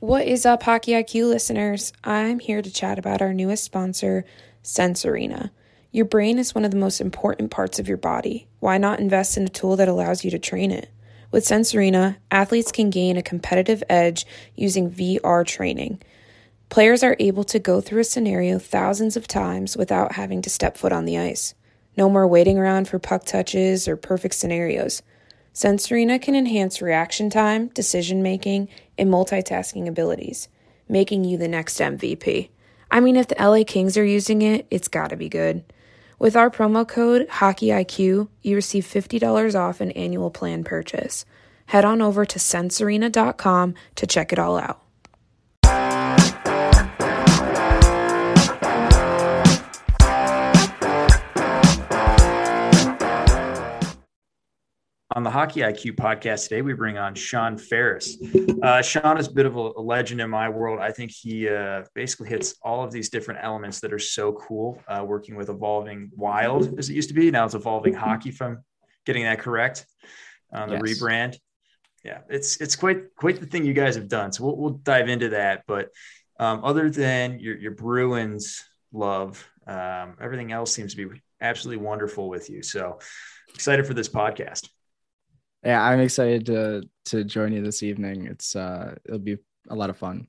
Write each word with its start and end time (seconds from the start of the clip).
What 0.00 0.26
is 0.26 0.46
up, 0.46 0.62
Hockey 0.62 0.92
IQ 0.92 1.28
listeners? 1.28 1.92
I'm 2.02 2.38
here 2.38 2.62
to 2.62 2.72
chat 2.72 2.98
about 2.98 3.20
our 3.20 3.34
newest 3.34 3.64
sponsor, 3.64 4.24
Sense 4.62 5.04
Arena. 5.04 5.52
Your 5.92 6.06
brain 6.06 6.38
is 6.38 6.54
one 6.54 6.64
of 6.64 6.70
the 6.70 6.78
most 6.78 7.02
important 7.02 7.50
parts 7.50 7.78
of 7.78 7.86
your 7.86 7.98
body. 7.98 8.48
Why 8.60 8.78
not 8.78 8.98
invest 8.98 9.36
in 9.36 9.44
a 9.44 9.50
tool 9.50 9.76
that 9.76 9.88
allows 9.88 10.24
you 10.24 10.30
to 10.30 10.38
train 10.38 10.70
it? 10.70 10.88
With 11.30 11.44
Sense 11.44 11.74
Arena, 11.74 12.16
athletes 12.30 12.72
can 12.72 12.88
gain 12.88 13.18
a 13.18 13.22
competitive 13.22 13.82
edge 13.90 14.24
using 14.56 14.90
VR 14.90 15.46
training. 15.46 16.00
Players 16.70 17.02
are 17.02 17.16
able 17.18 17.44
to 17.44 17.58
go 17.58 17.82
through 17.82 18.00
a 18.00 18.04
scenario 18.04 18.58
thousands 18.58 19.18
of 19.18 19.28
times 19.28 19.76
without 19.76 20.12
having 20.12 20.40
to 20.40 20.48
step 20.48 20.78
foot 20.78 20.92
on 20.92 21.04
the 21.04 21.18
ice. 21.18 21.54
No 21.98 22.08
more 22.08 22.26
waiting 22.26 22.56
around 22.56 22.88
for 22.88 22.98
puck 22.98 23.26
touches 23.26 23.86
or 23.86 23.98
perfect 23.98 24.34
scenarios. 24.34 25.02
Sense 25.52 25.90
Arena 25.90 26.18
can 26.18 26.34
enhance 26.34 26.80
reaction 26.80 27.28
time, 27.28 27.68
decision 27.68 28.22
making, 28.22 28.68
and 28.96 29.10
multitasking 29.10 29.88
abilities, 29.88 30.48
making 30.88 31.24
you 31.24 31.36
the 31.36 31.48
next 31.48 31.78
MVP. 31.78 32.50
I 32.90 33.00
mean, 33.00 33.16
if 33.16 33.28
the 33.28 33.36
LA 33.38 33.64
Kings 33.66 33.96
are 33.96 34.04
using 34.04 34.42
it, 34.42 34.66
it's 34.70 34.88
gotta 34.88 35.16
be 35.16 35.28
good. 35.28 35.64
With 36.18 36.36
our 36.36 36.50
promo 36.50 36.86
code 36.86 37.26
HockeyIQ, 37.28 38.28
you 38.42 38.54
receive 38.54 38.84
$50 38.84 39.58
off 39.58 39.80
an 39.80 39.90
annual 39.92 40.30
plan 40.30 40.64
purchase. 40.64 41.24
Head 41.66 41.84
on 41.84 42.02
over 42.02 42.24
to 42.24 42.38
sensearena.com 42.38 43.74
to 43.94 44.06
check 44.06 44.32
it 44.32 44.38
all 44.38 44.58
out. 44.58 44.82
On 55.16 55.24
the 55.24 55.30
Hockey 55.30 55.60
IQ 55.60 55.96
podcast 55.96 56.44
today, 56.44 56.62
we 56.62 56.72
bring 56.72 56.96
on 56.96 57.16
Sean 57.16 57.58
Ferris. 57.58 58.16
Uh, 58.62 58.80
Sean 58.80 59.18
is 59.18 59.26
a 59.26 59.32
bit 59.32 59.44
of 59.44 59.56
a, 59.56 59.72
a, 59.76 59.82
legend 59.82 60.20
in 60.20 60.30
my 60.30 60.48
world. 60.48 60.78
I 60.78 60.92
think 60.92 61.10
he 61.10 61.48
uh, 61.48 61.82
basically 61.94 62.28
hits 62.28 62.54
all 62.62 62.84
of 62.84 62.92
these 62.92 63.08
different 63.08 63.40
elements 63.42 63.80
that 63.80 63.92
are 63.92 63.98
so 63.98 64.34
cool. 64.34 64.80
Uh, 64.86 65.02
working 65.04 65.34
with 65.34 65.48
Evolving 65.48 66.12
Wild, 66.14 66.78
as 66.78 66.90
it 66.90 66.94
used 66.94 67.08
to 67.08 67.14
be, 67.14 67.28
now 67.32 67.44
it's 67.44 67.54
Evolving 67.54 67.94
Hockey. 67.94 68.30
From 68.30 68.62
getting 69.04 69.24
that 69.24 69.40
correct, 69.40 69.84
on 70.52 70.68
the 70.68 70.80
yes. 70.84 71.00
rebrand. 71.00 71.36
Yeah, 72.04 72.18
it's 72.28 72.58
it's 72.58 72.76
quite 72.76 73.16
quite 73.16 73.40
the 73.40 73.46
thing 73.46 73.64
you 73.64 73.74
guys 73.74 73.96
have 73.96 74.06
done. 74.06 74.30
So 74.30 74.44
we'll, 74.44 74.56
we'll 74.56 74.70
dive 74.70 75.08
into 75.08 75.30
that. 75.30 75.64
But 75.66 75.88
um, 76.38 76.64
other 76.64 76.88
than 76.88 77.40
your 77.40 77.58
your 77.58 77.72
Bruins 77.72 78.62
love, 78.92 79.44
um, 79.66 80.18
everything 80.20 80.52
else 80.52 80.72
seems 80.72 80.94
to 80.94 81.08
be 81.08 81.20
absolutely 81.40 81.84
wonderful 81.84 82.28
with 82.28 82.48
you. 82.48 82.62
So 82.62 83.00
excited 83.54 83.86
for 83.86 83.94
this 83.94 84.08
podcast 84.08 84.68
yeah, 85.64 85.82
I'm 85.82 86.00
excited 86.00 86.46
to 86.46 86.82
to 87.06 87.24
join 87.24 87.52
you 87.52 87.62
this 87.62 87.82
evening. 87.82 88.26
It's 88.26 88.56
uh 88.56 88.94
it'll 89.04 89.18
be 89.18 89.38
a 89.68 89.74
lot 89.74 89.90
of 89.90 89.96
fun. 89.96 90.28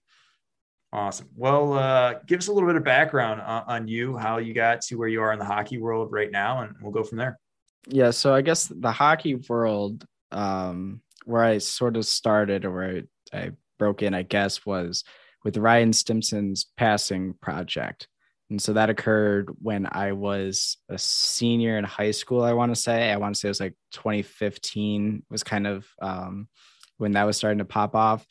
Awesome. 0.94 1.30
Well, 1.38 1.74
uh, 1.74 2.16
give 2.26 2.40
us 2.40 2.48
a 2.48 2.52
little 2.52 2.68
bit 2.68 2.76
of 2.76 2.84
background 2.84 3.40
on, 3.40 3.64
on, 3.66 3.88
you, 3.88 4.18
how 4.18 4.40
you 4.40 4.54
got 4.54 4.82
to 4.82 4.96
where 4.96 5.08
you 5.08 5.22
are 5.22 5.32
in 5.32 5.40
the 5.40 5.46
hockey 5.46 5.78
world 5.78 6.12
right 6.12 6.30
now, 6.30 6.64
and 6.64 6.76
we'll 6.82 6.92
go 6.92 7.04
from 7.04 7.18
there. 7.18 7.40
Yeah. 7.88 8.12
So 8.12 8.34
I 8.34 8.42
guess 8.42 8.68
the 8.68 8.92
hockey 8.92 9.36
world, 9.36 10.06
um, 10.34 11.02
where 11.24 11.46
I 11.46 11.60
sort 11.60 11.96
of 11.96 12.06
started 12.06 12.66
or 12.66 12.72
where 12.72 13.04
I, 13.34 13.38
I 13.38 13.52
broke 13.80 14.04
in, 14.04 14.14
I 14.14 14.24
guess, 14.24 14.66
was 14.66 15.06
with 15.46 15.56
Ryan 15.56 15.94
Stimson's 15.94 16.66
passing 16.76 17.36
project. 17.42 18.10
And 18.52 18.62
so 18.62 18.74
that 18.74 18.90
occurred 18.90 19.50
when 19.62 19.88
I 19.90 20.12
was 20.12 20.76
a 20.90 20.98
senior 20.98 21.78
in 21.78 21.86
high 21.86 22.12
school, 22.12 22.44
I 22.44 22.52
want 22.52 22.76
to 22.76 22.80
say. 22.80 23.10
I 23.10 23.16
want 23.16 23.34
to 23.34 23.40
say 23.40 23.48
it 23.48 23.52
was 23.52 23.62
like 23.62 23.76
2015 23.94 25.24
was 25.30 25.42
kind 25.42 25.66
of 25.66 25.88
um, 26.02 26.50
when 26.98 27.14
that 27.14 27.24
was 27.24 27.38
starting 27.38 27.60
to 27.60 27.66
pop 27.66 27.96
off. 27.96 28.28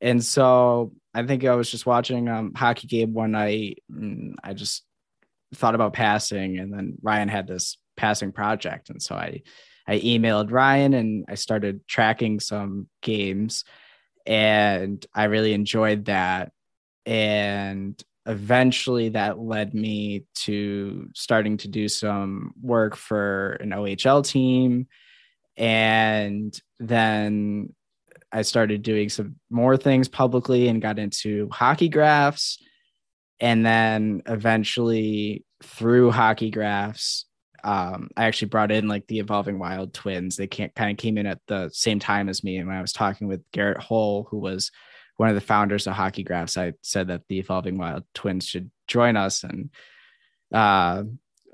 And 0.00 0.24
so 0.24 0.92
I 1.12 1.26
think 1.26 1.44
I 1.44 1.54
was 1.56 1.70
just 1.70 1.84
watching 1.84 2.26
um, 2.26 2.54
hockey 2.54 2.86
game 2.86 3.12
one 3.12 3.32
night. 3.32 3.82
I 4.42 4.54
just 4.54 4.82
thought 5.54 5.74
about 5.74 5.92
passing, 5.92 6.58
and 6.58 6.72
then 6.72 6.96
Ryan 7.02 7.28
had 7.28 7.46
this 7.46 7.76
passing 7.98 8.32
project, 8.32 8.88
and 8.88 9.02
so 9.02 9.14
I 9.14 9.42
I 9.86 9.98
emailed 10.00 10.52
Ryan 10.52 10.94
and 10.94 11.26
I 11.28 11.34
started 11.34 11.86
tracking 11.86 12.40
some 12.40 12.88
games, 13.02 13.64
and 14.24 15.04
I 15.14 15.24
really 15.24 15.52
enjoyed 15.52 16.06
that. 16.06 16.52
And 17.04 18.02
eventually 18.26 19.10
that 19.10 19.38
led 19.38 19.74
me 19.74 20.24
to 20.34 21.08
starting 21.14 21.56
to 21.58 21.68
do 21.68 21.88
some 21.88 22.52
work 22.60 22.96
for 22.96 23.52
an 23.60 23.70
OHL 23.70 24.24
team. 24.24 24.86
And 25.56 26.58
then 26.78 27.74
I 28.32 28.42
started 28.42 28.82
doing 28.82 29.08
some 29.08 29.36
more 29.50 29.76
things 29.76 30.08
publicly 30.08 30.68
and 30.68 30.82
got 30.82 30.98
into 30.98 31.48
hockey 31.50 31.88
graphs. 31.88 32.58
And 33.40 33.64
then 33.64 34.22
eventually 34.26 35.44
through 35.62 36.10
hockey 36.10 36.50
graphs, 36.50 37.26
um, 37.64 38.08
I 38.16 38.24
actually 38.24 38.48
brought 38.48 38.70
in 38.70 38.88
like 38.88 39.06
the 39.06 39.18
Evolving 39.18 39.58
Wild 39.58 39.92
twins. 39.92 40.36
They 40.36 40.46
can't 40.46 40.74
kind 40.74 40.90
of 40.90 40.96
came 40.96 41.18
in 41.18 41.26
at 41.26 41.40
the 41.46 41.70
same 41.72 41.98
time 41.98 42.28
as 42.28 42.44
me. 42.44 42.56
And 42.56 42.68
when 42.68 42.76
I 42.76 42.80
was 42.82 42.92
talking 42.92 43.28
with 43.28 43.42
Garret 43.52 43.78
Hohl, 43.78 44.26
who 44.30 44.38
was 44.38 44.70
one 45.20 45.28
of 45.28 45.34
the 45.34 45.42
founders 45.42 45.86
of 45.86 45.92
Hockey 45.92 46.22
Graphs, 46.22 46.56
I 46.56 46.72
said 46.80 47.08
that 47.08 47.28
the 47.28 47.38
Evolving 47.38 47.76
Wild 47.76 48.04
twins 48.14 48.46
should 48.46 48.70
join 48.88 49.18
us. 49.18 49.44
And 49.44 49.68
uh, 50.50 51.02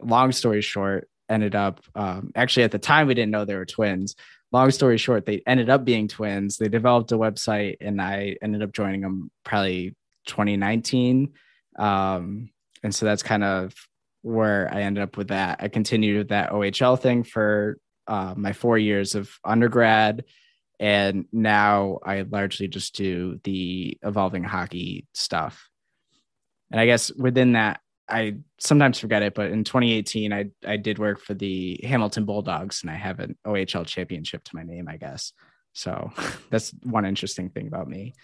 long 0.00 0.30
story 0.30 0.62
short, 0.62 1.08
ended 1.28 1.56
up 1.56 1.80
um, 1.96 2.30
actually 2.36 2.62
at 2.62 2.70
the 2.70 2.78
time 2.78 3.08
we 3.08 3.14
didn't 3.14 3.32
know 3.32 3.44
they 3.44 3.56
were 3.56 3.66
twins. 3.66 4.14
Long 4.52 4.70
story 4.70 4.98
short, 4.98 5.26
they 5.26 5.42
ended 5.48 5.68
up 5.68 5.84
being 5.84 6.06
twins. 6.06 6.58
They 6.58 6.68
developed 6.68 7.10
a 7.10 7.18
website, 7.18 7.78
and 7.80 8.00
I 8.00 8.36
ended 8.40 8.62
up 8.62 8.70
joining 8.70 9.00
them 9.00 9.32
probably 9.42 9.96
2019. 10.26 11.32
Um, 11.76 12.50
and 12.84 12.94
so 12.94 13.04
that's 13.04 13.24
kind 13.24 13.42
of 13.42 13.74
where 14.22 14.72
I 14.72 14.82
ended 14.82 15.02
up 15.02 15.16
with 15.16 15.28
that. 15.28 15.58
I 15.58 15.66
continued 15.66 16.18
with 16.18 16.28
that 16.28 16.52
OHL 16.52 17.00
thing 17.00 17.24
for 17.24 17.78
uh, 18.06 18.32
my 18.36 18.52
four 18.52 18.78
years 18.78 19.16
of 19.16 19.28
undergrad 19.44 20.22
and 20.78 21.26
now 21.32 21.98
I 22.04 22.22
largely 22.22 22.68
just 22.68 22.94
do 22.94 23.40
the 23.44 23.98
evolving 24.02 24.44
hockey 24.44 25.06
stuff. 25.14 25.68
And 26.70 26.80
I 26.80 26.86
guess 26.86 27.12
within 27.12 27.52
that, 27.52 27.80
I 28.08 28.36
sometimes 28.58 29.00
forget 29.00 29.22
it, 29.22 29.34
but 29.34 29.50
in 29.50 29.64
2018, 29.64 30.32
I 30.32 30.46
I 30.64 30.76
did 30.76 30.98
work 30.98 31.20
for 31.20 31.34
the 31.34 31.80
Hamilton 31.82 32.24
Bulldogs, 32.24 32.82
and 32.82 32.90
I 32.90 32.94
have 32.94 33.18
an 33.18 33.36
OHL 33.44 33.84
championship 33.86 34.44
to 34.44 34.54
my 34.54 34.62
name, 34.62 34.88
I 34.88 34.96
guess. 34.96 35.32
So 35.72 36.12
that's 36.50 36.72
one 36.82 37.04
interesting 37.04 37.50
thing 37.50 37.66
about 37.66 37.88
me. 37.88 38.14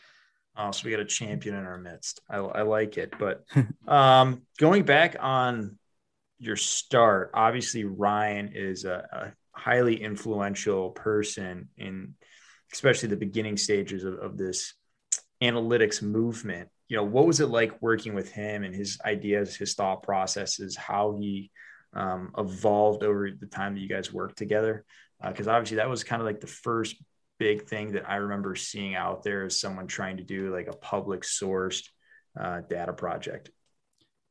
Oh, 0.56 0.70
so 0.70 0.84
we 0.84 0.90
got 0.90 1.00
a 1.00 1.04
champion 1.04 1.54
in 1.54 1.64
our 1.64 1.78
midst. 1.78 2.20
I, 2.28 2.36
I 2.36 2.62
like 2.62 2.98
it. 2.98 3.14
But 3.18 3.44
um, 3.88 4.42
going 4.58 4.84
back 4.84 5.16
on 5.18 5.78
your 6.38 6.56
start, 6.56 7.30
obviously 7.34 7.84
Ryan 7.84 8.52
is 8.54 8.84
a, 8.84 9.08
a 9.12 9.58
highly 9.58 10.02
influential 10.02 10.90
person 10.90 11.68
in 11.76 12.14
especially 12.72 13.08
the 13.08 13.16
beginning 13.16 13.56
stages 13.56 14.04
of, 14.04 14.14
of 14.18 14.36
this 14.36 14.74
analytics 15.42 16.02
movement 16.02 16.68
you 16.88 16.96
know 16.96 17.02
what 17.04 17.26
was 17.26 17.40
it 17.40 17.48
like 17.48 17.80
working 17.82 18.14
with 18.14 18.30
him 18.30 18.64
and 18.64 18.74
his 18.74 18.98
ideas 19.04 19.56
his 19.56 19.74
thought 19.74 20.02
processes 20.02 20.76
how 20.76 21.16
he 21.20 21.50
um, 21.94 22.32
evolved 22.38 23.02
over 23.02 23.30
the 23.30 23.46
time 23.46 23.74
that 23.74 23.80
you 23.80 23.88
guys 23.88 24.12
worked 24.12 24.38
together? 24.38 24.84
Because 25.22 25.48
uh, 25.48 25.52
obviously 25.52 25.76
that 25.76 25.88
was 25.88 26.04
kind 26.04 26.20
of 26.20 26.26
like 26.26 26.40
the 26.40 26.46
first 26.46 26.96
big 27.38 27.66
thing 27.66 27.92
that 27.92 28.08
i 28.08 28.16
remember 28.16 28.54
seeing 28.54 28.94
out 28.94 29.24
there 29.24 29.46
as 29.46 29.58
someone 29.58 29.88
trying 29.88 30.16
to 30.16 30.22
do 30.22 30.54
like 30.54 30.68
a 30.68 30.76
public 30.76 31.22
sourced 31.22 31.88
uh, 32.38 32.60
data 32.68 32.92
project. 32.92 33.50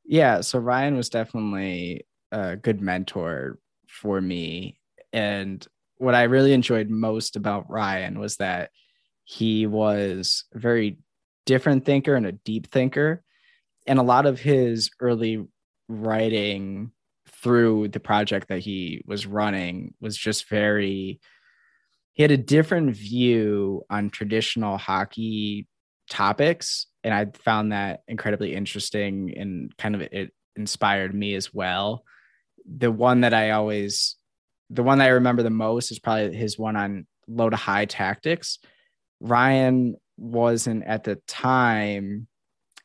Yeah 0.05 0.41
so 0.41 0.59
ryan 0.59 0.95
was 0.95 1.09
definitely 1.09 2.05
a 2.31 2.55
good 2.55 2.79
mentor 2.79 3.57
for 3.87 4.21
me. 4.21 4.77
And 5.11 5.65
what 6.01 6.15
I 6.15 6.23
really 6.23 6.53
enjoyed 6.53 6.89
most 6.89 7.35
about 7.35 7.69
Ryan 7.69 8.19
was 8.19 8.37
that 8.37 8.71
he 9.23 9.67
was 9.67 10.45
a 10.51 10.57
very 10.57 10.97
different 11.45 11.85
thinker 11.85 12.15
and 12.15 12.25
a 12.25 12.31
deep 12.31 12.71
thinker. 12.71 13.23
And 13.85 13.99
a 13.99 14.03
lot 14.03 14.25
of 14.25 14.39
his 14.39 14.89
early 14.99 15.45
writing 15.87 16.91
through 17.29 17.89
the 17.89 17.99
project 17.99 18.47
that 18.47 18.59
he 18.59 19.03
was 19.05 19.27
running 19.27 19.93
was 20.01 20.17
just 20.17 20.49
very, 20.49 21.21
he 22.13 22.23
had 22.23 22.31
a 22.31 22.37
different 22.37 22.95
view 22.95 23.83
on 23.87 24.09
traditional 24.09 24.79
hockey 24.79 25.67
topics. 26.09 26.87
And 27.03 27.13
I 27.13 27.27
found 27.45 27.73
that 27.73 27.99
incredibly 28.07 28.55
interesting 28.55 29.35
and 29.37 29.77
kind 29.77 29.93
of 29.93 30.01
it 30.01 30.31
inspired 30.55 31.13
me 31.13 31.35
as 31.35 31.53
well. 31.53 32.05
The 32.65 32.91
one 32.91 33.21
that 33.21 33.35
I 33.35 33.51
always 33.51 34.15
the 34.71 34.83
one 34.83 34.99
that 34.99 35.05
I 35.05 35.09
remember 35.09 35.43
the 35.43 35.49
most 35.49 35.91
is 35.91 35.99
probably 35.99 36.33
his 36.33 36.57
one 36.57 36.75
on 36.75 37.05
low 37.27 37.49
to 37.49 37.57
high 37.57 37.85
tactics. 37.85 38.59
Ryan 39.19 39.95
wasn't 40.17 40.85
at 40.85 41.03
the 41.03 41.15
time 41.27 42.27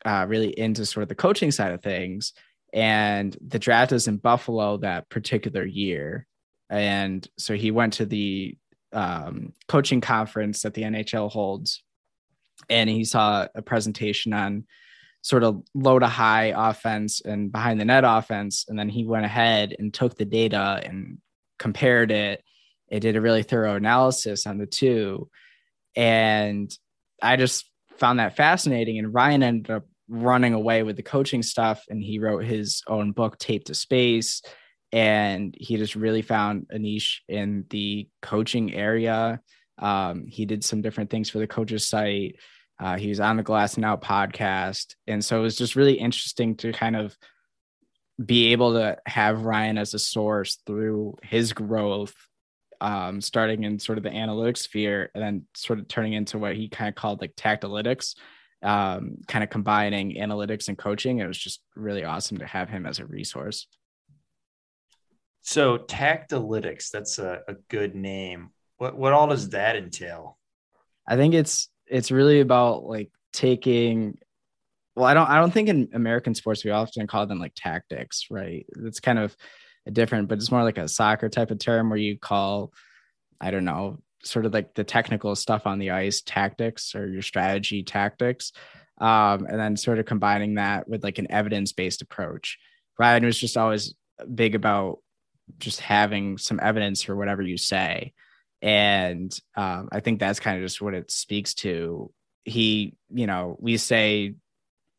uh, 0.04 0.26
really 0.28 0.58
into 0.58 0.84
sort 0.84 1.02
of 1.02 1.08
the 1.08 1.14
coaching 1.14 1.50
side 1.50 1.72
of 1.72 1.82
things. 1.82 2.32
And 2.72 3.36
the 3.46 3.58
draft 3.58 3.92
was 3.92 4.08
in 4.08 4.18
Buffalo 4.18 4.78
that 4.78 5.08
particular 5.08 5.64
year. 5.64 6.26
And 6.68 7.26
so 7.38 7.54
he 7.54 7.70
went 7.70 7.94
to 7.94 8.06
the 8.06 8.56
um, 8.92 9.52
coaching 9.68 10.00
conference 10.00 10.62
that 10.62 10.74
the 10.74 10.82
NHL 10.82 11.30
holds 11.30 11.82
and 12.68 12.90
he 12.90 13.04
saw 13.04 13.46
a 13.54 13.62
presentation 13.62 14.32
on 14.32 14.64
sort 15.22 15.44
of 15.44 15.62
low 15.74 15.98
to 15.98 16.06
high 16.06 16.52
offense 16.56 17.20
and 17.20 17.50
behind 17.50 17.80
the 17.80 17.84
net 17.84 18.04
offense. 18.04 18.64
And 18.68 18.78
then 18.78 18.88
he 18.88 19.04
went 19.04 19.24
ahead 19.24 19.74
and 19.78 19.92
took 19.92 20.16
the 20.16 20.24
data 20.24 20.80
and 20.84 21.18
compared 21.58 22.10
it. 22.10 22.42
It 22.88 23.00
did 23.00 23.16
a 23.16 23.20
really 23.20 23.42
thorough 23.42 23.74
analysis 23.74 24.46
on 24.46 24.58
the 24.58 24.66
two. 24.66 25.28
And 25.96 26.70
I 27.22 27.36
just 27.36 27.68
found 27.98 28.18
that 28.18 28.36
fascinating. 28.36 28.98
And 28.98 29.12
Ryan 29.12 29.42
ended 29.42 29.70
up 29.70 29.84
running 30.08 30.54
away 30.54 30.82
with 30.82 30.96
the 30.96 31.02
coaching 31.02 31.42
stuff 31.42 31.84
and 31.88 32.02
he 32.02 32.18
wrote 32.18 32.44
his 32.44 32.82
own 32.86 33.12
book, 33.12 33.38
Tape 33.38 33.64
to 33.64 33.74
Space. 33.74 34.42
And 34.92 35.54
he 35.58 35.76
just 35.76 35.96
really 35.96 36.22
found 36.22 36.66
a 36.70 36.78
niche 36.78 37.22
in 37.28 37.64
the 37.70 38.08
coaching 38.22 38.72
area. 38.72 39.40
Um, 39.78 40.26
he 40.26 40.46
did 40.46 40.64
some 40.64 40.80
different 40.80 41.10
things 41.10 41.28
for 41.28 41.38
the 41.38 41.46
coaches 41.46 41.86
site. 41.86 42.36
Uh, 42.78 42.96
he 42.96 43.08
was 43.08 43.20
on 43.20 43.36
the 43.36 43.42
Glass 43.42 43.76
and 43.76 43.84
Out 43.84 44.02
podcast. 44.02 44.94
And 45.06 45.24
so 45.24 45.38
it 45.38 45.42
was 45.42 45.56
just 45.56 45.76
really 45.76 45.94
interesting 45.94 46.56
to 46.56 46.72
kind 46.72 46.94
of 46.94 47.16
be 48.24 48.52
able 48.52 48.74
to 48.74 48.98
have 49.06 49.44
Ryan 49.44 49.78
as 49.78 49.94
a 49.94 49.98
source 49.98 50.58
through 50.66 51.16
his 51.22 51.52
growth, 51.52 52.14
um, 52.80 53.20
starting 53.20 53.64
in 53.64 53.78
sort 53.78 53.98
of 53.98 54.04
the 54.04 54.10
analytics 54.10 54.58
sphere 54.58 55.10
and 55.14 55.22
then 55.22 55.46
sort 55.54 55.78
of 55.78 55.88
turning 55.88 56.14
into 56.14 56.38
what 56.38 56.56
he 56.56 56.68
kind 56.68 56.88
of 56.88 56.94
called 56.94 57.20
like 57.20 57.36
tactalytics, 57.36 58.14
um, 58.62 59.18
kind 59.28 59.44
of 59.44 59.50
combining 59.50 60.16
analytics 60.16 60.68
and 60.68 60.78
coaching. 60.78 61.18
It 61.18 61.26
was 61.26 61.38
just 61.38 61.60
really 61.74 62.04
awesome 62.04 62.38
to 62.38 62.46
have 62.46 62.68
him 62.68 62.86
as 62.86 62.98
a 62.98 63.06
resource. 63.06 63.66
So 65.42 65.78
tactalytics, 65.78 66.90
that's 66.90 67.18
a, 67.18 67.40
a 67.46 67.54
good 67.68 67.94
name. 67.94 68.50
What 68.78 68.96
what 68.96 69.12
all 69.12 69.28
does 69.28 69.50
that 69.50 69.76
entail? 69.76 70.38
I 71.06 71.16
think 71.16 71.34
it's 71.34 71.68
it's 71.86 72.10
really 72.10 72.40
about 72.40 72.84
like 72.84 73.10
taking 73.32 74.18
well 74.96 75.04
i 75.04 75.14
don't 75.14 75.28
i 75.28 75.38
don't 75.38 75.52
think 75.52 75.68
in 75.68 75.88
american 75.92 76.34
sports 76.34 76.64
we 76.64 76.70
often 76.70 77.06
call 77.06 77.26
them 77.26 77.38
like 77.38 77.52
tactics 77.54 78.26
right? 78.30 78.66
It's 78.84 79.00
kind 79.00 79.18
of 79.18 79.36
different 79.92 80.28
but 80.28 80.38
it's 80.38 80.50
more 80.50 80.64
like 80.64 80.78
a 80.78 80.88
soccer 80.88 81.28
type 81.28 81.52
of 81.52 81.60
term 81.60 81.90
where 81.90 81.98
you 81.98 82.18
call 82.18 82.72
i 83.40 83.52
don't 83.52 83.64
know 83.64 83.98
sort 84.24 84.44
of 84.46 84.52
like 84.52 84.74
the 84.74 84.82
technical 84.82 85.36
stuff 85.36 85.66
on 85.66 85.78
the 85.78 85.92
ice 85.92 86.22
tactics 86.22 86.94
or 86.96 87.08
your 87.08 87.22
strategy 87.22 87.84
tactics 87.84 88.52
um, 88.98 89.46
and 89.46 89.58
then 89.58 89.76
sort 89.76 89.98
of 89.98 90.06
combining 90.06 90.54
that 90.54 90.88
with 90.88 91.04
like 91.04 91.18
an 91.18 91.30
evidence-based 91.30 92.02
approach. 92.02 92.58
Ryan 92.98 93.24
was 93.24 93.38
just 93.38 93.56
always 93.56 93.94
big 94.34 94.54
about 94.54 94.98
just 95.58 95.80
having 95.80 96.38
some 96.38 96.58
evidence 96.62 97.02
for 97.02 97.14
whatever 97.14 97.42
you 97.42 97.58
say. 97.58 98.14
And 98.62 99.38
um, 99.54 99.90
i 99.92 100.00
think 100.00 100.18
that's 100.18 100.40
kind 100.40 100.56
of 100.56 100.64
just 100.64 100.80
what 100.80 100.94
it 100.94 101.10
speaks 101.10 101.54
to. 101.54 102.10
He 102.44 102.96
you 103.10 103.26
know 103.26 103.56
we 103.60 103.76
say 103.76 104.34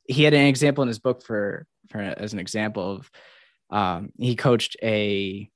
he 0.07 0.23
had 0.23 0.33
an 0.33 0.45
example 0.45 0.81
in 0.81 0.87
his 0.87 0.99
book 0.99 1.23
for 1.23 1.65
for 1.89 1.99
as 1.99 2.33
an 2.33 2.39
example 2.39 2.95
of 2.95 3.11
um, 3.69 4.11
he 4.17 4.35
coached 4.35 4.77
a 4.81 5.49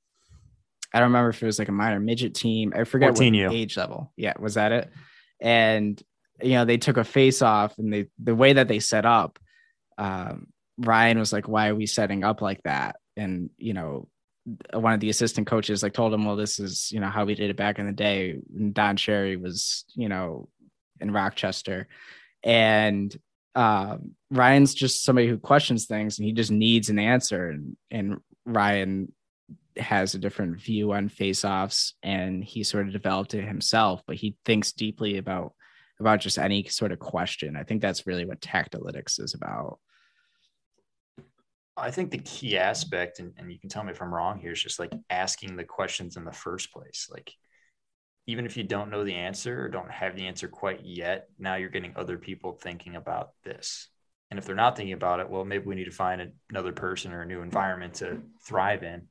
i 0.94 1.00
don't 1.00 1.10
remember 1.10 1.30
if 1.30 1.42
it 1.42 1.46
was 1.46 1.60
like 1.60 1.70
a 1.70 1.74
minor 1.74 2.00
midget 2.00 2.36
team 2.36 2.74
i 2.76 2.84
forget 2.84 3.12
what 3.12 3.22
age 3.52 3.78
level 3.78 4.12
yeah 4.18 4.34
was 4.40 4.56
that 4.56 4.72
it 4.72 4.92
and 5.40 6.02
you 6.42 6.52
know 6.52 6.66
they 6.66 6.78
took 6.78 6.98
a 6.98 7.04
face 7.04 7.42
off 7.42 7.78
and 7.78 7.94
they 7.94 8.08
the 8.22 8.36
way 8.36 8.54
that 8.54 8.68
they 8.68 8.80
set 8.80 9.06
up 9.06 9.40
um, 9.98 10.48
ryan 10.78 11.20
was 11.20 11.32
like 11.32 11.48
why 11.48 11.70
are 11.70 11.76
we 11.76 11.86
setting 11.86 12.24
up 12.24 12.42
like 12.42 12.62
that 12.64 12.98
and 13.16 13.50
you 13.58 13.74
know 13.74 14.08
one 14.74 14.94
of 14.94 15.00
the 15.00 15.10
assistant 15.10 15.48
coaches 15.48 15.84
like 15.84 15.94
told 15.94 16.14
him, 16.14 16.26
well, 16.26 16.36
this 16.36 16.60
is, 16.60 16.92
you 16.92 17.00
know, 17.00 17.10
how 17.10 17.26
we 17.26 17.36
did 17.36 17.50
it 17.50 17.56
back 17.56 17.80
in 17.80 17.86
the 17.86 17.92
day. 17.92 18.40
Don 18.72 18.98
Cherry 18.98 19.38
was, 19.38 19.86
you 19.94 20.10
know, 20.10 20.50
in 21.00 21.12
Rochester. 21.12 21.88
And 22.44 23.16
um, 23.56 24.16
Ryan's 24.30 24.74
just 24.74 25.04
somebody 25.04 25.28
who 25.28 25.38
questions 25.38 25.86
things 25.86 26.18
and 26.18 26.26
he 26.26 26.34
just 26.34 26.52
needs 26.52 26.90
an 26.90 27.00
answer. 27.00 27.50
And, 27.50 27.78
and 27.90 28.18
Ryan 28.46 29.12
has 29.78 30.16
a 30.16 30.20
different 30.20 30.60
view 30.60 30.92
on 30.94 31.10
face-offs 31.10 31.96
and 32.04 32.44
he 32.44 32.64
sort 32.64 32.88
of 32.88 32.94
developed 32.94 33.34
it 33.34 33.46
himself, 33.46 34.02
but 34.06 34.18
he 34.18 34.36
thinks 34.46 34.72
deeply 34.72 35.18
about 35.18 35.54
about 36.00 36.20
just 36.20 36.40
any 36.40 36.64
sort 36.64 36.92
of 36.92 36.98
question. 36.98 37.56
I 37.56 37.64
think 37.64 37.80
that's 37.80 38.08
really 38.08 38.26
what 38.26 38.42
tactalytics 38.42 39.20
is 39.20 39.36
about. 39.36 39.80
I 41.78 41.92
think 41.92 42.12
the 42.12 42.18
key 42.18 42.58
aspect, 42.58 43.20
and, 43.20 43.34
and 43.38 43.52
you 43.52 43.60
can 43.60 43.70
tell 43.70 43.84
me 43.84 43.92
if 43.92 44.02
I'm 44.02 44.14
wrong 44.14 44.40
here, 44.40 44.52
is 44.52 44.62
just 44.62 44.80
like 44.80 44.92
asking 45.10 45.56
the 45.56 45.64
questions 45.64 46.18
in 46.18 46.26
the 46.26 46.32
first 46.32 46.74
place. 46.74 47.08
Like, 47.10 47.32
even 48.28 48.46
if 48.46 48.56
you 48.56 48.64
don't 48.64 48.92
know 48.92 49.04
the 49.04 49.16
answer 49.16 49.64
or 49.64 49.70
don't 49.70 49.92
have 49.92 50.16
the 50.16 50.28
answer 50.28 50.48
quite 50.48 50.86
yet, 50.86 51.28
now 51.40 51.56
you're 51.56 51.70
getting 51.70 51.94
other 51.96 52.18
people 52.18 52.54
thinking 52.54 52.96
about 52.96 53.32
this. 53.44 53.88
And 54.30 54.38
if 54.38 54.46
they're 54.46 54.56
not 54.56 54.78
thinking 54.78 54.94
about 54.94 55.20
it, 55.20 55.30
well, 55.30 55.44
maybe 55.44 55.66
we 55.66 55.76
need 55.76 55.86
to 55.86 55.92
find 55.92 56.32
another 56.50 56.72
person 56.72 57.12
or 57.12 57.22
a 57.22 57.26
new 57.26 57.42
environment 57.42 57.96
to 57.96 58.22
thrive 58.46 58.84
in. 58.84 59.08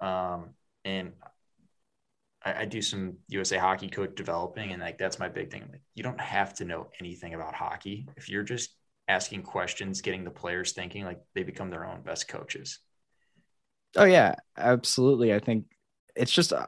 Um, 0.00 0.54
and 0.84 1.12
I, 2.42 2.62
I, 2.62 2.64
do 2.64 2.80
some 2.80 3.18
USA 3.28 3.58
hockey 3.58 3.88
coach 3.88 4.14
developing, 4.16 4.72
and 4.72 4.82
like 4.82 4.98
that's 4.98 5.18
my 5.18 5.28
big 5.28 5.52
thing. 5.52 5.68
Like, 5.70 5.82
you 5.94 6.02
don't 6.02 6.20
have 6.20 6.54
to 6.54 6.64
know 6.64 6.88
anything 6.98 7.34
about 7.34 7.54
hockey 7.54 8.08
if 8.16 8.28
you're 8.28 8.42
just 8.42 8.74
asking 9.06 9.42
questions, 9.42 10.00
getting 10.00 10.24
the 10.24 10.30
players 10.30 10.72
thinking, 10.72 11.04
like 11.04 11.20
they 11.34 11.42
become 11.42 11.70
their 11.70 11.84
own 11.84 12.02
best 12.02 12.26
coaches. 12.26 12.78
Oh 13.96 14.04
yeah, 14.04 14.34
absolutely. 14.56 15.34
I 15.34 15.38
think 15.38 15.66
it's 16.16 16.32
just 16.32 16.52
uh, 16.52 16.66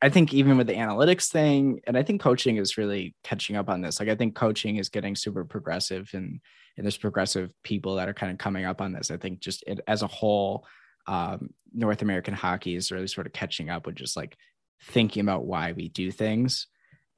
I 0.00 0.08
think 0.08 0.32
even 0.32 0.56
with 0.56 0.68
the 0.68 0.74
analytics 0.74 1.28
thing, 1.28 1.80
and 1.86 1.96
I 1.96 2.02
think 2.02 2.20
coaching 2.20 2.56
is 2.56 2.78
really 2.78 3.14
catching 3.24 3.56
up 3.56 3.68
on 3.68 3.80
this. 3.80 3.98
Like 3.98 4.08
I 4.08 4.14
think 4.14 4.34
coaching 4.34 4.76
is 4.76 4.88
getting 4.88 5.16
super 5.16 5.44
progressive, 5.44 6.10
and 6.12 6.40
and 6.76 6.86
there's 6.86 6.96
progressive 6.96 7.52
people 7.64 7.96
that 7.96 8.08
are 8.08 8.14
kind 8.14 8.30
of 8.30 8.38
coming 8.38 8.64
up 8.64 8.80
on 8.80 8.92
this. 8.92 9.10
I 9.10 9.16
think 9.16 9.40
just 9.40 9.64
it, 9.66 9.80
as 9.88 10.02
a 10.02 10.06
whole, 10.06 10.64
um, 11.08 11.50
North 11.74 12.02
American 12.02 12.34
hockey 12.34 12.76
is 12.76 12.92
really 12.92 13.08
sort 13.08 13.26
of 13.26 13.32
catching 13.32 13.70
up 13.70 13.86
with 13.86 13.96
just 13.96 14.16
like 14.16 14.36
thinking 14.82 15.22
about 15.22 15.44
why 15.44 15.72
we 15.72 15.88
do 15.88 16.12
things. 16.12 16.68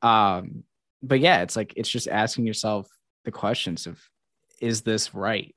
Um, 0.00 0.64
but 1.02 1.20
yeah, 1.20 1.42
it's 1.42 1.56
like 1.56 1.74
it's 1.76 1.90
just 1.90 2.08
asking 2.08 2.46
yourself 2.46 2.88
the 3.24 3.30
questions 3.30 3.86
of 3.86 4.00
is 4.60 4.82
this 4.82 5.14
right? 5.14 5.54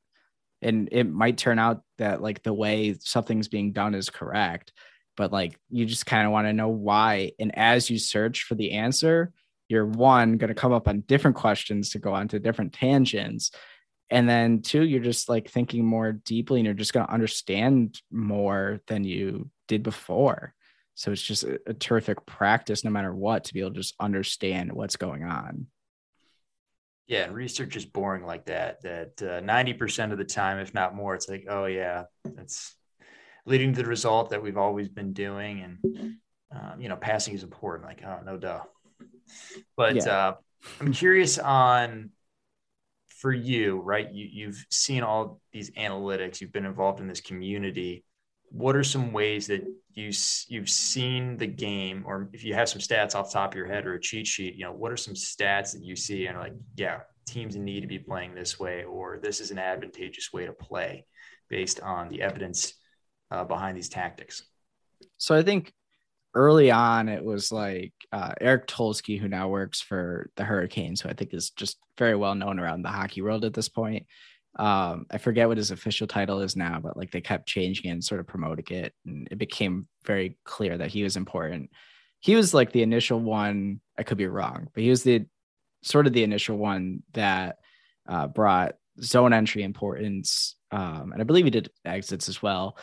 And 0.61 0.89
it 0.91 1.05
might 1.05 1.37
turn 1.37 1.59
out 1.59 1.83
that 1.97 2.21
like 2.21 2.43
the 2.43 2.53
way 2.53 2.95
something's 2.99 3.47
being 3.47 3.71
done 3.71 3.95
is 3.95 4.09
correct, 4.09 4.73
but 5.15 5.31
like 5.31 5.59
you 5.69 5.85
just 5.85 6.05
kind 6.05 6.25
of 6.25 6.31
want 6.31 6.47
to 6.47 6.53
know 6.53 6.69
why. 6.69 7.31
And 7.39 7.57
as 7.57 7.89
you 7.89 7.99
search 7.99 8.43
for 8.43 8.55
the 8.55 8.73
answer, 8.73 9.31
you're 9.67 9.85
one 9.85 10.37
going 10.37 10.49
to 10.49 10.53
come 10.53 10.73
up 10.73 10.87
on 10.87 11.01
different 11.01 11.37
questions 11.37 11.91
to 11.91 11.99
go 11.99 12.13
on 12.13 12.27
to 12.29 12.39
different 12.39 12.73
tangents. 12.73 13.51
And 14.09 14.29
then 14.29 14.61
two, 14.61 14.83
you're 14.83 15.01
just 15.01 15.29
like 15.29 15.49
thinking 15.49 15.85
more 15.85 16.11
deeply 16.11 16.59
and 16.59 16.65
you're 16.65 16.75
just 16.75 16.93
going 16.93 17.05
to 17.05 17.13
understand 17.13 17.99
more 18.11 18.81
than 18.87 19.03
you 19.03 19.49
did 19.67 19.81
before. 19.83 20.53
So 20.95 21.11
it's 21.11 21.21
just 21.21 21.43
a, 21.43 21.59
a, 21.65 21.73
terrific 21.73 22.25
practice, 22.25 22.83
no 22.83 22.91
matter 22.91 23.13
what, 23.13 23.45
to 23.45 23.53
be 23.53 23.61
able 23.61 23.71
to 23.71 23.79
just 23.79 23.95
understand 23.99 24.71
what's 24.71 24.95
going 24.95 25.23
on. 25.23 25.67
Yeah, 27.07 27.29
research 27.31 27.75
is 27.75 27.85
boring 27.85 28.25
like 28.25 28.45
that. 28.45 28.81
That 28.83 29.21
uh, 29.21 29.39
ninety 29.41 29.73
percent 29.73 30.11
of 30.11 30.17
the 30.17 30.23
time, 30.23 30.59
if 30.59 30.73
not 30.73 30.95
more, 30.95 31.15
it's 31.15 31.27
like, 31.27 31.45
oh 31.49 31.65
yeah, 31.65 32.03
that's 32.23 32.75
leading 33.45 33.73
to 33.73 33.81
the 33.81 33.87
result 33.87 34.29
that 34.29 34.41
we've 34.41 34.57
always 34.57 34.89
been 34.89 35.13
doing, 35.13 35.61
and 35.61 36.15
um, 36.51 36.79
you 36.81 36.89
know, 36.89 36.95
passing 36.95 37.33
is 37.33 37.43
important. 37.43 37.87
Like, 37.87 38.03
oh 38.05 38.19
no, 38.25 38.37
duh. 38.37 38.61
But 39.75 39.95
yeah. 39.95 40.03
uh, 40.03 40.33
I'm 40.79 40.93
curious 40.93 41.37
on 41.37 42.11
for 43.07 43.31
you, 43.31 43.79
right? 43.79 44.11
You 44.11 44.27
you've 44.31 44.65
seen 44.69 45.03
all 45.03 45.39
these 45.51 45.71
analytics. 45.71 46.41
You've 46.41 46.53
been 46.53 46.65
involved 46.65 46.99
in 46.99 47.07
this 47.07 47.21
community. 47.21 48.03
What 48.49 48.75
are 48.75 48.83
some 48.83 49.13
ways 49.13 49.47
that 49.47 49.63
you 49.93 50.11
you've 50.47 50.69
seen 50.69 51.37
the 51.37 51.47
game, 51.47 52.03
or 52.05 52.29
if 52.33 52.43
you 52.43 52.53
have 52.53 52.69
some 52.69 52.81
stats 52.81 53.15
off 53.15 53.31
top 53.31 53.53
of 53.53 53.57
your 53.57 53.67
head 53.67 53.85
or 53.85 53.95
a 53.95 54.01
cheat 54.01 54.27
sheet, 54.27 54.55
you 54.55 54.65
know, 54.65 54.73
what 54.73 54.91
are 54.91 54.97
some 54.97 55.15
stats 55.15 55.73
that 55.73 55.83
you 55.83 55.95
see 55.95 56.27
and 56.27 56.37
like, 56.37 56.53
yeah, 56.75 56.99
teams 57.25 57.55
need 57.55 57.81
to 57.81 57.87
be 57.87 57.99
playing 57.99 58.35
this 58.35 58.59
way, 58.59 58.83
or 58.83 59.19
this 59.21 59.39
is 59.39 59.51
an 59.51 59.59
advantageous 59.59 60.31
way 60.31 60.45
to 60.45 60.53
play 60.53 61.05
based 61.49 61.79
on 61.81 62.09
the 62.09 62.21
evidence 62.21 62.73
uh, 63.33 63.43
behind 63.43 63.75
these 63.75 63.89
tactics. 63.89 64.43
So 65.17 65.35
I 65.35 65.41
think 65.41 65.73
early 66.35 66.71
on 66.71 67.09
it 67.09 67.23
was 67.23 67.51
like 67.51 67.93
uh, 68.11 68.33
Eric 68.39 68.67
Tulsky, 68.67 69.19
who 69.19 69.27
now 69.27 69.49
works 69.49 69.81
for 69.81 70.29
the 70.35 70.43
Hurricanes, 70.43 71.01
who 71.01 71.09
I 71.09 71.13
think 71.13 71.33
is 71.33 71.49
just 71.49 71.77
very 71.97 72.15
well 72.15 72.35
known 72.35 72.59
around 72.59 72.83
the 72.83 72.89
hockey 72.89 73.21
world 73.21 73.43
at 73.43 73.53
this 73.53 73.69
point. 73.69 74.05
Um 74.59 75.07
i 75.09 75.17
forget 75.17 75.47
what 75.47 75.57
his 75.57 75.71
official 75.71 76.05
title 76.05 76.39
is 76.41 76.55
now 76.55 76.79
but 76.79 76.95
like 76.95 77.09
they 77.09 77.21
kept 77.21 77.47
changing 77.47 77.89
and 77.89 78.03
sort 78.03 78.21
of 78.21 78.27
promoting 78.27 78.67
it 78.69 78.93
and 79.03 79.27
it 79.31 79.39
became 79.39 79.87
very 80.05 80.37
clear 80.43 80.77
that 80.77 80.91
he 80.91 81.01
was 81.01 81.17
important. 81.17 81.71
He 82.19 82.35
was 82.35 82.53
like 82.53 82.71
the 82.71 82.83
initial 82.83 83.19
one 83.19 83.81
i 83.97 84.03
could 84.03 84.19
be 84.19 84.27
wrong 84.27 84.67
but 84.71 84.83
he 84.83 84.91
was 84.91 85.01
the 85.01 85.25
sort 85.81 86.05
of 86.05 86.13
the 86.13 86.21
initial 86.21 86.55
one 86.55 87.01
that 87.13 87.57
uh, 88.07 88.27
brought 88.27 88.75
zone 89.01 89.33
entry 89.33 89.63
importance 89.63 90.55
um, 90.69 91.11
and 91.11 91.19
i 91.19 91.25
believe 91.25 91.45
he 91.45 91.51
did 91.51 91.71
exits 91.83 92.29
as 92.29 92.39
well 92.39 92.77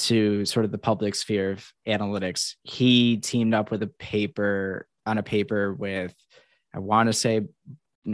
to 0.00 0.44
sort 0.44 0.64
of 0.64 0.72
the 0.72 0.78
public 0.78 1.14
sphere 1.14 1.52
of 1.52 1.72
analytics 1.86 2.54
he 2.62 3.16
teamed 3.18 3.54
up 3.54 3.70
with 3.70 3.82
a 3.82 3.86
paper 3.86 4.86
on 5.06 5.18
a 5.18 5.22
paper 5.22 5.74
with 5.74 6.14
i 6.74 6.78
want 6.78 7.08
to 7.08 7.12
say 7.12 7.42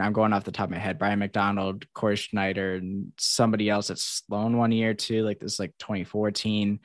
I'm 0.00 0.12
going 0.12 0.32
off 0.32 0.44
the 0.44 0.52
top 0.52 0.64
of 0.64 0.70
my 0.72 0.78
head, 0.78 0.98
Brian 0.98 1.20
McDonald, 1.20 1.86
Corey 1.94 2.16
Sznajder, 2.16 2.78
and 2.78 3.12
somebody 3.18 3.70
else 3.70 3.88
at 3.88 3.98
Sloan 3.98 4.56
one 4.56 4.72
year 4.72 4.94
too. 4.94 5.22
Like 5.22 5.38
this, 5.38 5.60
like 5.60 5.72
2014, 5.78 6.80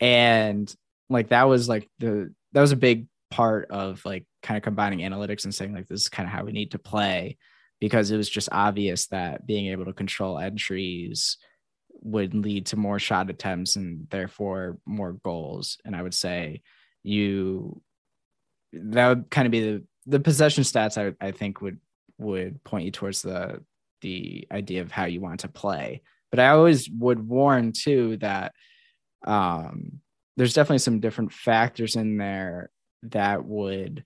and 0.00 0.74
like 1.08 1.28
that 1.28 1.44
was 1.44 1.68
like 1.68 1.88
the 1.98 2.32
that 2.52 2.60
was 2.60 2.72
a 2.72 2.76
big 2.76 3.06
part 3.30 3.70
of 3.70 4.04
like 4.04 4.24
kind 4.42 4.56
of 4.56 4.62
combining 4.62 5.00
analytics 5.00 5.44
and 5.44 5.54
saying 5.54 5.74
like 5.74 5.88
this 5.88 6.02
is 6.02 6.08
kind 6.08 6.26
of 6.26 6.32
how 6.32 6.44
we 6.44 6.52
need 6.52 6.72
to 6.72 6.78
play 6.78 7.36
because 7.80 8.10
it 8.10 8.16
was 8.16 8.28
just 8.28 8.48
obvious 8.50 9.06
that 9.08 9.46
being 9.46 9.66
able 9.66 9.84
to 9.84 9.92
control 9.92 10.38
entries 10.38 11.36
would 12.02 12.34
lead 12.34 12.66
to 12.66 12.76
more 12.76 12.98
shot 12.98 13.30
attempts 13.30 13.76
and 13.76 14.08
therefore 14.10 14.78
more 14.86 15.12
goals. 15.12 15.78
And 15.84 15.94
I 15.94 16.02
would 16.02 16.14
say 16.14 16.62
you 17.02 17.80
that 18.72 19.08
would 19.08 19.30
kind 19.30 19.46
of 19.46 19.52
be 19.52 19.60
the 19.60 19.84
the 20.06 20.20
possession 20.20 20.64
stats 20.64 20.98
I, 20.98 21.14
I 21.24 21.30
think 21.32 21.60
would 21.60 21.78
would 22.18 22.62
point 22.64 22.84
you 22.84 22.90
towards 22.90 23.22
the 23.22 23.62
the 24.00 24.46
idea 24.50 24.80
of 24.82 24.90
how 24.90 25.04
you 25.04 25.20
want 25.20 25.40
to 25.40 25.48
play. 25.48 26.02
But 26.30 26.40
I 26.40 26.48
always 26.50 26.88
would 26.88 27.26
warn 27.26 27.72
too 27.72 28.16
that 28.18 28.52
um, 29.26 30.00
there's 30.36 30.54
definitely 30.54 30.78
some 30.78 31.00
different 31.00 31.32
factors 31.32 31.96
in 31.96 32.16
there 32.16 32.70
that 33.02 33.44
would 33.44 34.04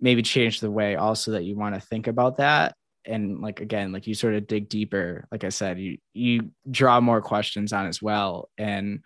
maybe 0.00 0.22
change 0.22 0.60
the 0.60 0.70
way 0.70 0.96
also 0.96 1.32
that 1.32 1.44
you 1.44 1.56
want 1.56 1.74
to 1.74 1.80
think 1.80 2.06
about 2.06 2.38
that 2.38 2.74
and 3.06 3.40
like 3.40 3.60
again 3.60 3.92
like 3.92 4.06
you 4.06 4.14
sort 4.14 4.34
of 4.34 4.46
dig 4.46 4.68
deeper 4.68 5.26
like 5.30 5.44
i 5.44 5.48
said 5.48 5.78
you 5.78 5.98
you 6.12 6.50
draw 6.70 7.00
more 7.00 7.20
questions 7.20 7.72
on 7.72 7.86
as 7.86 8.00
well. 8.00 8.48
And 8.58 9.00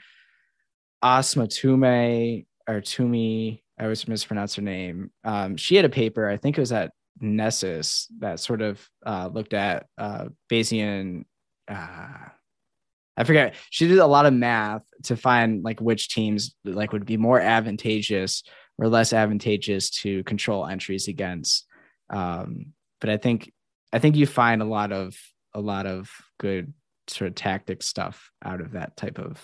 asma 1.03 1.47
tume 1.47 2.47
or 2.69 2.81
tumi 2.81 3.63
i 3.79 3.85
always 3.85 4.09
mispronounce 4.09 4.57
her 4.57 4.63
name 4.63 5.11
um, 5.25 5.57
she 5.57 5.77
had 5.77 5.85
a 5.85 5.91
paper 5.91 6.29
i 6.29 6.37
think 6.37 6.59
it 6.59 6.61
was 6.61 6.73
at 6.73 6.93
NESSIS 7.21 8.07
that 8.21 8.41
sort 8.41 8.63
of 8.63 8.85
uh, 9.07 9.29
looked 9.33 9.55
at 9.55 9.87
uh, 9.97 10.27
bayesian 10.51 11.25
uh, 11.69 12.29
i 13.17 13.25
forget 13.25 13.55
she 13.71 13.87
did 13.87 13.99
a 13.99 14.07
lot 14.07 14.27
of 14.27 14.33
math 14.33 14.83
to 15.05 15.17
find 15.17 15.63
like 15.63 15.81
which 15.81 16.09
teams 16.09 16.55
like 16.65 16.93
would 16.93 17.07
be 17.07 17.17
more 17.17 17.41
advantageous 17.41 18.43
or 18.77 18.89
less 18.89 19.13
advantageous 19.13 19.91
to 19.91 20.25
control 20.25 20.67
entries 20.67 21.07
against 21.07 21.65
um, 22.11 22.73
but 23.01 23.09
i 23.09 23.17
think 23.17 23.53
I 23.93 23.99
think 23.99 24.17
you 24.17 24.27
find 24.27 24.63
a 24.63 24.67
lot 24.67 24.93
of 24.93 25.17
a 25.55 25.61
lot 25.61 25.87
of 25.87 26.11
good 26.39 26.73
sort 27.09 27.29
of 27.29 27.35
tactic 27.35 27.83
stuff 27.83 28.31
out 28.45 28.61
of 28.61 28.73
that 28.73 28.97
type 28.97 29.19
of 29.19 29.43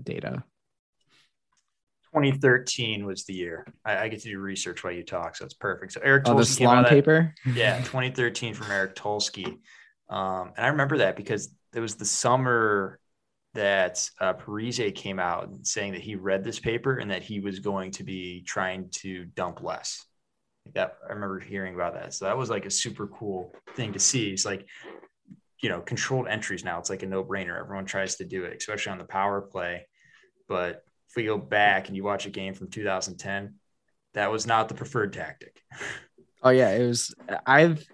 data. 0.00 0.44
2013 2.12 3.04
was 3.04 3.24
the 3.24 3.34
year. 3.34 3.66
I, 3.84 3.98
I, 3.98 4.08
get 4.08 4.22
to 4.22 4.28
do 4.28 4.38
research 4.38 4.82
while 4.82 4.92
you 4.92 5.02
talk, 5.02 5.36
so 5.36 5.44
it's 5.44 5.54
perfect. 5.54 5.92
So 5.92 6.00
Eric 6.02 6.24
oh, 6.26 6.36
the 6.36 6.44
Sloan 6.46 6.84
paper. 6.84 7.34
yeah, 7.44 7.78
2013 7.84 8.54
from 8.54 8.70
Eric 8.70 8.94
Tulsky, 8.94 9.58
um, 10.08 10.52
and 10.56 10.64
I 10.64 10.68
remember 10.68 10.98
that 10.98 11.16
because 11.16 11.50
it 11.74 11.80
was 11.80 11.96
the 11.96 12.06
summer 12.06 12.98
that 13.52 14.08
uh, 14.20 14.34
Parise 14.34 14.94
came 14.94 15.18
out 15.18 15.50
saying 15.62 15.92
that 15.92 16.00
he 16.00 16.14
read 16.14 16.42
this 16.42 16.58
paper 16.58 16.96
and 16.96 17.10
that 17.10 17.22
he 17.22 17.40
was 17.40 17.58
going 17.58 17.90
to 17.92 18.04
be 18.04 18.42
trying 18.46 18.88
to 18.90 19.24
dump 19.24 19.62
less 19.62 20.05
that 20.74 20.98
I 21.08 21.12
remember 21.12 21.40
hearing 21.40 21.74
about 21.74 21.94
that. 21.94 22.14
So 22.14 22.24
that 22.26 22.36
was 22.36 22.50
like 22.50 22.66
a 22.66 22.70
super 22.70 23.06
cool 23.06 23.54
thing 23.74 23.92
to 23.92 23.98
see. 23.98 24.30
It's 24.30 24.44
like, 24.44 24.66
you 25.60 25.68
know, 25.68 25.80
controlled 25.80 26.28
entries 26.28 26.64
now. 26.64 26.78
It's 26.78 26.90
like 26.90 27.02
a 27.02 27.06
no 27.06 27.24
brainer. 27.24 27.58
Everyone 27.58 27.86
tries 27.86 28.16
to 28.16 28.24
do 28.24 28.44
it, 28.44 28.56
especially 28.58 28.92
on 28.92 28.98
the 28.98 29.04
power 29.04 29.40
play. 29.40 29.86
But 30.48 30.84
if 31.08 31.16
we 31.16 31.24
go 31.24 31.38
back 31.38 31.88
and 31.88 31.96
you 31.96 32.04
watch 32.04 32.26
a 32.26 32.30
game 32.30 32.54
from 32.54 32.68
2010, 32.68 33.54
that 34.14 34.30
was 34.30 34.46
not 34.46 34.68
the 34.68 34.74
preferred 34.74 35.12
tactic. 35.12 35.62
Oh 36.42 36.50
yeah, 36.50 36.70
it 36.70 36.86
was. 36.86 37.12
I've. 37.46 37.84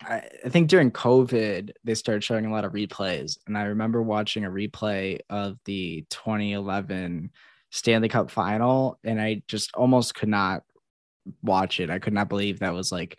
I 0.00 0.22
think 0.48 0.68
during 0.68 0.90
COVID 0.90 1.72
they 1.82 1.94
started 1.94 2.22
showing 2.22 2.46
a 2.46 2.52
lot 2.52 2.64
of 2.64 2.72
replays, 2.72 3.36
and 3.46 3.58
I 3.58 3.64
remember 3.64 4.00
watching 4.00 4.44
a 4.44 4.50
replay 4.50 5.18
of 5.28 5.58
the 5.64 6.06
2011 6.08 7.30
Stanley 7.70 8.08
Cup 8.08 8.30
final, 8.30 8.98
and 9.02 9.20
I 9.20 9.42
just 9.48 9.74
almost 9.74 10.14
could 10.14 10.28
not 10.28 10.62
watch 11.42 11.80
it. 11.80 11.90
I 11.90 11.98
could 11.98 12.12
not 12.12 12.28
believe 12.28 12.60
that 12.60 12.74
was 12.74 12.92
like 12.92 13.18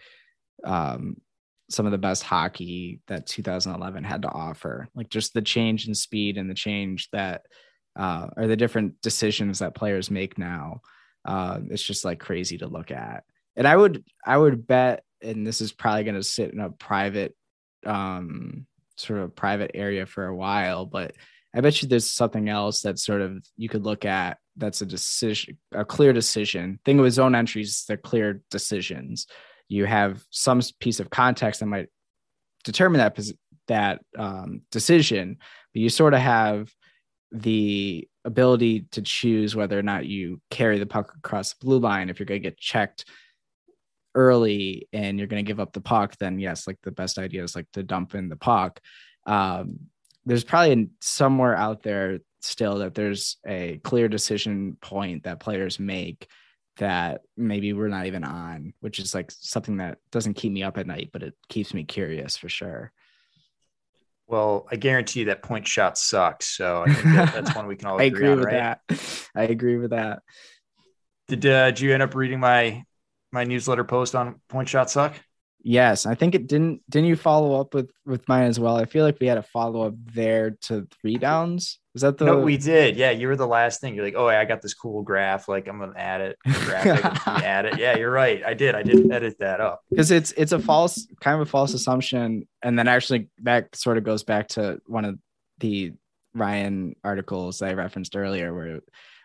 um, 0.63 1.17
some 1.69 1.85
of 1.85 1.91
the 1.91 1.97
best 1.97 2.23
hockey 2.23 2.99
that 3.07 3.27
2011 3.27 4.03
had 4.03 4.23
to 4.23 4.29
offer. 4.29 4.87
Like 4.95 5.09
just 5.09 5.33
the 5.33 5.41
change 5.41 5.87
in 5.87 5.95
speed 5.95 6.37
and 6.37 6.49
the 6.49 6.55
change 6.55 7.09
that 7.11 7.45
uh, 7.95 8.27
or 8.35 8.47
the 8.47 8.57
different 8.57 9.01
decisions 9.01 9.59
that 9.59 9.75
players 9.75 10.11
make 10.11 10.37
now. 10.37 10.81
Uh, 11.23 11.59
it's 11.69 11.83
just 11.83 12.05
like 12.05 12.19
crazy 12.19 12.57
to 12.57 12.67
look 12.67 12.91
at. 12.91 13.23
And 13.55 13.67
I 13.67 13.75
would 13.75 14.03
I 14.25 14.37
would 14.37 14.67
bet, 14.67 15.03
and 15.21 15.47
this 15.47 15.61
is 15.61 15.71
probably 15.71 16.03
going 16.03 16.15
to 16.15 16.23
sit 16.23 16.51
in 16.51 16.59
a 16.59 16.69
private 16.69 17.35
um, 17.85 18.67
sort 18.97 19.19
of 19.19 19.35
private 19.35 19.71
area 19.73 20.05
for 20.05 20.25
a 20.25 20.35
while, 20.35 20.85
but 20.85 21.13
I 21.55 21.61
bet 21.61 21.81
you 21.81 21.87
there's 21.87 22.11
something 22.11 22.49
else 22.49 22.81
that 22.81 22.99
sort 22.99 23.21
of 23.21 23.43
you 23.55 23.69
could 23.69 23.85
look 23.85 24.03
at 24.03 24.37
that's 24.57 24.81
a 24.81 24.85
decision, 24.85 25.57
a 25.71 25.85
clear 25.85 26.13
decision. 26.13 26.79
Thing 26.85 26.97
with 26.97 27.13
zone 27.13 27.35
entries, 27.35 27.85
they're 27.87 27.97
clear 27.97 28.41
decisions. 28.51 29.27
You 29.67 29.85
have 29.85 30.23
some 30.29 30.61
piece 30.79 30.99
of 30.99 31.09
context 31.09 31.59
that 31.59 31.65
might 31.65 31.89
determine 32.63 32.99
that 32.99 33.17
that 33.67 34.01
um, 34.17 34.61
decision, 34.71 35.37
but 35.73 35.81
you 35.81 35.89
sort 35.89 36.13
of 36.13 36.19
have 36.19 36.71
the 37.31 38.07
ability 38.23 38.81
to 38.91 39.01
choose 39.01 39.55
whether 39.55 39.77
or 39.77 39.83
not 39.83 40.05
you 40.05 40.41
carry 40.49 40.79
the 40.79 40.85
puck 40.85 41.13
across 41.17 41.53
the 41.53 41.65
blue 41.65 41.79
line. 41.79 42.09
If 42.09 42.19
you're 42.19 42.25
going 42.25 42.41
to 42.41 42.49
get 42.49 42.57
checked 42.57 43.05
early 44.13 44.87
and 44.93 45.17
you're 45.17 45.27
going 45.27 45.43
to 45.43 45.47
give 45.47 45.59
up 45.59 45.73
the 45.73 45.81
puck, 45.81 46.15
then 46.17 46.39
yes, 46.39 46.67
like 46.67 46.77
the 46.83 46.91
best 46.91 47.17
idea 47.17 47.43
is 47.43 47.55
like 47.55 47.69
to 47.73 47.83
dump 47.83 48.15
in 48.15 48.29
the 48.29 48.35
puck. 48.35 48.79
Um, 49.25 49.79
there's 50.25 50.43
probably 50.43 50.89
somewhere 51.01 51.55
out 51.55 51.83
there 51.83 52.19
still 52.45 52.79
that 52.79 52.95
there's 52.95 53.37
a 53.45 53.79
clear 53.83 54.07
decision 54.07 54.77
point 54.81 55.23
that 55.23 55.39
players 55.39 55.79
make 55.79 56.27
that 56.77 57.21
maybe 57.37 57.73
we're 57.73 57.87
not 57.87 58.05
even 58.05 58.23
on, 58.23 58.73
which 58.81 58.99
is 58.99 59.15
like 59.15 59.31
something 59.31 59.77
that 59.77 59.97
doesn't 60.11 60.33
keep 60.33 60.51
me 60.51 60.63
up 60.63 60.77
at 60.77 60.87
night, 60.87 61.09
but 61.13 61.23
it 61.23 61.33
keeps 61.49 61.73
me 61.73 61.83
curious 61.83 62.37
for 62.37 62.49
sure. 62.49 62.91
Well, 64.27 64.67
I 64.71 64.75
guarantee 64.75 65.19
you 65.19 65.25
that 65.27 65.43
point 65.43 65.67
shot 65.67 65.97
sucks. 65.97 66.47
So 66.47 66.81
I 66.81 66.93
think 66.93 67.15
that, 67.15 67.33
that's 67.33 67.55
one 67.55 67.67
we 67.67 67.75
can 67.75 67.87
all 67.87 67.97
agree, 67.99 68.05
I 68.05 68.07
agree 68.07 68.29
on, 68.29 68.37
with 68.37 68.45
right? 68.45 68.79
that. 68.89 69.29
I 69.35 69.43
agree 69.43 69.77
with 69.77 69.91
that. 69.91 70.23
Did 71.27 71.45
uh, 71.45 71.71
did 71.71 71.79
you 71.79 71.93
end 71.93 72.03
up 72.03 72.15
reading 72.15 72.39
my 72.39 72.83
my 73.31 73.43
newsletter 73.43 73.83
post 73.83 74.15
on 74.15 74.41
point 74.47 74.69
shot 74.69 74.89
suck? 74.89 75.15
Yes, 75.67 76.05
I 76.05 76.13
think 76.13 76.35
it 76.35 76.45
didn't. 76.45 76.83
Didn't 76.87 77.07
you 77.07 77.15
follow 77.15 77.59
up 77.59 77.73
with 77.73 77.89
with 78.05 78.29
mine 78.29 78.43
as 78.43 78.59
well? 78.59 78.77
I 78.77 78.85
feel 78.85 79.03
like 79.03 79.17
we 79.19 79.25
had 79.25 79.39
a 79.39 79.43
follow 79.43 79.81
up 79.81 79.95
there 80.13 80.51
to 80.61 80.87
three 81.01 81.17
downs. 81.17 81.79
Was 81.93 82.03
that 82.03 82.19
the? 82.19 82.25
No, 82.25 82.37
we 82.39 82.55
did. 82.55 82.95
Yeah, 82.95 83.09
you 83.09 83.27
were 83.27 83.35
the 83.35 83.47
last 83.47 83.81
thing. 83.81 83.95
You're 83.95 84.05
like, 84.05 84.13
oh, 84.15 84.27
I 84.27 84.45
got 84.45 84.61
this 84.61 84.75
cool 84.75 85.01
graph. 85.01 85.47
Like, 85.47 85.67
I'm 85.67 85.79
gonna 85.79 85.97
add 85.97 86.21
it. 86.21 86.37
add 86.45 87.65
it. 87.65 87.79
Yeah, 87.79 87.97
you're 87.97 88.11
right. 88.11 88.43
I 88.45 88.53
did. 88.53 88.75
I 88.75 88.83
did 88.83 89.11
edit 89.11 89.39
that 89.39 89.59
up 89.59 89.81
because 89.89 90.11
it's 90.11 90.33
it's 90.33 90.51
a 90.51 90.59
false 90.59 91.07
kind 91.19 91.41
of 91.41 91.47
a 91.47 91.49
false 91.49 91.73
assumption, 91.73 92.47
and 92.61 92.77
then 92.77 92.87
actually 92.87 93.29
that 93.41 93.75
sort 93.75 93.97
of 93.97 94.03
goes 94.03 94.21
back 94.21 94.49
to 94.49 94.79
one 94.85 95.03
of 95.03 95.17
the 95.61 95.93
Ryan 96.35 96.95
articles 97.03 97.57
that 97.57 97.69
I 97.69 97.73
referenced 97.73 98.15
earlier, 98.15 98.53
where 98.53 98.81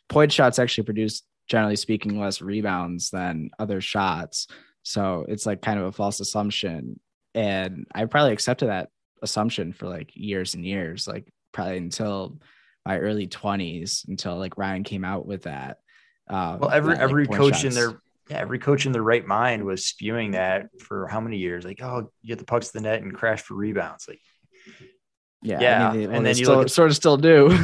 point 0.08 0.32
shots 0.32 0.58
actually 0.58 0.84
produce, 0.84 1.20
generally 1.48 1.76
speaking, 1.76 2.18
less 2.18 2.40
rebounds 2.40 3.10
than 3.10 3.50
other 3.58 3.82
shots. 3.82 4.46
So 4.82 5.24
it's 5.28 5.46
like 5.46 5.62
kind 5.62 5.78
of 5.78 5.86
a 5.86 5.92
false 5.92 6.20
assumption. 6.20 7.00
And 7.34 7.86
I 7.94 8.04
probably 8.06 8.32
accepted 8.32 8.68
that 8.68 8.88
assumption 9.22 9.72
for 9.72 9.88
like 9.88 10.10
years 10.14 10.54
and 10.54 10.64
years, 10.64 11.06
like 11.06 11.32
probably 11.52 11.78
until 11.78 12.38
my 12.86 12.98
early 12.98 13.26
20s, 13.26 14.08
until 14.08 14.36
like 14.36 14.58
Ryan 14.58 14.84
came 14.84 15.04
out 15.04 15.26
with 15.26 15.42
that. 15.42 15.78
Um, 16.28 16.60
well, 16.60 16.70
every 16.70 16.94
that, 16.94 17.02
every 17.02 17.24
like, 17.26 17.36
coach 17.36 17.60
shots. 17.60 17.64
in 17.64 17.74
their 17.74 18.00
yeah, 18.30 18.38
every 18.38 18.60
coach 18.60 18.86
in 18.86 18.92
their 18.92 19.02
right 19.02 19.26
mind 19.26 19.64
was 19.64 19.84
spewing 19.84 20.32
that 20.32 20.68
for 20.78 21.08
how 21.08 21.20
many 21.20 21.38
years? 21.38 21.64
Like, 21.64 21.82
oh, 21.82 22.10
you 22.22 22.28
get 22.28 22.38
the 22.38 22.44
pucks 22.44 22.68
to 22.68 22.74
the 22.74 22.80
net 22.80 23.02
and 23.02 23.12
crash 23.12 23.42
for 23.42 23.54
rebounds. 23.54 24.06
Like, 24.06 24.20
yeah, 25.42 25.60
yeah. 25.60 25.88
I 25.88 25.92
mean, 25.92 26.08
well, 26.08 26.16
and 26.16 26.26
then 26.26 26.36
you 26.36 26.44
still, 26.44 26.60
at, 26.60 26.70
sort 26.70 26.90
of 26.90 26.96
still 26.96 27.16
do. 27.16 27.58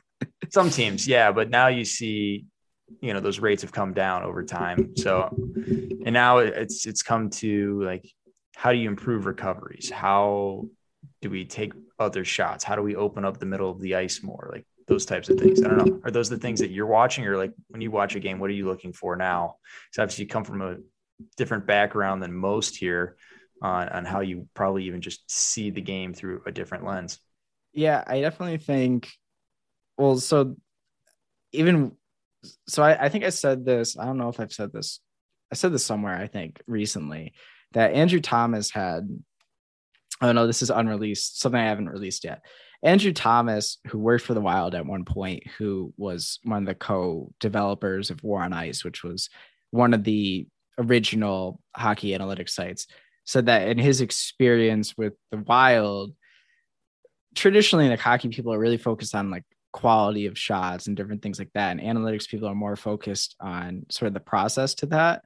some 0.50 0.68
teams, 0.68 1.08
yeah, 1.08 1.32
but 1.32 1.48
now 1.48 1.68
you 1.68 1.86
see 1.86 2.44
you 3.00 3.12
know 3.12 3.20
those 3.20 3.40
rates 3.40 3.62
have 3.62 3.72
come 3.72 3.92
down 3.92 4.22
over 4.22 4.44
time. 4.44 4.96
So 4.96 5.34
and 6.04 6.12
now 6.12 6.38
it's 6.38 6.86
it's 6.86 7.02
come 7.02 7.30
to 7.30 7.82
like 7.82 8.10
how 8.54 8.72
do 8.72 8.78
you 8.78 8.88
improve 8.88 9.26
recoveries? 9.26 9.90
How 9.90 10.66
do 11.20 11.30
we 11.30 11.44
take 11.44 11.72
other 11.98 12.24
shots? 12.24 12.64
How 12.64 12.76
do 12.76 12.82
we 12.82 12.96
open 12.96 13.24
up 13.24 13.38
the 13.38 13.46
middle 13.46 13.70
of 13.70 13.80
the 13.80 13.94
ice 13.94 14.22
more? 14.22 14.50
Like 14.52 14.66
those 14.86 15.06
types 15.06 15.28
of 15.28 15.38
things. 15.38 15.62
I 15.62 15.68
don't 15.68 15.86
know. 15.86 16.00
Are 16.04 16.10
those 16.10 16.28
the 16.28 16.38
things 16.38 16.60
that 16.60 16.70
you're 16.70 16.86
watching 16.86 17.26
or 17.26 17.36
like 17.36 17.52
when 17.68 17.80
you 17.80 17.90
watch 17.90 18.14
a 18.14 18.20
game 18.20 18.38
what 18.38 18.50
are 18.50 18.54
you 18.54 18.66
looking 18.66 18.92
for 18.92 19.16
now? 19.16 19.56
Because 19.90 20.02
obviously 20.02 20.24
you 20.24 20.28
come 20.28 20.44
from 20.44 20.62
a 20.62 20.76
different 21.36 21.66
background 21.66 22.22
than 22.22 22.32
most 22.32 22.76
here 22.76 23.16
on, 23.62 23.88
on 23.88 24.04
how 24.04 24.20
you 24.20 24.48
probably 24.54 24.84
even 24.84 25.00
just 25.00 25.30
see 25.30 25.70
the 25.70 25.80
game 25.80 26.12
through 26.12 26.42
a 26.46 26.52
different 26.52 26.84
lens. 26.84 27.18
Yeah 27.72 28.04
i 28.06 28.20
definitely 28.20 28.58
think 28.58 29.10
well 29.96 30.18
so 30.18 30.56
even 31.52 31.92
so 32.66 32.82
I, 32.82 33.04
I 33.04 33.08
think 33.08 33.24
I 33.24 33.30
said 33.30 33.64
this. 33.64 33.96
I 33.98 34.04
don't 34.04 34.18
know 34.18 34.28
if 34.28 34.40
I've 34.40 34.52
said 34.52 34.72
this. 34.72 35.00
I 35.50 35.54
said 35.54 35.72
this 35.72 35.84
somewhere, 35.84 36.16
I 36.16 36.26
think, 36.26 36.60
recently 36.66 37.34
that 37.72 37.92
Andrew 37.92 38.20
Thomas 38.20 38.70
had. 38.70 39.08
Oh 40.20 40.32
no, 40.32 40.46
this 40.46 40.62
is 40.62 40.70
unreleased, 40.70 41.40
something 41.40 41.60
I 41.60 41.68
haven't 41.68 41.88
released 41.88 42.24
yet. 42.24 42.42
Andrew 42.82 43.12
Thomas, 43.12 43.78
who 43.88 43.98
worked 43.98 44.24
for 44.24 44.34
the 44.34 44.40
Wild 44.40 44.74
at 44.74 44.86
one 44.86 45.04
point, 45.04 45.46
who 45.58 45.92
was 45.96 46.38
one 46.44 46.62
of 46.62 46.66
the 46.66 46.74
co-developers 46.74 48.10
of 48.10 48.22
War 48.22 48.42
on 48.42 48.52
Ice, 48.52 48.84
which 48.84 49.04
was 49.04 49.30
one 49.70 49.94
of 49.94 50.04
the 50.04 50.46
original 50.78 51.60
hockey 51.76 52.10
analytics 52.10 52.50
sites, 52.50 52.86
said 53.24 53.46
that 53.46 53.68
in 53.68 53.78
his 53.78 54.00
experience 54.00 54.96
with 54.96 55.14
the 55.30 55.38
Wild, 55.38 56.12
traditionally 57.34 57.88
like 57.88 58.00
hockey 58.00 58.28
people 58.28 58.52
are 58.52 58.58
really 58.58 58.78
focused 58.78 59.14
on 59.14 59.30
like 59.30 59.44
quality 59.72 60.26
of 60.26 60.38
shots 60.38 60.86
and 60.86 60.96
different 60.96 61.22
things 61.22 61.38
like 61.38 61.52
that. 61.54 61.70
And 61.70 61.80
analytics 61.80 62.28
people 62.28 62.48
are 62.48 62.54
more 62.54 62.76
focused 62.76 63.36
on 63.40 63.86
sort 63.90 64.08
of 64.08 64.14
the 64.14 64.20
process 64.20 64.74
to 64.76 64.86
that. 64.86 65.24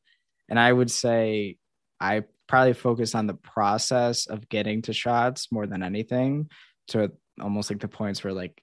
And 0.49 0.59
I 0.59 0.73
would 0.73 0.91
say 0.91 1.57
I 2.01 2.25
probably 2.47 2.75
focus 2.75 3.15
on 3.15 3.27
the 3.27 3.35
process 3.35 4.27
of 4.27 4.49
getting 4.49 4.83
to 4.83 4.93
shots 4.93 5.51
more 5.51 5.67
than 5.67 5.83
anything 5.83 6.49
to 6.89 7.11
almost 7.41 7.71
like 7.71 7.81
the 7.81 7.89
points 7.89 8.23
where 8.23 8.33
like 8.33 8.63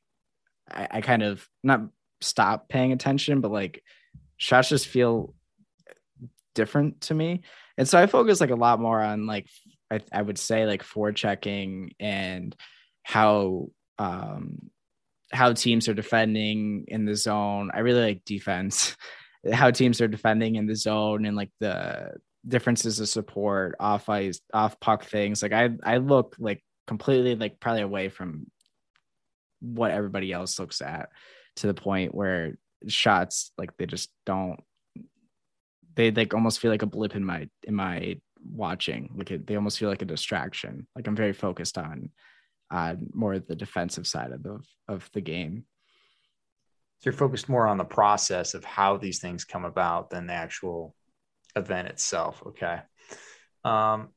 I, 0.72 0.88
I 0.92 1.02
kind 1.02 1.24
of 1.24 1.48
not 1.64 1.82
stop 2.22 2.70
paying 2.70 2.94
attention, 2.94 3.42
but 3.42 3.52
like 3.52 3.84
shots 4.38 4.70
just 4.70 4.88
feel 4.88 5.34
different 6.56 7.02
to 7.02 7.14
me. 7.14 7.42
And 7.78 7.88
so 7.88 8.00
I 8.00 8.08
focus 8.08 8.40
like 8.40 8.52
a 8.52 8.56
lot 8.56 8.80
more 8.80 9.02
on 9.02 9.26
like 9.26 9.48
I, 9.92 10.00
I 10.12 10.22
would 10.22 10.38
say 10.38 10.66
like 10.66 10.84
forechecking 10.84 11.92
and 12.00 12.56
how 13.04 13.70
um 14.00 14.70
how 15.34 15.54
teams 15.54 15.88
are 15.88 15.94
defending 15.94 16.86
in 16.88 17.06
the 17.06 17.16
zone. 17.16 17.72
I 17.74 17.80
really 17.80 18.02
like 18.02 18.26
defense, 18.26 18.96
how 19.52 19.72
teams 19.72 20.00
are 20.02 20.08
defending 20.08 20.56
in 20.56 20.68
the 20.68 20.76
zone 20.76 21.26
and 21.26 21.36
like 21.36 21.52
the 21.60 22.12
differences 22.48 23.00
of 23.00 23.10
support, 23.10 23.76
off 23.80 24.10
ice, 24.10 24.40
off 24.54 24.80
puck 24.80 25.06
things. 25.06 25.42
Like 25.42 25.54
I 25.54 25.70
I 25.84 25.98
look 25.98 26.36
like 26.40 26.64
completely 26.88 27.36
like 27.36 27.60
probably 27.60 27.82
away 27.82 28.10
from 28.10 28.48
what 29.62 29.92
everybody 29.92 30.32
else 30.32 30.60
looks 30.60 30.82
at 30.82 31.10
to 31.56 31.68
the 31.68 31.74
point 31.74 32.14
where 32.14 32.58
shots 32.88 33.52
like 33.58 33.76
they 33.78 33.86
just 33.86 34.10
don't 34.26 34.60
they 35.96 36.12
like 36.12 36.34
almost 36.34 36.60
feel 36.60 36.72
like 36.72 36.82
a 36.82 36.88
blip 36.88 37.16
in 37.16 37.24
my 37.24 37.48
in 37.64 37.74
my 37.74 38.18
watching 38.46 39.10
like 39.16 39.32
it, 39.32 39.48
they 39.48 39.56
almost 39.56 39.80
feel 39.80 39.88
like 39.88 40.02
a 40.02 40.06
distraction 40.06 40.86
like 40.96 41.08
i'm 41.08 41.16
very 41.16 41.32
focused 41.32 41.78
on 41.78 42.10
on 42.74 43.08
more 43.14 43.38
the 43.40 43.56
defensive 43.56 44.08
side 44.08 44.32
of 44.32 44.44
the 44.44 44.60
of 44.88 45.10
the 45.14 45.22
game. 45.22 45.66
So 47.00 47.10
you're 47.10 47.18
focused 47.18 47.50
more 47.50 47.68
on 47.68 47.78
the 47.78 47.86
process 47.86 48.54
of 48.54 48.64
how 48.64 48.98
these 48.98 49.20
things 49.20 49.46
come 49.46 49.66
about 49.66 50.10
than 50.10 50.28
the 50.28 50.34
actual 50.34 50.96
event 51.56 51.90
itself. 51.90 52.42
Okay. 52.48 52.80
Um, 53.64 54.10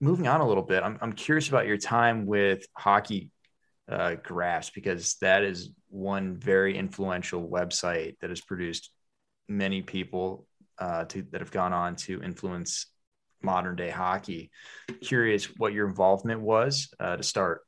moving 0.00 0.28
on 0.28 0.40
a 0.40 0.46
little 0.46 0.62
bit, 0.62 0.82
I'm, 0.82 0.98
I'm 1.00 1.12
curious 1.12 1.48
about 1.48 1.66
your 1.66 1.78
time 1.78 2.26
with 2.26 2.66
hockey 2.76 3.30
uh, 3.88 4.16
graphs 4.22 4.70
because 4.70 5.14
that 5.20 5.42
is 5.42 5.70
one 5.88 6.36
very 6.36 6.76
influential 6.76 7.48
website 7.48 8.18
that 8.20 8.30
has 8.30 8.40
produced 8.40 8.90
many 9.48 9.80
people 9.82 10.46
uh, 10.78 11.04
to, 11.04 11.24
that 11.30 11.40
have 11.40 11.52
gone 11.52 11.72
on 11.72 11.96
to 11.96 12.22
influence 12.22 12.86
modern 13.44 13.76
day 13.76 13.90
hockey. 13.90 14.50
Curious 15.00 15.44
what 15.56 15.72
your 15.72 15.86
involvement 15.86 16.40
was 16.40 16.92
uh, 16.98 17.16
to 17.16 17.22
start. 17.22 17.62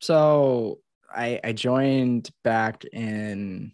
So 0.00 0.80
I, 1.14 1.40
I 1.42 1.52
joined 1.52 2.30
back 2.44 2.84
in 2.84 3.72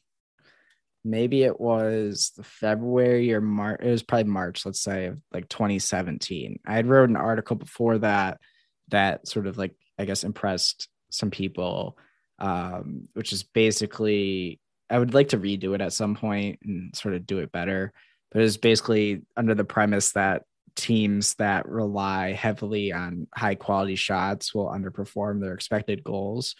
maybe 1.04 1.44
it 1.44 1.60
was 1.60 2.32
February 2.42 3.32
or 3.32 3.40
March. 3.40 3.80
It 3.82 3.90
was 3.90 4.02
probably 4.02 4.30
March, 4.30 4.66
let's 4.66 4.80
say, 4.80 5.12
like 5.32 5.48
2017. 5.48 6.58
I 6.66 6.74
had 6.74 6.86
wrote 6.86 7.08
an 7.08 7.16
article 7.16 7.56
before 7.56 7.98
that 7.98 8.40
that 8.88 9.26
sort 9.26 9.46
of 9.46 9.56
like 9.58 9.74
I 9.98 10.04
guess 10.04 10.24
impressed 10.24 10.88
some 11.10 11.30
people, 11.30 11.96
um, 12.38 13.08
which 13.14 13.32
is 13.32 13.42
basically 13.44 14.60
I 14.90 14.98
would 14.98 15.14
like 15.14 15.28
to 15.28 15.38
redo 15.38 15.74
it 15.74 15.80
at 15.80 15.92
some 15.92 16.14
point 16.14 16.60
and 16.64 16.94
sort 16.94 17.14
of 17.14 17.26
do 17.26 17.38
it 17.38 17.52
better. 17.52 17.92
But 18.32 18.42
it's 18.42 18.56
basically 18.56 19.22
under 19.36 19.54
the 19.54 19.64
premise 19.64 20.12
that 20.12 20.42
teams 20.76 21.34
that 21.34 21.68
rely 21.68 22.32
heavily 22.32 22.92
on 22.92 23.26
high 23.34 23.54
quality 23.54 23.96
shots 23.96 24.54
will 24.54 24.68
underperform 24.68 25.40
their 25.40 25.54
expected 25.54 26.04
goals 26.04 26.54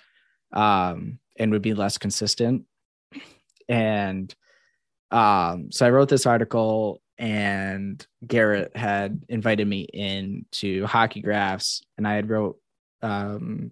um, 0.53 1.19
and 1.39 1.53
would 1.53 1.63
be 1.63 1.75
less 1.75 1.99
consistent. 1.99 2.65
And 3.69 4.35
um, 5.11 5.71
so 5.71 5.87
I 5.87 5.91
wrote 5.91 6.09
this 6.09 6.27
article, 6.27 7.01
and 7.19 8.05
Garret 8.27 8.77
had 8.77 9.23
invited 9.29 9.67
me 9.67 9.83
in 9.83 10.47
to 10.53 10.87
Hockey 10.87 11.21
Graphs, 11.21 11.83
and 11.97 12.09
I 12.09 12.15
had 12.15 12.29
wrote 12.29 12.59
um, 13.03 13.71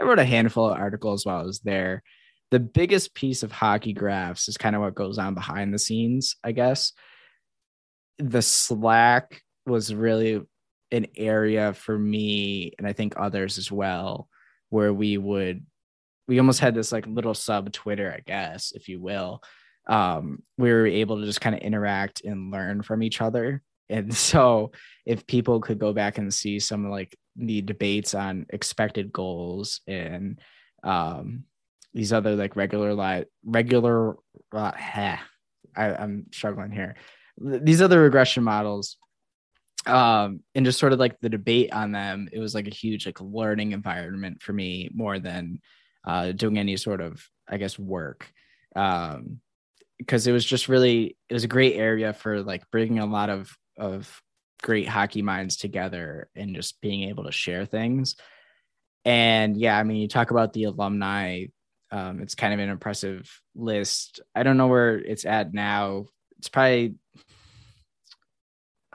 I 0.00 0.04
wrote 0.04 0.20
a 0.20 0.24
handful 0.24 0.70
of 0.70 0.78
articles 0.78 1.26
while 1.26 1.40
I 1.40 1.44
was 1.44 1.60
there. 1.60 2.02
The 2.50 2.60
biggest 2.60 3.14
piece 3.14 3.42
of 3.42 3.50
Hockey 3.52 3.92
Graphs 3.92 4.48
is 4.48 4.56
kind 4.56 4.76
of 4.76 4.82
what 4.82 4.94
goes 4.94 5.18
on 5.18 5.34
behind 5.34 5.74
the 5.74 5.78
scenes, 5.78 6.36
I 6.44 6.52
guess 6.52 6.92
the 8.18 8.42
Slack 8.42 9.42
was 9.66 9.94
really 9.94 10.40
an 10.90 11.06
area 11.16 11.74
for 11.74 11.98
me 11.98 12.72
and 12.78 12.86
I 12.86 12.92
think 12.92 13.14
others 13.16 13.58
as 13.58 13.70
well, 13.70 14.28
where 14.70 14.92
we 14.92 15.18
would 15.18 15.64
we 16.26 16.38
almost 16.38 16.60
had 16.60 16.74
this 16.74 16.92
like 16.92 17.06
little 17.06 17.34
sub 17.34 17.72
Twitter, 17.72 18.12
I 18.14 18.20
guess, 18.20 18.72
if 18.72 18.88
you 18.88 19.00
will. 19.00 19.42
Um, 19.86 20.42
we 20.58 20.70
were 20.70 20.86
able 20.86 21.18
to 21.18 21.24
just 21.24 21.40
kind 21.40 21.56
of 21.56 21.62
interact 21.62 22.22
and 22.22 22.50
learn 22.50 22.82
from 22.82 23.02
each 23.02 23.22
other. 23.22 23.62
And 23.88 24.14
so 24.30 24.72
if 25.06 25.26
people 25.26 25.60
could 25.60 25.78
go 25.78 25.92
back 25.92 26.18
and 26.18 26.32
see 26.32 26.60
some 26.60 26.84
of 26.84 26.90
like 26.90 27.16
the 27.36 27.62
debates 27.62 28.14
on 28.14 28.46
expected 28.50 29.12
goals 29.12 29.80
and 29.86 30.40
um 30.82 31.44
these 31.94 32.12
other 32.12 32.36
like 32.36 32.56
regular 32.56 32.94
like 32.94 33.26
regular 33.44 34.16
uh, 34.52 34.72
I, 34.76 35.18
I'm 35.76 36.26
struggling 36.32 36.70
here 36.70 36.96
these 37.40 37.82
other 37.82 38.00
regression 38.00 38.42
models 38.44 38.96
um 39.86 40.40
and 40.54 40.66
just 40.66 40.78
sort 40.78 40.92
of 40.92 40.98
like 40.98 41.18
the 41.20 41.28
debate 41.28 41.72
on 41.72 41.92
them 41.92 42.28
it 42.32 42.38
was 42.38 42.54
like 42.54 42.66
a 42.66 42.74
huge 42.74 43.06
like 43.06 43.20
learning 43.20 43.72
environment 43.72 44.42
for 44.42 44.52
me 44.52 44.90
more 44.92 45.18
than 45.18 45.60
uh 46.06 46.32
doing 46.32 46.58
any 46.58 46.76
sort 46.76 47.00
of 47.00 47.24
i 47.48 47.56
guess 47.56 47.78
work. 47.78 48.30
Um 48.74 49.40
because 49.98 50.28
it 50.28 50.32
was 50.32 50.44
just 50.44 50.68
really 50.68 51.16
it 51.28 51.34
was 51.34 51.44
a 51.44 51.48
great 51.48 51.74
area 51.74 52.12
for 52.12 52.42
like 52.42 52.70
bringing 52.70 52.98
a 53.00 53.06
lot 53.06 53.30
of 53.30 53.56
of 53.76 54.22
great 54.62 54.88
hockey 54.88 55.22
minds 55.22 55.56
together 55.56 56.28
and 56.34 56.54
just 56.54 56.80
being 56.80 57.08
able 57.08 57.24
to 57.24 57.32
share 57.32 57.64
things. 57.64 58.16
And 59.04 59.56
yeah 59.56 59.78
i 59.78 59.82
mean 59.84 59.98
you 59.98 60.08
talk 60.08 60.30
about 60.30 60.52
the 60.52 60.64
alumni 60.64 61.46
um, 61.90 62.20
it's 62.20 62.34
kind 62.34 62.52
of 62.52 62.60
an 62.60 62.68
impressive 62.68 63.30
list. 63.54 64.20
I 64.34 64.42
don't 64.42 64.56
know 64.56 64.66
where 64.66 64.98
it's 64.98 65.24
at 65.24 65.54
now. 65.54 66.06
It's 66.38 66.48
probably 66.48 66.94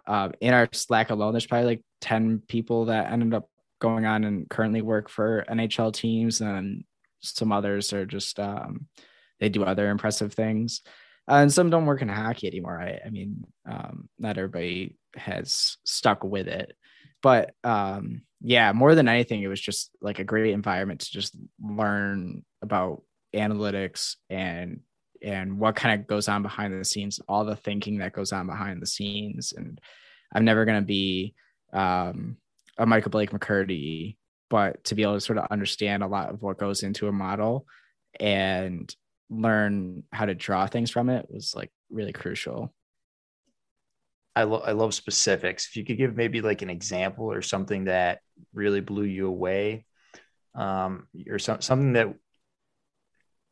uh, 0.08 0.30
in 0.42 0.54
our 0.54 0.68
Slack 0.74 1.10
alone, 1.10 1.34
there's 1.34 1.48
probably 1.48 1.68
like 1.68 1.84
10 2.02 2.44
people 2.48 2.86
that 2.86 3.12
ended 3.12 3.34
up 3.34 3.50
going 3.80 4.06
on 4.06 4.24
and 4.24 4.50
currently 4.50 4.82
work 4.82 5.10
for 5.10 5.46
NHL 5.50 5.94
teams, 5.94 6.42
and 6.42 6.84
some 7.22 7.52
others 7.52 7.94
are 7.94 8.06
just 8.06 8.40
um, 8.40 8.88
they 9.40 9.50
do 9.50 9.64
other 9.64 9.90
impressive 9.90 10.34
things. 10.34 10.82
Uh, 11.30 11.36
and 11.36 11.54
some 11.54 11.70
don't 11.70 11.86
work 11.86 12.02
in 12.02 12.10
hockey 12.10 12.48
anymore. 12.48 12.80
I, 12.80 13.00
I 13.06 13.10
mean, 13.10 13.46
um, 13.70 14.10
not 14.20 14.38
everybody 14.38 14.98
has 15.16 15.78
stuck 15.86 16.24
with 16.24 16.48
it, 16.48 16.76
but 17.22 17.54
um, 17.64 18.24
yeah, 18.42 18.74
more 18.74 18.94
than 18.94 19.08
anything, 19.08 19.42
it 19.42 19.48
was 19.48 19.62
just 19.62 19.92
like 20.02 20.20
a 20.20 20.26
great 20.26 20.54
environment 20.54 21.02
to 21.02 21.12
just 21.12 21.36
learn 21.62 22.44
about 22.62 23.04
analytics 23.34 24.18
and 24.30 24.82
and 25.24 25.58
what 25.58 25.76
kind 25.76 26.00
of 26.00 26.08
goes 26.08 26.28
on 26.28 26.44
behind 26.44 26.74
the 26.74 26.86
scenes, 26.86 27.20
all 27.28 27.46
the 27.46 27.56
thinking 27.56 28.00
that 28.00 28.14
goes 28.14 28.32
on 28.32 28.46
behind 28.46 28.82
the 28.82 28.88
scenes. 28.88 29.54
And 29.54 29.80
I'm 30.34 30.46
never 30.46 30.66
going 30.66 30.82
to 30.82 30.86
be 30.86 31.34
um, 31.72 32.38
a 32.78 32.86
Micah 32.86 33.10
Blake 33.10 33.32
McCurdy, 33.32 34.18
but 34.50 34.84
to 34.86 34.96
be 34.96 35.04
able 35.04 35.16
to 35.16 35.22
sort 35.22 35.38
of 35.38 35.48
understand 35.50 36.04
a 36.04 36.08
lot 36.08 36.30
of 36.30 36.42
what 36.42 36.58
goes 36.58 36.84
into 36.84 37.08
a 37.08 37.12
model 37.12 37.66
and 38.20 38.94
learn 39.30 40.04
how 40.12 40.26
to 40.26 40.36
draw 40.36 40.68
things 40.68 40.92
from 40.92 41.10
it 41.10 41.28
was 41.30 41.56
like 41.56 41.72
really 41.90 42.14
crucial. 42.14 42.74
I, 44.36 44.44
lo- 44.44 44.64
I 44.66 44.72
love 44.72 44.94
specifics. 44.94 45.68
If 45.68 45.78
you 45.78 45.86
could 45.86 45.98
give 45.98 46.16
maybe 46.16 46.42
like 46.42 46.62
an 46.62 46.70
example 46.70 47.32
or 47.32 47.42
something 47.42 47.86
that 47.86 48.20
really 48.54 48.82
blew 48.82 49.04
you 49.04 49.28
away, 49.28 49.86
um, 50.56 51.08
or 51.30 51.40
some, 51.40 51.62
something 51.62 51.94
that 51.94 52.14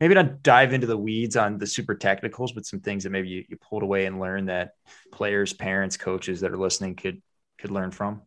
maybe 0.01 0.15
not 0.15 0.41
dive 0.41 0.73
into 0.73 0.87
the 0.87 0.97
weeds 0.97 1.37
on 1.37 1.59
the 1.59 1.67
super 1.67 1.93
technicals, 1.93 2.51
but 2.51 2.65
some 2.65 2.79
things 2.79 3.03
that 3.03 3.11
maybe 3.11 3.29
you, 3.29 3.45
you 3.47 3.57
pulled 3.57 3.83
away 3.83 4.07
and 4.07 4.19
learned 4.19 4.49
that 4.49 4.71
players, 5.11 5.53
parents, 5.53 5.95
coaches 5.95 6.41
that 6.41 6.51
are 6.51 6.57
listening 6.57 6.95
could 6.95 7.21
could 7.59 7.71
learn 7.71 7.91
from? 7.91 8.23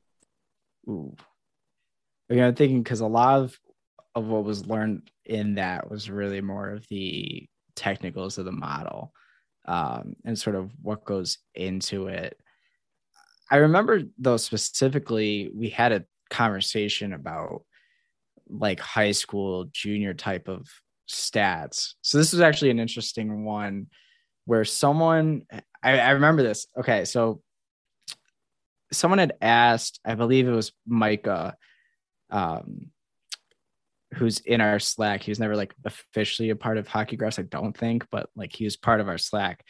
Ooh. 0.88 1.16
Again, 2.30 2.44
I'm 2.44 2.54
thinking 2.54 2.82
because 2.82 3.00
a 3.00 3.06
lot 3.06 3.40
of, 3.40 3.58
of 4.14 4.24
what 4.26 4.44
was 4.44 4.66
learned 4.66 5.10
in 5.24 5.56
that 5.56 5.90
was 5.90 6.08
really 6.08 6.40
more 6.40 6.70
of 6.70 6.86
the 6.88 7.48
technicals 7.74 8.38
of 8.38 8.44
the 8.44 8.52
model 8.52 9.12
um, 9.66 10.14
and 10.24 10.38
sort 10.38 10.54
of 10.56 10.70
what 10.80 11.04
goes 11.04 11.38
into 11.54 12.06
it. 12.06 12.38
I 13.50 13.56
remember 13.56 14.02
though 14.16 14.36
specifically 14.36 15.50
we 15.52 15.70
had 15.70 15.92
a 15.92 16.04
conversation 16.30 17.12
about 17.12 17.64
like 18.48 18.78
high 18.78 19.12
school 19.12 19.66
junior 19.72 20.14
type 20.14 20.48
of 20.48 20.68
stats. 21.08 21.94
So 22.02 22.18
this 22.18 22.32
was 22.32 22.40
actually 22.40 22.70
an 22.70 22.78
interesting 22.80 23.44
one 23.44 23.86
where 24.46 24.64
someone 24.64 25.42
I, 25.82 25.98
I 25.98 26.10
remember 26.10 26.42
this. 26.42 26.66
Okay, 26.78 27.04
so 27.04 27.42
someone 28.92 29.18
had 29.18 29.34
asked, 29.40 30.00
I 30.04 30.14
believe 30.14 30.48
it 30.48 30.52
was 30.52 30.72
Micah, 30.86 31.56
um, 32.30 32.90
who's 34.14 34.38
in 34.40 34.60
our 34.60 34.78
Slack. 34.78 35.22
He 35.22 35.30
was 35.30 35.40
never 35.40 35.56
like 35.56 35.74
officially 35.84 36.50
a 36.50 36.56
part 36.56 36.78
of 36.78 36.88
Hockey 36.88 37.16
Graphs, 37.16 37.38
I 37.38 37.42
don't 37.42 37.76
think, 37.76 38.06
but 38.10 38.28
like 38.34 38.54
he 38.54 38.64
was 38.64 38.76
part 38.76 39.00
of 39.00 39.08
our 39.08 39.18
Slack. 39.18 39.64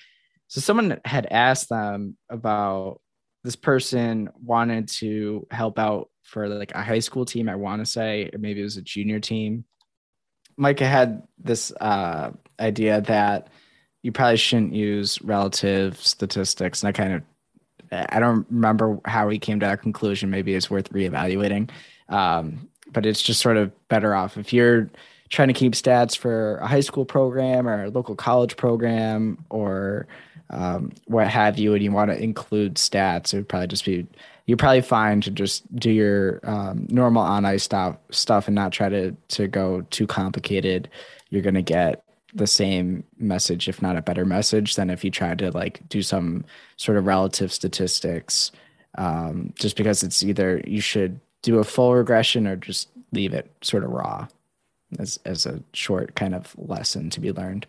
So 0.49 0.61
someone 0.61 1.01
had 1.05 1.27
asked 1.31 1.69
them 1.69 2.17
about 2.31 3.01
this 3.43 3.57
person 3.57 4.31
wanted 4.41 4.89
to 4.89 5.47
help 5.51 5.79
out 5.79 6.11
for 6.23 6.49
like 6.49 6.73
a 6.75 6.83
high 6.83 7.01
school 7.01 7.25
team, 7.25 7.49
I 7.49 7.57
want 7.57 7.81
to 7.81 7.87
say, 7.87 8.31
maybe 8.39 8.61
it 8.61 8.65
was 8.65 8.77
a 8.77 8.83
junior 8.83 9.21
team. 9.21 9.65
Micah 10.57 10.87
had 10.87 11.27
this 11.39 11.73
uh, 11.81 12.31
idea 12.61 13.01
that 13.03 13.49
you 14.03 14.13
probably 14.13 14.37
shouldn't 14.37 14.75
use 14.75 15.21
relative 15.23 15.97
statistics. 15.99 16.83
And 16.83 16.89
I 16.89 16.93
kind 16.93 17.15
of, 17.15 17.23
I 18.11 18.21
don't 18.21 18.47
remember 18.51 18.99
how 19.05 19.29
he 19.29 19.39
came 19.39 19.61
to 19.61 19.67
that 19.67 19.83
conclusion. 19.83 20.31
Maybe 20.31 20.55
it's 20.55 20.71
worth 20.71 20.91
reevaluating. 20.91 21.71
Um, 22.09 22.69
but 22.93 23.07
it's 23.07 23.23
just 23.23 23.41
sort 23.41 23.57
of 23.57 23.73
better 23.89 24.15
off 24.15 24.37
if 24.37 24.53
you're 24.53 24.91
trying 25.31 25.49
to 25.49 25.55
keep 25.55 25.73
stats 25.73 26.17
for 26.17 26.59
a 26.59 26.67
high 26.67 26.81
school 26.81 27.05
program 27.05 27.69
or 27.69 27.85
a 27.85 27.91
local 27.91 28.15
college 28.15 28.57
program 28.57 29.45
or 29.51 30.07
um, 30.51 30.93
what 31.07 31.27
have 31.27 31.59
you, 31.59 31.75
and 31.75 31.83
you 31.83 31.91
want 31.91 32.11
to 32.11 32.23
include 32.23 32.75
stats, 32.75 33.33
it 33.33 33.39
would 33.39 33.49
probably 33.49 33.67
just 33.67 33.85
be 33.85 34.07
you're 34.47 34.57
probably 34.57 34.83
fine 34.83 35.21
to 35.23 35.31
just 35.31 35.75
do 35.77 35.91
your 35.91 36.41
um, 36.45 36.87
normal 36.91 37.23
on 37.23 37.45
ice 37.45 37.63
stuff 37.63 37.97
stuff 38.11 38.47
and 38.47 38.55
not 38.55 38.73
try 38.73 38.89
to 38.89 39.13
to 39.29 39.49
go 39.49 39.83
too 39.91 40.07
complicated. 40.07 40.89
You're 41.31 41.43
gonna 41.43 41.63
get 41.63 42.05
the 42.35 42.47
same 42.47 43.05
message, 43.19 43.69
if 43.69 43.81
not 43.81 43.97
a 43.97 44.03
better 44.03 44.25
message, 44.25 44.75
than 44.75 44.91
if 44.91 45.05
you 45.05 45.11
try 45.11 45.35
to 45.35 45.51
like 45.53 45.81
do 45.89 46.03
some 46.03 46.45
sort 46.77 46.99
of 46.99 47.07
relative 47.07 47.53
statistics. 47.53 48.53
Um, 48.97 49.53
just 49.59 49.77
because 49.77 50.03
it's 50.03 50.23
either 50.23 50.63
you 50.67 50.81
should 50.81 51.21
do 51.43 51.59
a 51.59 51.65
full 51.65 51.95
regression 51.95 52.47
or 52.47 52.57
just 52.57 52.89
leave 53.13 53.35
it 53.35 53.51
sort 53.63 53.83
of 53.83 53.91
raw 53.91 54.27
as 54.99 55.19
as 55.25 55.47
a 55.47 55.63
short 55.73 56.15
kind 56.15 56.35
of 56.35 56.55
lesson 56.59 57.11
to 57.11 57.21
be 57.21 57.33
learned. 57.33 57.67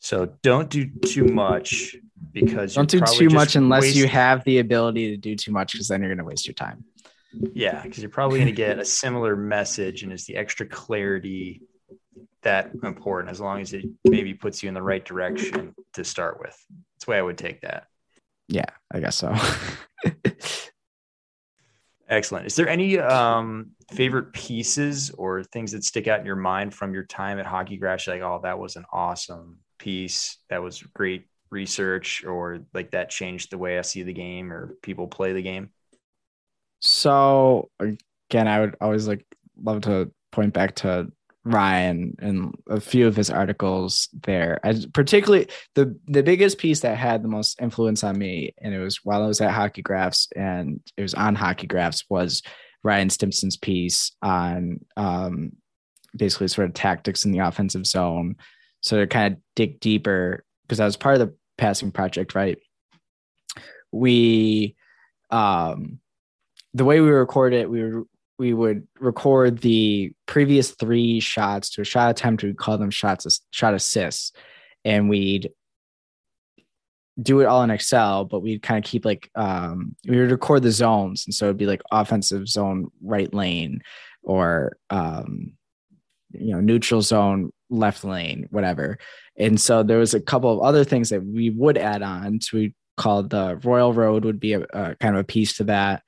So 0.00 0.26
don't 0.42 0.68
do 0.68 0.86
too 1.06 1.24
much 1.24 1.96
because 2.32 2.74
you 2.74 2.80
don't 2.84 2.90
do 2.90 3.00
too 3.00 3.30
much 3.30 3.56
unless 3.56 3.82
waste... 3.82 3.96
you 3.96 4.06
have 4.06 4.44
the 4.44 4.58
ability 4.58 5.10
to 5.10 5.16
do 5.16 5.34
too 5.34 5.52
much 5.52 5.72
because 5.72 5.88
then 5.88 6.00
you're 6.00 6.10
going 6.10 6.18
to 6.18 6.24
waste 6.24 6.46
your 6.46 6.54
time. 6.54 6.84
Yeah, 7.32 7.82
because 7.82 8.00
you're 8.00 8.10
probably 8.10 8.38
going 8.38 8.46
to 8.46 8.52
get 8.52 8.78
a 8.78 8.84
similar 8.84 9.34
message, 9.36 10.02
and 10.02 10.12
it's 10.12 10.26
the 10.26 10.36
extra 10.36 10.66
clarity 10.66 11.62
that 12.42 12.72
important 12.82 13.30
as 13.30 13.40
long 13.40 13.60
as 13.60 13.72
it 13.72 13.84
maybe 14.04 14.34
puts 14.34 14.62
you 14.62 14.68
in 14.68 14.74
the 14.74 14.82
right 14.82 15.04
direction 15.04 15.74
to 15.94 16.04
start 16.04 16.38
with. 16.40 16.56
That's 16.94 17.06
the 17.06 17.10
way 17.12 17.18
I 17.18 17.22
would 17.22 17.38
take 17.38 17.62
that. 17.62 17.86
Yeah, 18.48 18.66
I 18.92 19.00
guess 19.00 19.16
so. 19.16 19.34
Excellent. 22.08 22.46
Is 22.46 22.56
there 22.56 22.68
any 22.68 22.98
um, 22.98 23.70
favorite 23.90 24.32
pieces 24.34 25.10
or 25.10 25.44
things 25.44 25.72
that 25.72 25.84
stick 25.84 26.08
out 26.08 26.20
in 26.20 26.26
your 26.26 26.36
mind 26.36 26.74
from 26.74 26.92
your 26.92 27.04
time 27.04 27.38
at 27.38 27.46
Hockey 27.46 27.78
Graphs? 27.78 28.06
Like, 28.06 28.20
oh, 28.20 28.40
that 28.42 28.58
was 28.58 28.76
an 28.76 28.84
awesome 28.92 29.58
piece. 29.78 30.36
That 30.50 30.62
was 30.62 30.82
great 30.82 31.24
research, 31.52 32.24
or 32.24 32.60
like 32.74 32.90
that 32.92 33.10
changed 33.10 33.50
the 33.50 33.58
way 33.58 33.78
I 33.78 33.82
see 33.82 34.02
the 34.02 34.12
game 34.12 34.52
or 34.52 34.76
people 34.82 35.06
play 35.06 35.32
the 35.32 35.42
game. 35.42 35.70
So 36.80 37.70
again, 37.78 38.48
I 38.48 38.60
would 38.60 38.76
always 38.80 39.06
like 39.06 39.24
love 39.62 39.82
to 39.82 40.10
point 40.32 40.54
back 40.54 40.74
to 40.76 41.12
Ryan 41.44 42.16
and 42.20 42.54
a 42.68 42.80
few 42.80 43.06
of 43.06 43.16
his 43.16 43.30
articles 43.30 44.08
there. 44.22 44.58
As 44.64 44.86
particularly 44.86 45.48
the 45.74 45.98
the 46.06 46.22
biggest 46.22 46.58
piece 46.58 46.80
that 46.80 46.96
had 46.96 47.22
the 47.22 47.28
most 47.28 47.60
influence 47.60 48.02
on 48.02 48.18
me, 48.18 48.54
and 48.60 48.74
it 48.74 48.78
was 48.78 49.00
while 49.04 49.22
I 49.22 49.26
was 49.26 49.40
at 49.40 49.50
Hockey 49.52 49.82
Graphs 49.82 50.28
and 50.34 50.80
it 50.96 51.02
was 51.02 51.14
on 51.14 51.34
Hockey 51.34 51.66
Graphs, 51.66 52.04
was 52.08 52.42
Ryan 52.82 53.10
Stimson's 53.10 53.56
piece 53.56 54.12
on 54.22 54.84
um, 54.96 55.52
basically 56.16 56.48
sort 56.48 56.68
of 56.68 56.74
tactics 56.74 57.24
in 57.24 57.32
the 57.32 57.40
offensive 57.40 57.86
zone. 57.86 58.36
So 58.80 58.98
to 58.98 59.06
kind 59.06 59.34
of 59.34 59.40
dig 59.54 59.78
deeper, 59.78 60.44
because 60.62 60.80
I 60.80 60.84
was 60.84 60.96
part 60.96 61.20
of 61.20 61.28
the 61.28 61.34
passing 61.62 61.92
project, 61.92 62.34
right? 62.34 62.58
We 63.92 64.74
um 65.30 66.00
the 66.74 66.84
way 66.84 67.00
we 67.00 67.08
record 67.08 67.54
it, 67.54 67.70
we 67.70 68.02
we 68.38 68.52
would 68.52 68.88
record 68.98 69.60
the 69.60 70.12
previous 70.26 70.72
three 70.72 71.20
shots 71.20 71.70
to 71.70 71.82
a 71.82 71.84
shot 71.84 72.10
attempt. 72.10 72.42
We'd 72.42 72.56
call 72.56 72.78
them 72.78 72.90
shots, 72.90 73.40
shot 73.52 73.74
assists, 73.74 74.32
and 74.84 75.08
we'd 75.08 75.50
do 77.20 77.40
it 77.40 77.44
all 77.46 77.62
in 77.62 77.70
Excel, 77.70 78.24
but 78.24 78.40
we'd 78.40 78.62
kind 78.62 78.84
of 78.84 78.90
keep 78.90 79.04
like 79.04 79.30
um, 79.36 79.94
we 80.08 80.18
would 80.18 80.32
record 80.32 80.64
the 80.64 80.72
zones, 80.72 81.26
and 81.26 81.34
so 81.34 81.44
it'd 81.44 81.58
be 81.58 81.66
like 81.66 81.82
offensive 81.92 82.48
zone 82.48 82.90
right 83.04 83.32
lane, 83.32 83.82
or 84.22 84.76
um, 84.90 85.52
you 86.32 86.52
know 86.52 86.60
neutral 86.60 87.02
zone 87.02 87.52
left 87.70 88.02
lane, 88.02 88.48
whatever. 88.50 88.98
And 89.36 89.60
so 89.60 89.82
there 89.82 89.98
was 89.98 90.14
a 90.14 90.20
couple 90.20 90.52
of 90.52 90.60
other 90.60 90.84
things 90.84 91.10
that 91.10 91.24
we 91.24 91.50
would 91.50 91.78
add 91.78 92.02
on. 92.02 92.40
So 92.40 92.58
we 92.58 92.74
called 92.96 93.30
the 93.30 93.58
Royal 93.62 93.92
Road 93.92 94.24
would 94.24 94.40
be 94.40 94.52
a, 94.52 94.60
a 94.72 94.94
kind 94.96 95.14
of 95.14 95.20
a 95.20 95.24
piece 95.24 95.56
to 95.56 95.64
that. 95.64 96.02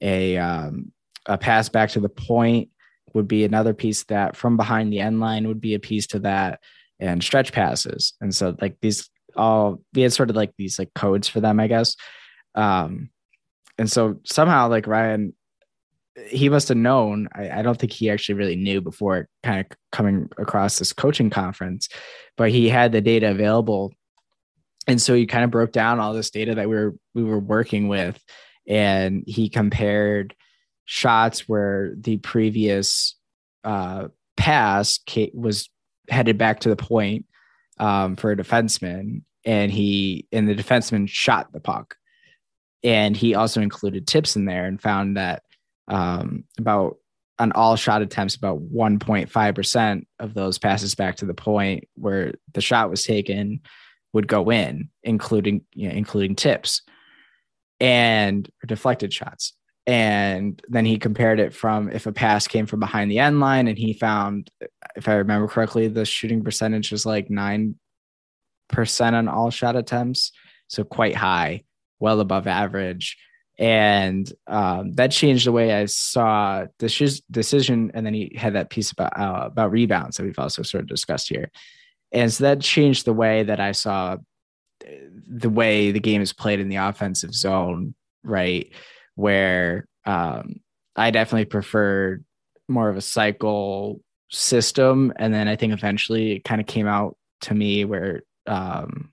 A 0.00 0.38
um, 0.38 0.92
a 1.26 1.36
pass 1.36 1.68
back 1.68 1.90
to 1.90 2.00
the 2.00 2.08
point 2.08 2.70
would 3.14 3.28
be 3.28 3.44
another 3.44 3.74
piece 3.74 4.04
that 4.04 4.36
from 4.36 4.56
behind 4.56 4.92
the 4.92 5.00
end 5.00 5.20
line 5.20 5.46
would 5.46 5.60
be 5.60 5.74
a 5.74 5.80
piece 5.80 6.06
to 6.08 6.18
that 6.20 6.60
and 6.98 7.22
stretch 7.22 7.52
passes 7.52 8.14
and 8.20 8.34
so 8.34 8.56
like 8.60 8.76
these 8.80 9.10
all 9.36 9.80
we 9.94 10.02
had 10.02 10.12
sort 10.12 10.30
of 10.30 10.36
like 10.36 10.52
these 10.56 10.78
like 10.78 10.92
codes 10.94 11.28
for 11.28 11.40
them 11.40 11.58
i 11.60 11.66
guess 11.66 11.96
um 12.54 13.10
and 13.78 13.90
so 13.90 14.20
somehow 14.24 14.68
like 14.68 14.86
ryan 14.86 15.34
he 16.26 16.48
must 16.48 16.68
have 16.68 16.76
known 16.76 17.28
I, 17.34 17.50
I 17.50 17.62
don't 17.62 17.78
think 17.78 17.92
he 17.92 18.10
actually 18.10 18.34
really 18.34 18.56
knew 18.56 18.80
before 18.80 19.28
kind 19.42 19.60
of 19.60 19.66
coming 19.92 20.28
across 20.38 20.78
this 20.78 20.92
coaching 20.92 21.30
conference 21.30 21.88
but 22.36 22.50
he 22.50 22.70
had 22.70 22.90
the 22.90 23.02
data 23.02 23.30
available. 23.30 23.92
And 24.86 25.00
so 25.00 25.14
he 25.14 25.26
kind 25.26 25.44
of 25.44 25.50
broke 25.50 25.72
down 25.72 26.00
all 26.00 26.14
this 26.14 26.30
data 26.30 26.54
that 26.54 26.70
we 26.70 26.74
were 26.74 26.94
we 27.14 27.22
were 27.22 27.38
working 27.38 27.86
with 27.86 28.18
and 28.66 29.24
he 29.26 29.50
compared 29.50 30.34
shots 30.86 31.48
where 31.48 31.92
the 31.98 32.16
previous 32.16 33.14
uh, 33.62 34.08
pass 34.38 35.00
was 35.34 35.68
headed 36.08 36.38
back 36.38 36.60
to 36.60 36.70
the 36.70 36.76
point 36.76 37.26
um, 37.78 38.16
for 38.16 38.32
a 38.32 38.36
defenseman, 38.36 39.22
and 39.44 39.70
he 39.70 40.26
and 40.32 40.48
the 40.48 40.54
defenseman 40.54 41.08
shot 41.08 41.52
the 41.52 41.60
puck, 41.60 41.96
and 42.82 43.16
he 43.16 43.34
also 43.34 43.60
included 43.60 44.06
tips 44.06 44.34
in 44.34 44.46
there 44.46 44.64
and 44.64 44.80
found 44.80 45.16
that 45.16 45.42
um, 45.90 46.44
about 46.58 46.96
on 47.38 47.52
all 47.52 47.74
shot 47.74 48.02
attempts, 48.02 48.34
about 48.34 48.60
1.5 48.60 49.54
percent 49.54 50.06
of 50.18 50.34
those 50.34 50.58
passes 50.58 50.94
back 50.94 51.16
to 51.16 51.26
the 51.26 51.34
point 51.34 51.84
where 51.94 52.32
the 52.52 52.60
shot 52.60 52.90
was 52.90 53.04
taken 53.04 53.60
would 54.12 54.28
go 54.28 54.50
in, 54.50 54.88
including 55.02 55.62
you 55.74 55.88
know, 55.88 55.94
including 55.94 56.36
tips 56.36 56.82
and 57.80 58.48
deflected 58.66 59.12
shots. 59.12 59.54
And 59.86 60.62
then 60.68 60.84
he 60.84 60.98
compared 60.98 61.40
it 61.40 61.54
from 61.54 61.90
if 61.90 62.06
a 62.06 62.12
pass 62.12 62.46
came 62.46 62.66
from 62.66 62.80
behind 62.80 63.10
the 63.10 63.18
end 63.18 63.40
line 63.40 63.66
and 63.66 63.78
he 63.78 63.94
found 63.94 64.50
if 64.94 65.08
i 65.08 65.14
remember 65.14 65.48
correctly 65.48 65.88
the 65.88 66.04
shooting 66.04 66.44
percentage 66.44 66.92
was 66.92 67.06
like 67.06 67.28
9% 67.28 67.74
on 69.00 69.28
all 69.28 69.50
shot 69.50 69.76
attempts. 69.76 70.32
So 70.68 70.84
quite 70.84 71.16
high 71.16 71.64
well 71.98 72.20
above 72.20 72.46
average 72.46 73.16
and 73.60 74.32
um, 74.48 74.92
that 74.94 75.12
changed 75.12 75.46
the 75.46 75.52
way 75.52 75.72
i 75.72 75.84
saw 75.84 76.66
this 76.80 77.20
decision 77.30 77.92
and 77.94 78.04
then 78.04 78.14
he 78.14 78.32
had 78.36 78.54
that 78.54 78.70
piece 78.70 78.90
about 78.90 79.16
uh, 79.18 79.44
about 79.46 79.70
rebounds 79.70 80.16
that 80.16 80.24
we've 80.24 80.38
also 80.38 80.62
sort 80.62 80.82
of 80.82 80.88
discussed 80.88 81.28
here 81.28 81.50
and 82.10 82.32
so 82.32 82.42
that 82.42 82.60
changed 82.60 83.04
the 83.04 83.12
way 83.12 83.44
that 83.44 83.60
i 83.60 83.70
saw 83.70 84.16
the 85.28 85.50
way 85.50 85.92
the 85.92 86.00
game 86.00 86.22
is 86.22 86.32
played 86.32 86.58
in 86.58 86.68
the 86.68 86.76
offensive 86.76 87.34
zone 87.34 87.94
right 88.24 88.72
where 89.14 89.86
um, 90.06 90.60
I 90.96 91.10
definitely 91.10 91.46
preferred 91.46 92.24
more 92.68 92.88
of 92.88 92.96
a 92.96 93.02
cycle 93.02 94.00
system. 94.30 95.12
And 95.16 95.32
then 95.32 95.48
I 95.48 95.56
think 95.56 95.72
eventually 95.72 96.32
it 96.32 96.44
kind 96.44 96.60
of 96.60 96.66
came 96.66 96.86
out 96.86 97.16
to 97.42 97.54
me 97.54 97.84
where 97.84 98.22
um, 98.46 99.12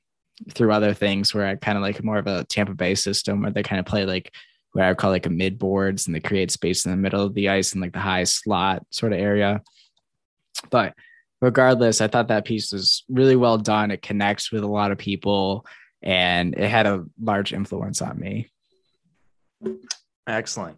through 0.53 0.71
other 0.71 0.93
things 0.93 1.33
where 1.33 1.47
I 1.47 1.55
kind 1.55 1.77
of 1.77 1.81
like 1.81 2.03
more 2.03 2.17
of 2.17 2.27
a 2.27 2.43
Tampa 2.45 2.73
Bay 2.73 2.95
system 2.95 3.41
where 3.41 3.51
they 3.51 3.63
kind 3.63 3.79
of 3.79 3.85
play 3.85 4.05
like 4.05 4.33
what 4.71 4.85
I 4.85 4.89
would 4.89 4.97
call 4.97 5.11
like 5.11 5.25
a 5.25 5.31
mid 5.31 5.57
boards 5.57 6.05
and 6.05 6.15
they 6.15 6.19
create 6.19 6.51
space 6.51 6.85
in 6.85 6.91
the 6.91 6.97
middle 6.97 7.23
of 7.23 7.33
the 7.33 7.49
ice 7.49 7.73
in 7.73 7.81
like 7.81 7.93
the 7.93 7.99
high 7.99 8.23
slot 8.23 8.85
sort 8.91 9.13
of 9.13 9.19
area. 9.19 9.61
But 10.69 10.93
regardless, 11.41 12.01
I 12.01 12.07
thought 12.07 12.27
that 12.27 12.45
piece 12.45 12.71
was 12.71 13.03
really 13.09 13.35
well 13.35 13.57
done. 13.57 13.91
It 13.91 14.01
connects 14.01 14.51
with 14.51 14.63
a 14.63 14.67
lot 14.67 14.91
of 14.91 14.97
people 14.97 15.65
and 16.01 16.53
it 16.53 16.69
had 16.69 16.85
a 16.85 17.05
large 17.19 17.53
influence 17.53 18.01
on 18.01 18.19
me. 18.19 18.51
Excellent. 20.27 20.77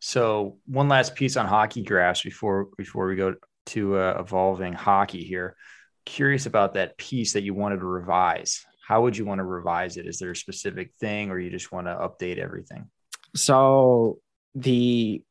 So 0.00 0.58
one 0.66 0.88
last 0.88 1.14
piece 1.14 1.36
on 1.36 1.46
hockey 1.46 1.82
graphs 1.82 2.22
before 2.22 2.68
before 2.76 3.06
we 3.06 3.16
go 3.16 3.34
to 3.66 3.96
uh, 3.96 4.16
evolving 4.18 4.72
hockey 4.72 5.24
here. 5.24 5.56
Curious 6.04 6.46
about 6.46 6.74
that 6.74 6.96
piece 6.98 7.34
that 7.34 7.42
you 7.42 7.54
wanted 7.54 7.80
to 7.80 7.86
revise. 7.86 8.64
How 8.92 9.00
would 9.00 9.16
you 9.16 9.24
want 9.24 9.38
to 9.38 9.44
revise 9.44 9.96
it? 9.96 10.06
Is 10.06 10.18
there 10.18 10.32
a 10.32 10.36
specific 10.36 10.92
thing, 11.00 11.30
or 11.30 11.38
you 11.38 11.48
just 11.48 11.72
want 11.72 11.86
to 11.86 11.94
update 11.94 12.36
everything? 12.36 12.90
So 13.34 14.18
the 14.54 15.22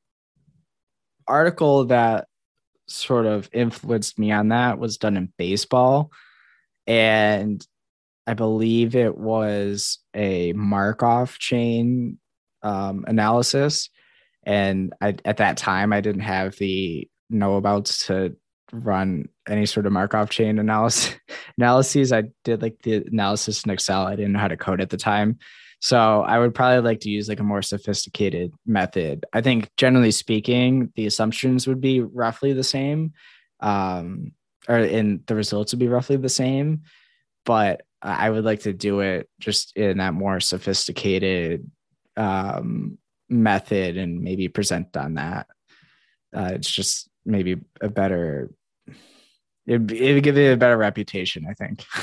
article 1.28 1.86
that 1.86 2.28
sort 2.88 3.28
of 3.28 3.48
influenced 3.54 4.18
me 4.18 4.32
on 4.32 4.48
that 4.48 4.80
was 4.80 4.98
done 4.98 5.16
in 5.16 5.32
baseball, 5.38 6.10
and 6.88 7.64
I 8.26 8.34
believe 8.34 8.96
it 8.96 9.16
was 9.16 10.00
a 10.16 10.54
Markov 10.54 11.38
chain 11.38 12.18
um, 12.64 13.06
analysis. 13.08 13.92
And 14.42 14.92
I, 15.00 15.18
at 15.24 15.38
that 15.38 15.58
time, 15.58 15.94
I 15.94 16.02
didn't 16.02 16.22
have 16.22 16.56
the 16.56 17.08
know 17.30 17.58
about 17.58 17.86
to 17.86 18.36
run 18.72 19.28
any 19.48 19.66
sort 19.66 19.86
of 19.86 19.92
Markov 19.92 20.30
chain 20.30 20.60
analysis 20.60 21.16
analyses. 21.58 22.12
I 22.12 22.24
did 22.44 22.62
like 22.62 22.82
the 22.84 23.06
analysis 23.06 23.64
in 23.64 23.72
Excel. 23.72 24.08
I 24.08 24.16
didn't 24.16 24.34
know 24.34 24.40
how 24.40 24.48
to 24.48 24.58
code 24.58 24.82
at 24.82 24.90
the 24.90 24.98
time. 24.98 25.40
So 25.80 26.22
I 26.22 26.38
would 26.38 26.54
probably 26.54 26.82
like 26.82 27.00
to 27.02 27.10
use 27.10 27.28
like 27.28 27.40
a 27.40 27.44
more 27.44 27.64
sophisticated 27.64 28.54
method. 28.68 29.26
I 29.34 29.42
think 29.42 29.72
generally 29.78 30.12
speaking, 30.12 30.94
the 30.96 31.08
assumptions 31.08 31.68
would 31.68 31.82
be 31.82 32.02
roughly 32.02 32.54
the 32.54 32.64
same. 32.64 33.14
Um, 33.60 34.34
or 34.70 34.78
in 34.78 35.24
the 35.26 35.36
results 35.36 35.74
would 35.74 35.80
be 35.80 35.88
roughly 35.88 36.18
the 36.18 36.30
same. 36.30 36.84
But 37.46 37.82
I 38.02 38.30
would 38.30 38.46
like 38.46 38.62
to 38.62 38.74
do 38.74 39.00
it 39.02 39.30
just 39.40 39.76
in 39.76 39.98
that 39.98 40.14
more 40.14 40.40
sophisticated 40.40 41.70
um, 42.18 42.98
method 43.30 43.98
and 43.98 44.22
maybe 44.22 44.48
present 44.48 44.96
on 44.98 45.16
that. 45.16 45.48
Uh, 46.36 46.52
it's 46.54 46.70
just 46.70 47.10
maybe 47.26 47.58
a 47.82 47.90
better, 47.90 48.52
it'd, 49.66 49.92
it'd 49.92 50.24
give 50.24 50.38
it 50.38 50.54
a 50.54 50.58
better 50.58 50.78
reputation, 50.78 51.46
I 51.50 51.54
think. 51.54 51.86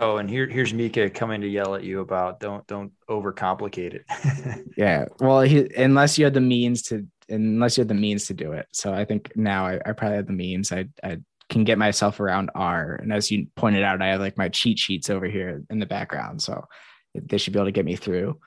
Oh, 0.00 0.18
and 0.18 0.30
here 0.30 0.46
here's 0.46 0.72
Micah 0.72 1.10
coming 1.10 1.40
to 1.40 1.48
yell 1.48 1.74
at 1.74 1.82
you 1.82 2.00
about 2.00 2.38
don't 2.38 2.64
don't 2.68 2.92
overcomplicate 3.10 3.94
it. 3.94 4.64
yeah, 4.76 5.06
well, 5.18 5.40
he, 5.40 5.68
unless 5.74 6.16
you 6.16 6.24
had 6.24 6.34
the 6.34 6.40
means 6.40 6.82
to, 6.82 7.04
unless 7.28 7.76
you 7.76 7.80
had 7.80 7.88
the 7.88 7.94
means 7.94 8.26
to 8.26 8.34
do 8.34 8.52
it. 8.52 8.66
So 8.70 8.94
I 8.94 9.04
think 9.04 9.32
now 9.34 9.66
I, 9.66 9.80
I 9.84 9.92
probably 9.92 10.18
have 10.18 10.28
the 10.28 10.32
means. 10.32 10.70
I 10.70 10.86
I 11.02 11.18
can 11.48 11.64
get 11.64 11.78
myself 11.78 12.20
around 12.20 12.50
R, 12.54 12.94
and 12.94 13.12
as 13.12 13.28
you 13.32 13.48
pointed 13.56 13.82
out, 13.82 14.00
I 14.00 14.08
have 14.08 14.20
like 14.20 14.38
my 14.38 14.48
cheat 14.48 14.78
sheets 14.78 15.10
over 15.10 15.26
here 15.26 15.64
in 15.68 15.80
the 15.80 15.86
background, 15.86 16.42
so 16.42 16.64
they 17.14 17.38
should 17.38 17.52
be 17.52 17.58
able 17.58 17.66
to 17.66 17.72
get 17.72 17.84
me 17.84 17.96
through. 17.96 18.38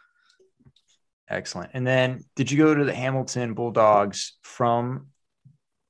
Excellent. 1.28 1.72
And 1.74 1.86
then 1.86 2.24
did 2.36 2.50
you 2.50 2.58
go 2.58 2.74
to 2.74 2.84
the 2.86 2.94
Hamilton 2.94 3.54
Bulldogs 3.56 4.38
from 4.42 5.08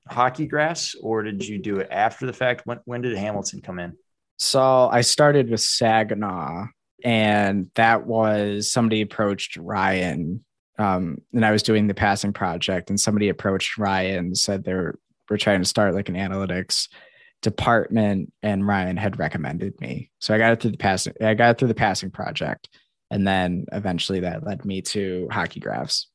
hockey 0.08 0.48
graphs 0.48 0.96
or 1.02 1.24
did 1.24 1.46
you 1.46 1.58
do 1.58 1.78
it 1.78 1.88
after 1.92 2.26
the 2.26 2.34
fact? 2.34 2.62
When, 2.66 2.80
when 2.86 3.02
did 3.02 3.18
Hamilton 3.18 3.62
come 3.62 3.80
in? 3.80 3.96
So 4.38 4.90
I 4.92 5.02
started 5.02 5.50
with 5.50 5.62
Saginaw 5.62 6.68
and 7.04 7.70
that 7.76 8.06
was 8.06 8.72
somebody 8.72 9.02
approached 9.02 9.58
Ryan. 9.58 10.44
Um, 10.78 11.20
and 11.34 11.46
I 11.46 11.52
was 11.52 11.64
doing 11.64 11.88
the 11.88 11.94
passing 11.94 12.34
project 12.34 12.90
and 12.90 13.00
somebody 13.00 13.30
approached 13.30 13.78
Ryan 13.78 14.18
and 14.26 14.38
said 14.38 14.64
they 14.64 14.74
were, 14.74 15.00
were 15.30 15.38
trying 15.38 15.62
to 15.62 15.68
start 15.68 15.94
like 15.94 16.10
an 16.10 16.16
analytics 16.16 16.88
department 17.42 18.32
and 18.42 18.66
Ryan 18.68 18.98
had 18.98 19.20
recommended 19.20 19.80
me. 19.80 20.12
So 20.20 20.34
I 20.34 20.38
got 20.38 20.54
it 20.54 20.62
through 20.62 20.72
the 20.72 20.78
passing, 20.78 21.14
I 21.22 21.34
got 21.34 21.52
it 21.52 21.58
through 21.60 21.68
the 21.68 21.76
passing 21.76 22.12
project 22.12 22.68
and 23.12 23.28
then 23.28 23.66
eventually 23.72 24.22
that 24.22 24.44
led 24.44 24.66
me 24.66 24.82
to 24.82 25.28
hockey 25.30 25.60
graphs 25.60 26.08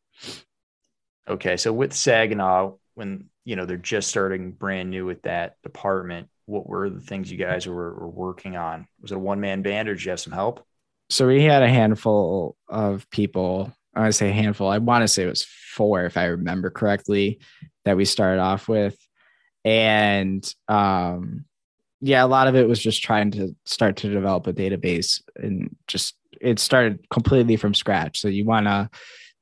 okay 1.29 1.57
so 1.57 1.73
with 1.73 1.93
saginaw 1.93 2.73
when 2.95 3.27
you 3.47 3.57
know 3.57 3.65
they're 3.65 3.79
just 3.79 4.09
starting 4.09 4.51
brand 4.51 4.91
new 4.91 5.07
with 5.07 5.23
that 5.23 5.57
department. 5.63 6.29
What 6.45 6.69
were 6.69 6.91
the 6.91 7.01
things 7.01 7.31
you 7.31 7.39
guys 7.39 7.67
were, 7.67 7.95
were 7.95 8.09
working 8.09 8.57
on? 8.57 8.87
Was 9.01 9.13
it 9.13 9.17
a 9.17 9.21
one-man 9.21 9.63
band 9.63 9.89
or 9.89 9.95
did 9.95 10.05
you 10.05 10.11
have 10.11 10.21
some 10.21 10.33
help? 10.33 10.65
So 11.11 11.27
we 11.29 11.43
had 11.45 11.63
a 11.63 11.69
handful 11.69 12.57
of 12.69 13.09
people. 13.11 13.73
I 13.95 14.01
want 14.01 14.09
to 14.13 14.19
say 14.19 14.29
a 14.29 14.33
handful. 14.33 14.69
I 14.69 14.79
want 14.79 15.03
to 15.03 15.09
say 15.09 15.23
it 15.23 15.29
was 15.29 15.45
four 15.45 16.05
if 16.05 16.17
i 16.17 16.25
remember 16.25 16.71
correctly 16.71 17.39
that 17.85 17.97
we 17.97 18.05
started 18.05 18.41
off 18.41 18.69
with. 18.69 18.97
And 19.65 20.55
um 20.69 21.45
yeah 22.01 22.25
a 22.25 22.27
lot 22.27 22.49
of 22.49 22.57
it 22.57 22.69
was 22.69 22.79
just 22.81 23.03
trying 23.03 23.31
to 23.31 23.57
start 23.65 23.97
to 23.97 24.11
develop 24.11 24.47
a 24.47 24.53
database 24.53 25.23
and 25.37 25.75
just 25.87 26.15
it 26.41 26.59
started 26.59 27.09
completely 27.11 27.57
from 27.57 27.75
scratch. 27.75 28.21
So 28.21 28.29
you 28.29 28.45
want 28.45 28.67
to 28.67 28.91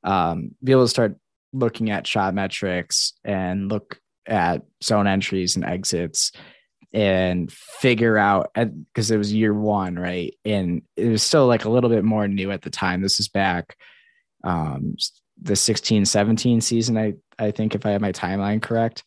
um, 0.04 0.54
be 0.62 0.72
able 0.72 0.84
to 0.84 0.88
start 0.88 1.16
looking 1.54 1.90
at 1.90 2.06
shot 2.06 2.34
metrics 2.34 3.14
and 3.24 3.70
look 3.70 3.98
at 4.26 4.62
zone 4.82 5.06
entries 5.06 5.56
and 5.56 5.64
exits 5.64 6.32
and 6.92 7.50
figure 7.52 8.16
out 8.16 8.50
because 8.54 9.10
it 9.10 9.16
was 9.16 9.32
year 9.32 9.54
one, 9.54 9.96
right? 9.96 10.34
And 10.44 10.82
it 10.96 11.08
was 11.08 11.22
still 11.22 11.46
like 11.46 11.64
a 11.64 11.70
little 11.70 11.90
bit 11.90 12.04
more 12.04 12.28
new 12.28 12.50
at 12.50 12.62
the 12.62 12.70
time. 12.70 13.02
This 13.02 13.18
is 13.18 13.28
back 13.28 13.76
um, 14.44 14.96
the 15.40 15.56
16 15.56 16.04
17 16.04 16.60
season, 16.60 16.96
I, 16.96 17.14
I 17.38 17.50
think, 17.50 17.74
if 17.74 17.86
I 17.86 17.90
have 17.90 18.00
my 18.00 18.12
timeline 18.12 18.62
correct. 18.62 19.02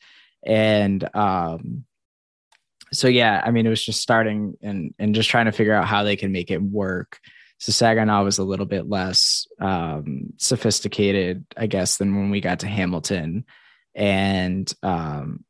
And 0.46 1.08
um, 1.16 1.86
so, 2.92 3.08
yeah, 3.08 3.42
I 3.46 3.52
mean, 3.52 3.66
it 3.66 3.70
was 3.70 3.84
just 3.84 4.02
starting 4.02 4.56
and, 4.62 4.94
and 5.00 5.16
just 5.16 5.30
trying 5.30 5.46
to 5.46 5.52
figure 5.52 5.74
out 5.74 5.88
how 5.88 6.04
they 6.04 6.16
can 6.16 6.32
make 6.32 6.52
it 6.52 6.62
work 6.62 7.20
so 7.60 7.72
Saginaw 7.72 8.24
was 8.24 8.38
a 8.38 8.44
little 8.44 8.66
bit 8.66 8.88
less 8.88 9.48
um, 9.60 10.34
sophisticated, 10.38 11.46
I 11.56 11.68
guess, 11.68 11.98
than 11.98 12.16
when 12.16 12.30
we 12.30 12.40
got 12.40 12.60
to 12.60 12.68
Hamilton. 12.68 13.46
And 13.96 14.72
um, 14.84 15.44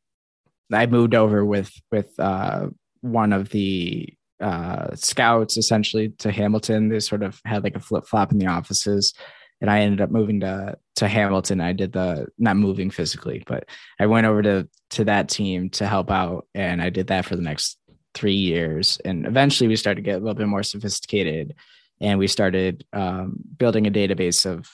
I 0.72 0.86
moved 0.86 1.14
over 1.14 1.44
with 1.44 1.70
with 1.90 2.10
uh, 2.18 2.68
one 3.02 3.32
of 3.32 3.50
the 3.50 4.08
uh, 4.40 4.94
scouts 4.94 5.58
essentially 5.58 6.10
to 6.18 6.30
Hamilton. 6.30 6.88
They 6.88 7.00
sort 7.00 7.22
of 7.22 7.40
had 7.44 7.62
like 7.62 7.76
a 7.76 7.80
flip 7.80 8.06
flop 8.06 8.32
in 8.32 8.38
the 8.38 8.46
offices, 8.46 9.12
and 9.60 9.70
I 9.70 9.80
ended 9.80 10.00
up 10.00 10.10
moving 10.10 10.40
to 10.40 10.78
to 10.96 11.08
Hamilton. 11.08 11.60
I 11.60 11.74
did 11.74 11.92
the 11.92 12.28
not 12.38 12.56
moving 12.56 12.90
physically, 12.90 13.42
but 13.46 13.68
I 14.00 14.06
went 14.06 14.26
over 14.26 14.42
to 14.42 14.68
to 14.90 15.04
that 15.04 15.28
team 15.28 15.68
to 15.70 15.86
help 15.86 16.10
out, 16.10 16.46
and 16.54 16.80
I 16.80 16.88
did 16.88 17.08
that 17.08 17.26
for 17.26 17.36
the 17.36 17.42
next 17.42 17.78
three 18.14 18.32
years. 18.32 18.98
And 19.04 19.26
eventually, 19.26 19.68
we 19.68 19.76
started 19.76 20.02
to 20.02 20.10
get 20.10 20.16
a 20.16 20.20
little 20.20 20.34
bit 20.34 20.48
more 20.48 20.62
sophisticated 20.62 21.54
and 22.00 22.18
we 22.18 22.26
started 22.26 22.84
um, 22.92 23.36
building 23.56 23.86
a 23.86 23.90
database 23.90 24.46
of 24.46 24.68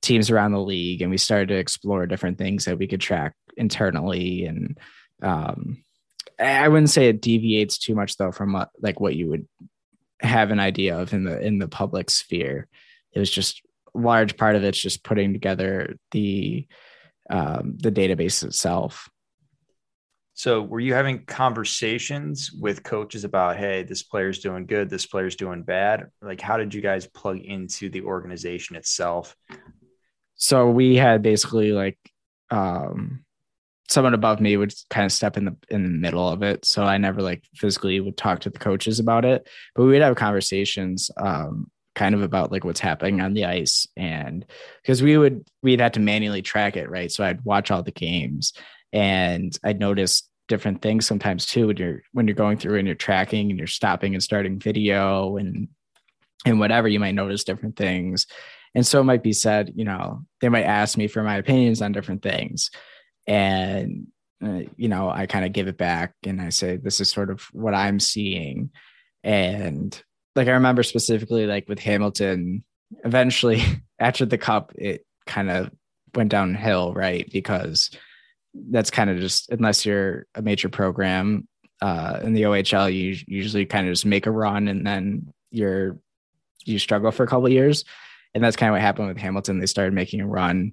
teams 0.00 0.30
around 0.30 0.52
the 0.52 0.60
league 0.60 1.02
and 1.02 1.10
we 1.10 1.18
started 1.18 1.48
to 1.48 1.56
explore 1.56 2.06
different 2.06 2.38
things 2.38 2.64
that 2.64 2.78
we 2.78 2.86
could 2.86 3.00
track 3.00 3.34
internally 3.56 4.44
and 4.44 4.78
um, 5.22 5.82
i 6.38 6.68
wouldn't 6.68 6.90
say 6.90 7.08
it 7.08 7.20
deviates 7.20 7.78
too 7.78 7.96
much 7.96 8.16
though 8.16 8.30
from 8.30 8.52
what, 8.52 8.70
like 8.80 9.00
what 9.00 9.16
you 9.16 9.28
would 9.28 9.46
have 10.20 10.50
an 10.50 10.60
idea 10.60 10.98
of 10.98 11.12
in 11.12 11.24
the 11.24 11.40
in 11.40 11.58
the 11.58 11.68
public 11.68 12.10
sphere. 12.10 12.66
It 13.12 13.18
was 13.18 13.30
just 13.30 13.62
large 13.94 14.36
part 14.36 14.56
of 14.56 14.64
it's 14.64 14.80
just 14.80 15.04
putting 15.04 15.32
together 15.32 15.96
the 16.12 16.66
um, 17.30 17.76
the 17.76 17.92
database 17.92 18.44
itself 18.44 19.08
so, 20.38 20.62
were 20.62 20.78
you 20.78 20.94
having 20.94 21.24
conversations 21.24 22.52
with 22.52 22.84
coaches 22.84 23.24
about, 23.24 23.56
hey, 23.56 23.82
this 23.82 24.04
player's 24.04 24.38
doing 24.38 24.66
good, 24.66 24.88
this 24.88 25.04
player's 25.04 25.34
doing 25.34 25.64
bad? 25.64 26.12
Like, 26.22 26.40
how 26.40 26.56
did 26.58 26.72
you 26.72 26.80
guys 26.80 27.08
plug 27.08 27.40
into 27.40 27.90
the 27.90 28.02
organization 28.02 28.76
itself? 28.76 29.34
So, 30.36 30.70
we 30.70 30.94
had 30.94 31.22
basically 31.22 31.72
like 31.72 31.98
um, 32.52 33.24
someone 33.88 34.14
above 34.14 34.40
me 34.40 34.56
would 34.56 34.72
kind 34.90 35.06
of 35.06 35.10
step 35.10 35.36
in 35.36 35.44
the 35.44 35.56
in 35.70 35.82
the 35.82 35.88
middle 35.88 36.28
of 36.28 36.44
it. 36.44 36.64
So, 36.64 36.84
I 36.84 36.98
never 36.98 37.20
like 37.20 37.42
physically 37.56 37.98
would 37.98 38.16
talk 38.16 38.38
to 38.42 38.50
the 38.50 38.60
coaches 38.60 39.00
about 39.00 39.24
it, 39.24 39.48
but 39.74 39.82
we 39.82 39.88
would 39.88 40.02
have 40.02 40.14
conversations 40.14 41.10
um, 41.16 41.68
kind 41.96 42.14
of 42.14 42.22
about 42.22 42.52
like 42.52 42.62
what's 42.62 42.78
happening 42.78 43.20
on 43.20 43.34
the 43.34 43.44
ice 43.44 43.88
and 43.96 44.46
because 44.82 45.02
we 45.02 45.18
would 45.18 45.44
we'd 45.64 45.80
have 45.80 45.90
to 45.90 46.00
manually 46.00 46.42
track 46.42 46.76
it 46.76 46.88
right 46.88 47.10
so 47.10 47.24
i'd 47.24 47.44
watch 47.44 47.72
all 47.72 47.82
the 47.82 47.90
games 47.90 48.52
and 48.92 49.56
I 49.62 49.74
noticed 49.74 50.27
different 50.48 50.82
things 50.82 51.06
sometimes 51.06 51.46
too 51.46 51.68
when 51.68 51.76
you're 51.76 52.02
when 52.12 52.26
you're 52.26 52.34
going 52.34 52.58
through 52.58 52.78
and 52.78 52.86
you're 52.86 52.96
tracking 52.96 53.50
and 53.50 53.58
you're 53.58 53.66
stopping 53.66 54.14
and 54.14 54.22
starting 54.22 54.58
video 54.58 55.36
and 55.36 55.68
and 56.44 56.58
whatever 56.58 56.88
you 56.88 56.98
might 57.00 57.14
notice 57.14 57.44
different 57.44 57.76
things. 57.76 58.26
And 58.74 58.86
so 58.86 59.00
it 59.00 59.04
might 59.04 59.22
be 59.22 59.32
said 59.32 59.72
you 59.76 59.84
know 59.84 60.22
they 60.40 60.48
might 60.48 60.64
ask 60.64 60.96
me 60.98 61.06
for 61.06 61.22
my 61.22 61.36
opinions 61.36 61.82
on 61.82 61.92
different 61.92 62.22
things. 62.22 62.70
And 63.26 64.08
uh, 64.42 64.62
you 64.76 64.88
know 64.88 65.10
i 65.10 65.26
kind 65.26 65.44
of 65.44 65.52
give 65.52 65.66
it 65.66 65.76
back 65.76 66.14
and 66.24 66.40
i 66.40 66.48
say 66.48 66.76
this 66.76 67.00
is 67.00 67.10
sort 67.10 67.30
of 67.30 67.42
what 67.52 67.74
i'm 67.74 68.00
seeing. 68.00 68.70
And 69.22 70.00
like 70.34 70.48
i 70.48 70.52
remember 70.52 70.82
specifically 70.82 71.46
like 71.46 71.68
with 71.68 71.80
hamilton 71.80 72.64
eventually 73.04 73.62
after 73.98 74.24
the 74.24 74.38
cup 74.38 74.72
it 74.76 75.04
kind 75.26 75.50
of 75.50 75.70
went 76.14 76.30
downhill 76.30 76.94
right? 76.94 77.28
Because 77.30 77.90
that's 78.70 78.90
kind 78.90 79.10
of 79.10 79.18
just 79.18 79.50
unless 79.50 79.86
you're 79.86 80.26
a 80.34 80.42
major 80.42 80.68
program 80.68 81.46
uh, 81.80 82.20
in 82.22 82.34
the 82.34 82.42
OHL, 82.42 82.92
you 82.92 83.16
usually 83.26 83.66
kind 83.66 83.86
of 83.86 83.92
just 83.92 84.06
make 84.06 84.26
a 84.26 84.30
run 84.30 84.68
and 84.68 84.86
then 84.86 85.32
you're 85.50 85.98
you 86.64 86.78
struggle 86.78 87.10
for 87.10 87.24
a 87.24 87.26
couple 87.26 87.48
years. 87.48 87.84
And 88.34 88.44
that's 88.44 88.56
kind 88.56 88.68
of 88.68 88.74
what 88.74 88.82
happened 88.82 89.08
with 89.08 89.16
Hamilton. 89.16 89.58
They 89.58 89.66
started 89.66 89.94
making 89.94 90.20
a 90.20 90.26
run, 90.26 90.72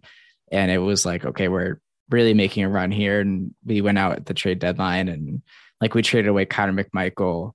and 0.52 0.70
it 0.70 0.78
was 0.78 1.06
like, 1.06 1.26
okay, 1.26 1.48
we're 1.48 1.80
really 2.10 2.34
making 2.34 2.64
a 2.64 2.70
run 2.70 2.92
here. 2.92 3.22
And 3.22 3.54
we 3.64 3.82
went 3.82 3.98
out 3.98 4.18
at 4.18 4.26
the 4.26 4.34
trade 4.34 4.60
deadline 4.60 5.08
and 5.08 5.42
like 5.82 5.94
we 5.94 6.02
traded 6.02 6.30
away 6.30 6.46
Connor 6.46 6.84
McMichael 6.84 7.54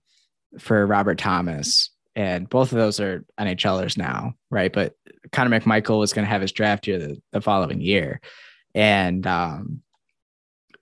for 0.59 0.87
Robert 0.87 1.19
Thomas. 1.19 1.91
And 2.17 2.49
both 2.49 2.73
of 2.73 2.79
those 2.79 2.99
are 2.99 3.25
NHLers 3.39 3.97
now, 3.97 4.35
right? 4.51 4.73
But 4.73 4.95
Connor 5.33 5.61
McMichael 5.61 6.01
was 6.01 6.13
going 6.13 6.25
to 6.25 6.31
have 6.31 6.43
his 6.43 6.53
draft 6.53 6.87
year 6.87 6.99
the, 6.99 7.23
the 7.33 7.41
following 7.41 7.81
year. 7.81 8.21
And 8.75 9.27
um, 9.27 9.83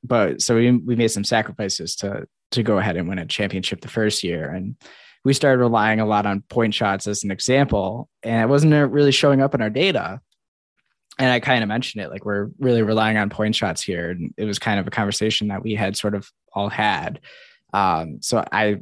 but 0.09 0.43
so 0.43 0.57
we 0.57 0.73
we 0.73 0.97
made 0.97 1.09
some 1.09 1.25
sacrifices 1.25 1.95
to 1.97 2.27
to 2.53 2.63
go 2.63 2.79
ahead 2.79 2.97
and 2.97 3.09
win 3.09 3.19
a 3.19 3.27
championship 3.27 3.81
the 3.81 3.89
first 3.89 4.25
year. 4.25 4.51
And 4.51 4.77
we 5.25 5.35
started 5.35 5.61
relying 5.61 6.01
a 6.01 6.07
lot 6.07 6.25
on 6.27 6.43
point 6.49 6.75
shots 6.75 7.07
as 7.07 7.23
an 7.23 7.31
example. 7.31 8.09
And 8.23 8.43
it 8.43 8.49
wasn't 8.49 8.91
really 8.91 9.13
showing 9.13 9.43
up 9.43 9.55
in 9.55 9.61
our 9.61 9.69
data 9.69 10.21
and 11.19 11.33
I 11.33 11.41
kind 11.41 11.63
of 11.63 11.69
mentioned 11.69 12.03
it, 12.03 12.11
like 12.11 12.25
we're 12.25 12.51
really 12.59 12.83
relying 12.83 13.17
on 13.17 13.29
point 13.29 13.57
shots 13.57 13.83
here. 13.83 14.11
And 14.11 14.33
it 14.37 14.45
was 14.45 14.59
kind 14.59 14.79
of 14.79 14.87
a 14.87 14.91
conversation 14.91 15.49
that 15.49 15.63
we 15.63 15.75
had 15.75 15.97
sort 15.97 16.15
of 16.15 16.31
all 16.53 16.69
had. 16.69 17.21
Um, 17.75 18.19
so 18.23 18.45
I 18.53 18.77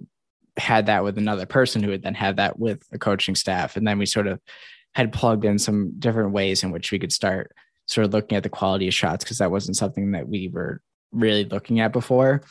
had 0.58 0.86
that 0.86 1.02
with 1.02 1.16
another 1.16 1.46
person 1.46 1.82
who 1.82 1.90
had 1.90 2.02
then 2.02 2.14
had 2.14 2.36
that 2.36 2.58
with 2.58 2.86
the 2.90 2.98
coaching 2.98 3.34
staff. 3.34 3.76
And 3.76 3.86
then 3.88 3.98
we 3.98 4.04
sort 4.04 4.26
of 4.26 4.38
had 4.94 5.12
plugged 5.12 5.46
in 5.46 5.58
some 5.58 5.94
different 5.98 6.32
ways 6.32 6.62
in 6.62 6.70
which 6.70 6.92
we 6.92 6.98
could 6.98 7.12
start 7.12 7.52
sort 7.86 8.06
of 8.06 8.12
looking 8.12 8.36
at 8.36 8.42
the 8.42 8.50
quality 8.50 8.88
of 8.88 8.94
shots 8.94 9.24
because 9.24 9.38
that 9.38 9.50
wasn't 9.50 9.76
something 9.76 10.12
that 10.12 10.28
we 10.28 10.48
were 10.48 10.82
really 11.12 11.44
looking 11.44 11.80
at 11.80 11.92
before. 11.92 12.42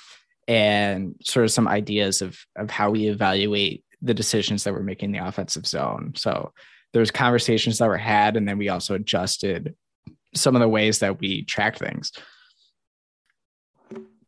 And 0.47 1.15
sort 1.23 1.43
of 1.43 1.51
some 1.51 1.67
ideas 1.67 2.21
of 2.21 2.37
of 2.55 2.69
how 2.69 2.91
we 2.91 3.07
evaluate 3.07 3.83
the 4.01 4.13
decisions 4.13 4.63
that 4.63 4.73
we're 4.73 4.83
making 4.83 5.07
in 5.07 5.19
the 5.19 5.27
offensive 5.27 5.65
zone. 5.65 6.13
So 6.15 6.53
there's 6.95 7.11
conversations 7.11 7.77
that 7.77 7.89
were 7.89 7.97
had 7.97 8.37
and 8.37 8.47
then 8.47 8.57
we 8.57 8.69
also 8.69 8.95
adjusted 8.95 9.75
some 10.33 10.55
of 10.55 10.61
the 10.61 10.67
ways 10.67 10.99
that 10.99 11.19
we 11.19 11.43
track 11.43 11.77
things 11.77 12.13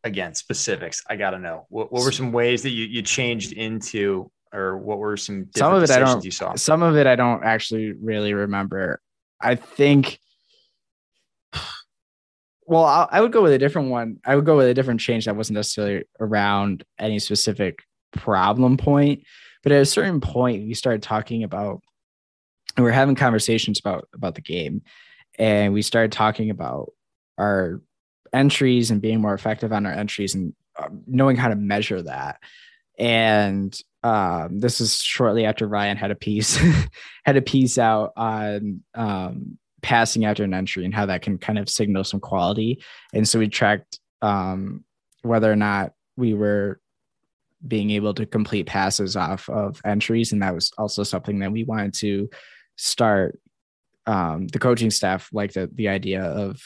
again 0.03 0.35
specifics 0.35 1.01
i 1.09 1.15
gotta 1.15 1.39
know 1.39 1.65
what, 1.69 1.93
what 1.93 2.03
were 2.03 2.11
some 2.11 2.33
ways 2.33 2.63
that 2.63 2.71
you, 2.71 2.85
you 2.85 3.01
changed 3.01 3.53
into 3.53 4.29
or 4.53 4.77
what 4.77 4.97
were 4.97 5.15
some 5.15 5.47
some 5.55 5.73
of 5.73 5.81
it 5.81 5.89
i 5.89 5.97
don't 5.97 6.25
you 6.25 6.31
saw 6.31 6.53
some 6.55 6.83
of 6.83 6.97
it 6.97 7.07
i 7.07 7.15
don't 7.15 7.45
actually 7.45 7.93
really 7.93 8.33
remember 8.33 8.99
i 9.39 9.55
think 9.55 10.19
well 12.67 12.83
I, 12.83 13.07
I 13.11 13.21
would 13.21 13.31
go 13.31 13.41
with 13.41 13.53
a 13.53 13.57
different 13.57 13.89
one. 13.89 14.17
I 14.25 14.35
would 14.35 14.45
go 14.45 14.57
with 14.57 14.67
a 14.67 14.73
different 14.73 14.99
change 14.99 15.25
that 15.25 15.35
wasn't 15.35 15.55
necessarily 15.55 16.05
around 16.19 16.83
any 16.99 17.19
specific 17.19 17.79
problem 18.13 18.77
point 18.77 19.23
but 19.63 19.71
at 19.71 19.81
a 19.81 19.85
certain 19.85 20.21
point 20.21 20.67
we 20.67 20.73
started 20.73 21.01
talking 21.01 21.43
about 21.43 21.81
and 22.75 22.83
we 22.83 22.89
are 22.89 22.93
having 22.93 23.15
conversations 23.15 23.79
about 23.79 24.07
about 24.13 24.35
the 24.35 24.41
game 24.41 24.81
and 25.37 25.73
we 25.73 25.81
started 25.81 26.11
talking 26.11 26.49
about 26.49 26.93
our 27.37 27.81
entries 28.33 28.91
and 28.91 29.01
being 29.01 29.21
more 29.21 29.33
effective 29.33 29.71
on 29.71 29.85
our 29.85 29.91
entries 29.91 30.35
and 30.35 30.53
uh, 30.77 30.89
knowing 31.05 31.35
how 31.35 31.49
to 31.49 31.55
measure 31.55 32.01
that. 32.01 32.37
And 32.99 33.77
um, 34.03 34.59
this 34.59 34.79
is 34.79 35.01
shortly 35.01 35.45
after 35.45 35.67
ryan 35.67 35.97
had 35.97 36.11
a 36.11 36.15
piece 36.15 36.59
had 37.25 37.37
a 37.37 37.41
piece 37.41 37.77
out 37.77 38.13
on 38.15 38.83
um, 38.93 39.57
passing 39.81 40.25
after 40.25 40.43
an 40.43 40.53
entry 40.53 40.85
and 40.85 40.93
how 40.93 41.05
that 41.05 41.21
can 41.21 41.37
kind 41.37 41.59
of 41.59 41.69
signal 41.69 42.03
some 42.03 42.19
quality. 42.19 42.81
And 43.13 43.27
so 43.27 43.39
we 43.39 43.47
tracked 43.47 43.99
um, 44.21 44.83
whether 45.21 45.51
or 45.51 45.55
not 45.55 45.93
we 46.15 46.33
were 46.33 46.79
being 47.67 47.91
able 47.91 48.13
to 48.13 48.25
complete 48.25 48.65
passes 48.65 49.15
off 49.15 49.49
of 49.49 49.81
entries. 49.85 50.31
And 50.31 50.41
that 50.41 50.53
was 50.53 50.71
also 50.77 51.03
something 51.03 51.39
that 51.39 51.51
we 51.51 51.63
wanted 51.63 51.93
to 51.95 52.29
start 52.75 53.39
um, 54.05 54.47
the 54.47 54.59
coaching 54.59 54.89
staff 54.89 55.29
like 55.33 55.51
the 55.51 55.69
the 55.73 55.89
idea 55.89 56.23
of 56.23 56.61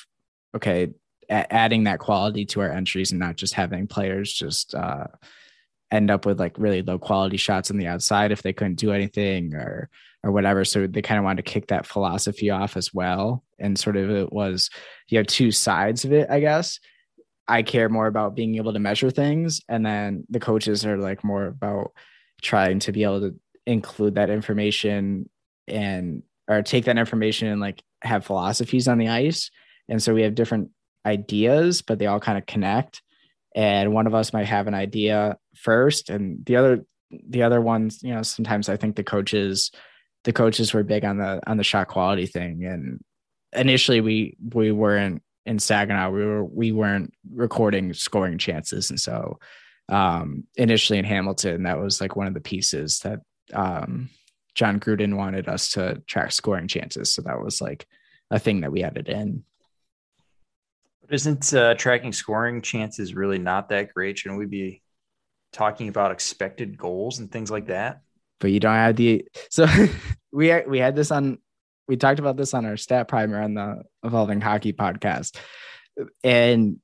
okay 0.56 0.89
a- 1.30 1.52
adding 1.52 1.86
that 1.86 2.00
quality 2.00 2.45
to 2.45 2.62
our 2.62 2.69
entries 2.69 3.12
and 3.12 3.19
not 3.19 3.36
just 3.36 3.56
having 3.56 3.88
players 3.88 4.32
just 4.32 4.76
uh, 4.76 5.08
end 5.91 6.12
up 6.12 6.26
with 6.26 6.39
like 6.39 6.58
really 6.58 6.84
low 6.84 7.00
quality 7.00 7.38
shots 7.38 7.71
on 7.71 7.78
the 7.78 7.88
outside 7.88 8.32
if 8.32 8.43
they 8.43 8.54
couldn't 8.54 8.76
do 8.76 8.91
anything 8.91 9.56
or 9.56 9.89
or 10.23 10.31
whatever 10.31 10.63
so 10.63 10.88
they 10.88 11.01
kind 11.01 11.17
of 11.17 11.23
wanted 11.23 11.43
to 11.43 11.51
kick 11.51 11.67
that 11.67 11.86
philosophy 11.86 12.49
off 12.49 12.77
as 12.77 12.93
well 12.93 13.43
and 13.60 13.77
sort 13.77 13.97
of 13.97 14.10
it 14.10 14.31
was 14.31 14.69
you 15.07 15.17
have 15.17 15.27
two 15.27 15.51
sides 15.51 16.05
of 16.05 16.13
it 16.13 16.29
i 16.29 16.39
guess 16.39 16.79
i 17.47 17.63
care 17.63 17.89
more 17.89 18.07
about 18.07 18.36
being 18.36 18.55
able 18.55 18.73
to 18.73 18.79
measure 18.79 19.10
things 19.10 19.62
and 19.67 19.86
then 19.86 20.23
the 20.29 20.39
coaches 20.39 20.86
are 20.86 20.97
like 20.97 21.23
more 21.23 21.45
about 21.45 21.91
trying 22.41 22.79
to 22.79 22.91
be 22.91 23.03
able 23.03 23.21
to 23.21 23.36
include 23.65 24.15
that 24.15 24.29
information 24.29 25.29
and 25.67 26.23
or 26.47 26.62
take 26.62 26.86
that 26.86 26.97
information 26.97 27.47
and 27.47 27.62
like 27.62 27.84
have 28.01 28.25
philosophies 28.25 28.88
on 28.88 28.97
the 28.97 29.10
ice. 29.10 29.51
And 29.88 30.01
so 30.01 30.13
we 30.13 30.23
have 30.23 30.36
different 30.36 30.69
ideas, 31.05 31.81
but 31.81 31.99
they 31.99 32.07
all 32.07 32.19
kind 32.19 32.38
of 32.38 32.45
connect. 32.45 33.01
And 33.55 33.93
one 33.93 34.07
of 34.07 34.15
us 34.15 34.34
might 34.34 34.47
have 34.47 34.67
an 34.67 34.73
idea 34.73 35.38
first, 35.55 36.10
and 36.10 36.45
the 36.45 36.55
other 36.55 36.86
the 37.27 37.43
other 37.43 37.60
ones, 37.60 38.01
you 38.01 38.13
know, 38.13 38.21
sometimes 38.21 38.69
I 38.69 38.77
think 38.77 38.95
the 38.95 39.03
coaches 39.03 39.71
the 40.23 40.34
coaches 40.34 40.73
were 40.73 40.84
big 40.84 41.05
on 41.05 41.17
the 41.17 41.41
on 41.47 41.57
the 41.57 41.63
shot 41.63 41.88
quality 41.88 42.25
thing. 42.25 42.65
And 42.65 43.03
initially 43.53 44.01
we 44.01 44.38
we 44.53 44.71
weren't 44.71 45.23
in 45.45 45.60
Saginaw, 45.60 46.12
we 46.12 46.25
were 46.25 46.43
we 46.45 46.71
weren't 46.71 47.13
recording 47.34 47.93
scoring 47.93 48.38
chances. 48.38 48.89
And 48.89 48.99
so 48.99 49.39
um 49.89 50.45
initially 50.55 50.99
in 50.99 51.05
Hamilton, 51.05 51.63
that 51.63 51.79
was 51.79 51.99
like 51.99 52.15
one 52.15 52.27
of 52.27 52.34
the 52.34 52.41
pieces 52.41 52.99
that 52.99 53.19
um 53.53 54.10
John 54.53 54.79
Gruden 54.79 55.15
wanted 55.15 55.47
us 55.47 55.71
to 55.71 56.01
track 56.07 56.31
scoring 56.31 56.67
chances. 56.67 57.13
So 57.13 57.21
that 57.23 57.41
was 57.41 57.62
like 57.62 57.88
a 58.29 58.39
thing 58.39 58.62
that 58.62 58.71
we 58.71 58.84
added 58.84 59.07
in. 59.07 59.43
but 61.01 61.13
Isn't 61.13 61.53
uh, 61.53 61.75
tracking 61.75 62.13
scoring 62.13 62.62
chances 62.62 63.15
really 63.15 63.39
not 63.39 63.69
that 63.69 63.93
great? 63.93 64.17
Shouldn't 64.17 64.39
we 64.39 64.45
be 64.45 64.81
talking 65.53 65.88
about 65.88 66.12
expected 66.12 66.77
goals 66.77 67.19
and 67.19 67.31
things 67.31 67.51
like 67.51 67.67
that? 67.67 68.01
But 68.41 68.51
you 68.51 68.60
don't 68.60 68.75
have 68.75 68.97
the 68.97 69.25
so 69.49 69.65
we 70.32 70.54
we 70.67 70.80
had 70.80 70.95
this 70.95 71.12
on 71.12 71.38
we 71.88 71.97
talked 71.97 72.19
about 72.19 72.38
this 72.38 72.54
on 72.54 72.65
our 72.65 72.77
stat 72.77 73.08
primer 73.08 73.41
on 73.41 73.54
the 73.54 73.84
evolving 74.04 74.41
hockey 74.41 74.73
podcast, 74.73 75.38
and 76.23 76.77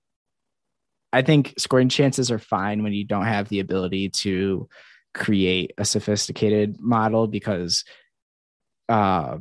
I 1.11 1.21
think 1.21 1.53
scoring 1.57 1.89
chances 1.89 2.31
are 2.31 2.39
fine 2.39 2.83
when 2.83 2.93
you 2.93 3.05
don't 3.05 3.25
have 3.25 3.49
the 3.49 3.59
ability 3.59 4.09
to 4.09 4.67
create 5.13 5.73
a 5.77 5.85
sophisticated 5.85 6.79
model 6.79 7.27
because 7.27 7.83
uh 8.87 9.37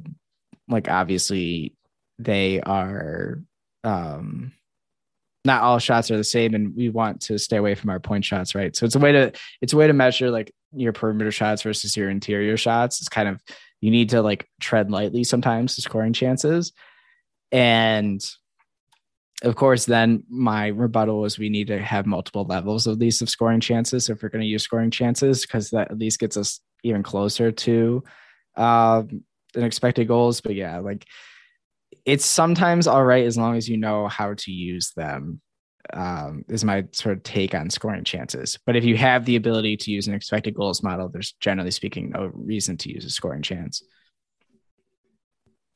like 0.69 0.89
obviously 0.89 1.77
they 2.19 2.61
are 2.61 3.43
um 3.85 4.53
not 5.45 5.63
all 5.63 5.79
shots 5.79 6.11
are 6.11 6.17
the 6.17 6.25
same 6.25 6.55
and 6.55 6.75
we 6.75 6.89
want 6.89 7.21
to 7.23 7.39
stay 7.39 7.57
away 7.57 7.75
from 7.75 7.91
our 7.91 8.01
point 8.01 8.25
shots 8.25 8.55
right? 8.55 8.75
So 8.75 8.85
it's 8.85 8.97
a 8.97 8.99
way 8.99 9.13
to 9.13 9.33
it's 9.61 9.73
a 9.73 9.77
way 9.77 9.87
to 9.87 9.93
measure 9.93 10.31
like 10.31 10.53
your 10.77 10.93
perimeter 10.93 11.31
shots 11.31 11.63
versus 11.63 11.97
your 11.97 12.11
interior 12.11 12.57
shots 12.57 13.01
it's 13.01 13.09
kind 13.09 13.29
of 13.29 13.41
you 13.81 13.91
need 13.91 14.09
to 14.11 14.23
like 14.23 14.49
tread 14.61 14.91
lightly 14.91 15.25
sometimes 15.25 15.75
to 15.75 15.83
scoring 15.83 16.13
chances 16.13 16.73
and 17.53 18.23
of 19.43 19.55
course, 19.55 19.85
then 19.85 20.25
my 20.29 20.69
rebuttal 20.69 21.25
is 21.25 21.39
we 21.39 21.51
need 21.51 21.67
to 21.67 21.79
have 21.79 22.07
multiple 22.07 22.45
levels 22.45 22.87
at 22.87 22.99
least 22.99 23.21
of 23.21 23.29
scoring 23.29 23.61
chances 23.61 24.09
if 24.09 24.23
we're 24.23 24.31
going 24.31 24.43
to 24.43 24.49
use 24.49 24.63
scoring 24.63 24.91
chances 24.91 25.43
because 25.43 25.71
that 25.71 25.91
at 25.91 25.99
least 25.99 26.19
gets 26.19 26.37
us 26.37 26.61
even 26.85 27.03
closer 27.03 27.53
to 27.53 28.03
uh, 28.57 29.03
an 29.55 29.63
expected 29.63 30.09
goals. 30.09 30.41
But 30.41 30.55
yeah, 30.55 30.79
like 30.79 31.05
it's 32.07 32.25
sometimes 32.25 32.87
all 32.87 33.05
right 33.05 33.27
as 33.27 33.37
long 33.37 33.57
as 33.57 33.69
you 33.69 33.77
know 33.77 34.09
how 34.09 34.33
to 34.35 34.51
use 34.51 34.93
them. 34.97 35.43
Um, 35.93 36.45
is 36.49 36.65
my 36.65 36.85
sort 36.93 37.17
of 37.17 37.23
take 37.23 37.55
on 37.55 37.71
scoring 37.71 38.05
chances. 38.05 38.59
But 38.67 38.77
if 38.77 38.85
you 38.85 38.97
have 38.97 39.25
the 39.25 39.37
ability 39.37 39.77
to 39.79 39.91
use 39.91 40.09
an 40.09 40.15
expected 40.15 40.55
goals 40.55 40.83
model, 40.83 41.09
there's 41.09 41.33
generally 41.41 41.71
speaking 41.71 42.11
no 42.11 42.31
reason 42.35 42.77
to 42.79 42.93
use 42.93 43.05
a 43.05 43.11
scoring 43.11 43.43
chance. 43.43 43.83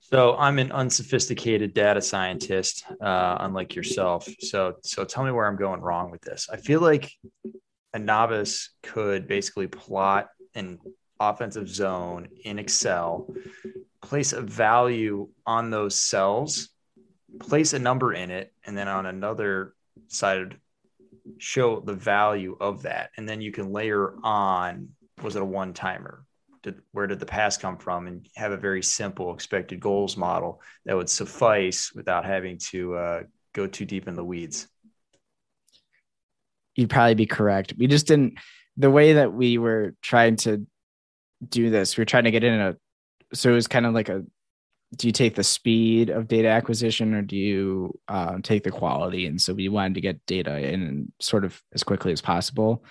So 0.01 0.37
I'm 0.37 0.59
an 0.59 0.73
unsophisticated 0.73 1.73
data 1.73 2.03
scientist, 2.03 2.85
uh, 3.01 3.37
unlike 3.41 3.77
yourself. 3.77 4.29
So 4.41 4.75
so 4.83 5.05
tell 5.05 5.23
me 5.23 5.31
where 5.31 5.47
I'm 5.47 5.57
going 5.57 5.81
wrong 5.81 6.11
with 6.11 6.23
this. 6.23 6.49
I 6.53 6.57
feel 6.57 6.81
like 6.81 7.13
a 7.95 7.99
novice 7.99 8.71
could 8.83 9.29
basically 9.29 9.69
plot 9.69 10.29
an 10.57 10.79
offensive 11.21 11.69
zone 11.69 12.29
in 12.45 12.59
Excel, 12.59 13.33
place 14.03 14.33
a 14.33 14.41
value 14.41 15.29
on 15.47 15.71
those 15.71 15.95
cells, 15.95 16.71
place 17.39 17.73
a 17.73 17.79
number 17.79 18.13
in 18.13 18.31
it, 18.31 18.53
and 18.65 18.77
then 18.77 18.89
on 18.89 19.07
another 19.07 19.75
side 20.11 20.57
show 21.39 21.81
the 21.81 21.95
value 21.95 22.57
of 22.61 22.83
that. 22.83 23.11
And 23.17 23.29
then 23.29 23.41
you 23.41 23.53
can 23.53 23.73
layer 23.73 24.15
on 24.23 24.91
was 25.23 25.37
it 25.37 25.43
a 25.43 25.45
one 25.45 25.75
timer? 25.75 26.25
did, 26.63 26.81
where 26.93 27.07
did 27.07 27.21
the 27.21 27.27
pass 27.27 27.57
come 27.57 27.77
from 27.77 28.07
and 28.07 28.27
have 28.37 28.53
a 28.53 28.57
very 28.57 28.83
simple 28.83 29.33
expected 29.35 29.81
goals 29.81 30.17
model 30.17 30.61
that 30.85 30.97
would 30.97 31.09
suffice 31.09 31.93
without 31.95 32.25
having 32.25 32.59
to 32.59 32.95
uh, 32.95 33.23
go 33.55 33.67
too 33.67 33.85
deep 33.85 34.09
in 34.09 34.15
the 34.15 34.25
weeds 34.25 34.69
you'd 36.77 36.91
probably 36.91 37.15
be 37.15 37.27
correct 37.27 37.75
we 37.79 37.87
just 37.87 38.07
didn't 38.07 38.35
the 38.77 38.91
way 38.91 39.15
that 39.15 39.33
we 39.33 39.59
were 39.59 39.95
trying 40.03 40.37
to 40.37 40.67
do 41.49 41.71
this 41.71 41.97
we 41.97 42.03
were 42.03 42.07
trying 42.07 42.25
to 42.25 42.31
get 42.31 42.45
in 42.45 42.61
a 42.61 42.77
so 43.33 43.51
it 43.51 43.55
was 43.55 43.67
kind 43.67 43.87
of 43.87 43.95
like 43.95 44.09
a 44.09 44.23
do 44.97 45.07
you 45.07 45.13
take 45.13 45.37
the 45.37 45.45
speed 45.45 46.11
of 46.11 46.27
data 46.27 46.49
acquisition 46.49 47.15
or 47.15 47.23
do 47.23 47.37
you 47.37 47.99
um, 48.09 48.43
take 48.43 48.65
the 48.65 48.71
quality? 48.71 49.27
And 49.27 49.41
so 49.41 49.55
we 49.55 49.69
wanted 49.69 49.95
to 49.95 50.01
get 50.01 50.27
data 50.27 50.59
in 50.59 51.13
sort 51.21 51.45
of 51.45 51.63
as 51.73 51.85
quickly 51.85 52.13
as 52.13 52.21
possible. 52.21 52.85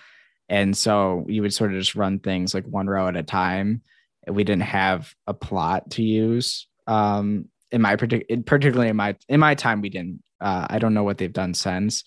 And 0.48 0.76
so 0.76 1.26
you 1.28 1.42
would 1.42 1.52
sort 1.52 1.72
of 1.72 1.78
just 1.78 1.94
run 1.94 2.18
things 2.18 2.54
like 2.54 2.64
one 2.64 2.86
row 2.86 3.08
at 3.08 3.16
a 3.16 3.22
time. 3.22 3.82
We 4.26 4.44
didn't 4.44 4.62
have 4.62 5.14
a 5.26 5.34
plot 5.34 5.90
to 5.92 6.02
use. 6.02 6.66
Um, 6.86 7.48
in 7.70 7.82
my 7.82 7.96
particular, 7.96 8.42
particularly 8.42 8.90
in 8.90 8.96
my 8.96 9.16
in 9.28 9.38
my 9.38 9.54
time, 9.54 9.80
we 9.80 9.90
didn't. 9.90 10.22
Uh, 10.40 10.66
I 10.68 10.78
don't 10.78 10.94
know 10.94 11.04
what 11.04 11.18
they've 11.18 11.32
done 11.32 11.54
since, 11.54 12.02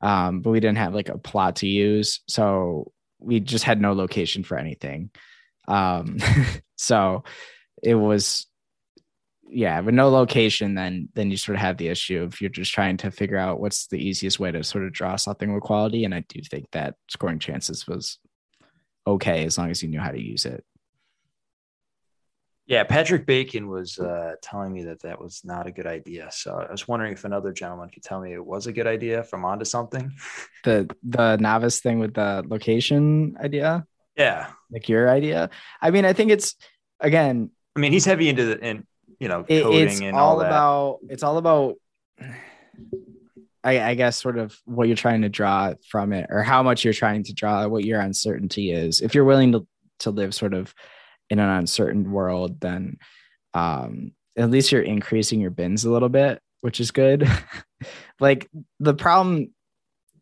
um, 0.00 0.40
but 0.40 0.50
we 0.50 0.60
didn't 0.60 0.78
have 0.78 0.94
like 0.94 1.08
a 1.08 1.18
plot 1.18 1.56
to 1.56 1.66
use. 1.66 2.20
So 2.28 2.92
we 3.18 3.40
just 3.40 3.64
had 3.64 3.80
no 3.80 3.92
location 3.92 4.42
for 4.42 4.56
anything. 4.56 5.10
Um, 5.68 6.18
so 6.76 7.24
it 7.82 7.94
was 7.94 8.46
yeah, 9.52 9.80
with 9.80 9.94
no 9.94 10.08
location, 10.08 10.74
then 10.74 11.08
then 11.14 11.30
you 11.30 11.36
sort 11.36 11.56
of 11.56 11.60
have 11.60 11.76
the 11.76 11.88
issue 11.88 12.26
if 12.30 12.40
you're 12.40 12.50
just 12.50 12.72
trying 12.72 12.96
to 12.98 13.10
figure 13.10 13.36
out 13.36 13.60
what's 13.60 13.86
the 13.86 13.98
easiest 13.98 14.40
way 14.40 14.50
to 14.50 14.64
sort 14.64 14.84
of 14.84 14.92
draw 14.92 15.16
something 15.16 15.52
with 15.52 15.62
quality. 15.62 16.04
And 16.04 16.14
I 16.14 16.24
do 16.28 16.40
think 16.42 16.66
that 16.72 16.94
scoring 17.08 17.38
chances 17.38 17.86
was 17.86 18.18
okay 19.06 19.44
as 19.44 19.58
long 19.58 19.70
as 19.70 19.82
you 19.82 19.88
knew 19.88 20.00
how 20.00 20.10
to 20.10 20.20
use 20.20 20.46
it. 20.46 20.64
Yeah, 22.66 22.84
Patrick 22.84 23.26
Bacon 23.26 23.68
was 23.68 23.98
uh, 23.98 24.36
telling 24.40 24.72
me 24.72 24.84
that 24.84 25.02
that 25.02 25.20
was 25.20 25.42
not 25.44 25.66
a 25.66 25.72
good 25.72 25.86
idea. 25.86 26.28
So 26.32 26.64
I 26.68 26.70
was 26.70 26.86
wondering 26.88 27.12
if 27.12 27.24
another 27.24 27.52
gentleman 27.52 27.90
could 27.90 28.04
tell 28.04 28.20
me 28.20 28.32
it 28.32 28.44
was 28.44 28.66
a 28.66 28.72
good 28.72 28.86
idea 28.86 29.20
if 29.20 29.32
I'm 29.34 29.44
onto 29.44 29.64
something. 29.64 30.12
The 30.64 30.88
the 31.02 31.38
novice 31.38 31.80
thing 31.80 31.98
with 31.98 32.14
the 32.14 32.44
location 32.46 33.36
idea. 33.42 33.84
Yeah, 34.16 34.50
like 34.70 34.88
your 34.88 35.10
idea. 35.10 35.50
I 35.80 35.90
mean, 35.90 36.04
I 36.04 36.12
think 36.12 36.30
it's 36.30 36.54
again. 37.00 37.50
I 37.74 37.80
mean, 37.80 37.90
he's 37.90 38.04
heavy 38.04 38.28
into 38.28 38.44
the 38.44 38.58
in 38.64 38.86
you 39.22 39.28
know 39.28 39.44
coding 39.44 39.88
it's 39.88 40.00
and 40.00 40.16
all 40.16 40.40
all 40.40 40.40
about 40.40 40.98
it's 41.08 41.22
all 41.22 41.38
about 41.38 41.76
I, 43.64 43.80
I 43.80 43.94
guess 43.94 44.20
sort 44.20 44.38
of 44.38 44.58
what 44.64 44.88
you're 44.88 44.96
trying 44.96 45.22
to 45.22 45.28
draw 45.28 45.74
from 45.88 46.12
it 46.12 46.26
or 46.30 46.42
how 46.42 46.64
much 46.64 46.82
you're 46.82 46.92
trying 46.92 47.22
to 47.22 47.32
draw 47.32 47.68
what 47.68 47.84
your 47.84 48.00
uncertainty 48.00 48.72
is. 48.72 49.00
If 49.00 49.14
you're 49.14 49.24
willing 49.24 49.52
to 49.52 49.64
to 50.00 50.10
live 50.10 50.34
sort 50.34 50.52
of 50.52 50.74
in 51.30 51.38
an 51.38 51.48
uncertain 51.48 52.10
world 52.10 52.58
then 52.60 52.96
um 53.54 54.10
at 54.36 54.50
least 54.50 54.72
you're 54.72 54.82
increasing 54.82 55.40
your 55.40 55.52
bins 55.52 55.84
a 55.84 55.90
little 55.90 56.08
bit 56.08 56.42
which 56.60 56.80
is 56.80 56.90
good. 56.90 57.26
Like 58.20 58.48
the 58.78 58.94
problem 58.94 59.52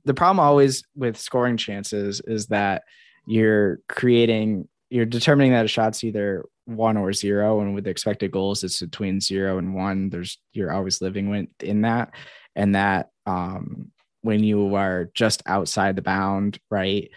the 0.07 0.15
problem 0.15 0.41
always 0.41 0.83
with 0.97 1.19
scoring 1.19 1.59
chances 1.59 2.23
is 2.27 2.47
that 2.47 2.85
you're 3.27 3.81
creating 3.91 4.67
you're 4.91 5.07
determining 5.07 5.53
that 5.53 5.65
a 5.65 5.69
shot's 5.69 6.05
either 6.05 6.45
one 6.67 6.97
or 6.97 7.13
zero 7.13 7.61
and 7.61 7.75
with 7.75 7.87
expected 7.87 8.31
goals 8.31 8.63
it's 8.63 8.81
between 8.81 9.21
zero 9.21 9.59
and 9.59 9.75
one. 9.75 10.11
There's 10.11 10.39
you're 10.53 10.73
always 10.73 11.01
living 11.01 11.31
within 11.31 11.83
that 11.83 12.13
and 12.55 12.75
that 12.75 13.09
um 13.27 13.91
when 14.23 14.43
you 14.43 14.75
are 14.75 15.11
just 15.15 15.43
outside 15.47 15.97
the 15.97 16.03
bound 16.03 16.59
right 16.71 17.11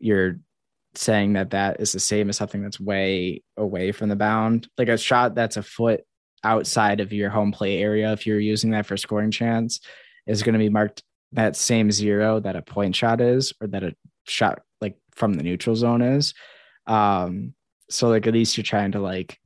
you're 0.00 0.38
saying 0.94 1.34
that 1.34 1.50
that 1.50 1.80
is 1.80 1.92
the 1.92 2.00
same 2.00 2.28
as 2.28 2.36
something 2.36 2.62
that's 2.62 2.80
way 2.80 3.42
away 3.56 3.92
from 3.92 4.08
the 4.08 4.16
bound. 4.16 4.68
Like 4.76 4.88
a 4.88 4.98
shot 4.98 5.34
that's 5.34 5.56
a 5.56 5.62
foot 5.62 6.02
outside 6.44 7.00
of 7.00 7.12
your 7.12 7.30
home 7.30 7.52
plate 7.52 7.80
area 7.80 8.12
if 8.12 8.26
you're 8.26 8.40
using 8.40 8.70
that 8.72 8.84
for 8.84 8.96
scoring 8.96 9.30
chance 9.30 9.80
is 10.26 10.42
going 10.42 10.54
to 10.54 10.58
be 10.58 10.68
marked 10.68 11.02
that 11.30 11.56
same 11.56 11.90
zero 11.90 12.40
that 12.40 12.56
a 12.56 12.62
point 12.62 12.94
shot 12.96 13.20
is 13.20 13.52
or 13.60 13.68
that 13.68 13.84
a 13.84 13.94
shot 14.26 14.60
like 14.80 14.96
from 15.12 15.34
the 15.34 15.42
neutral 15.42 15.76
zone 15.76 16.02
is 16.02 16.34
um 16.86 17.54
so 17.88 18.08
like 18.08 18.26
at 18.26 18.32
least 18.32 18.56
you're 18.56 18.64
trying 18.64 18.92
to 18.92 19.00
like 19.00 19.38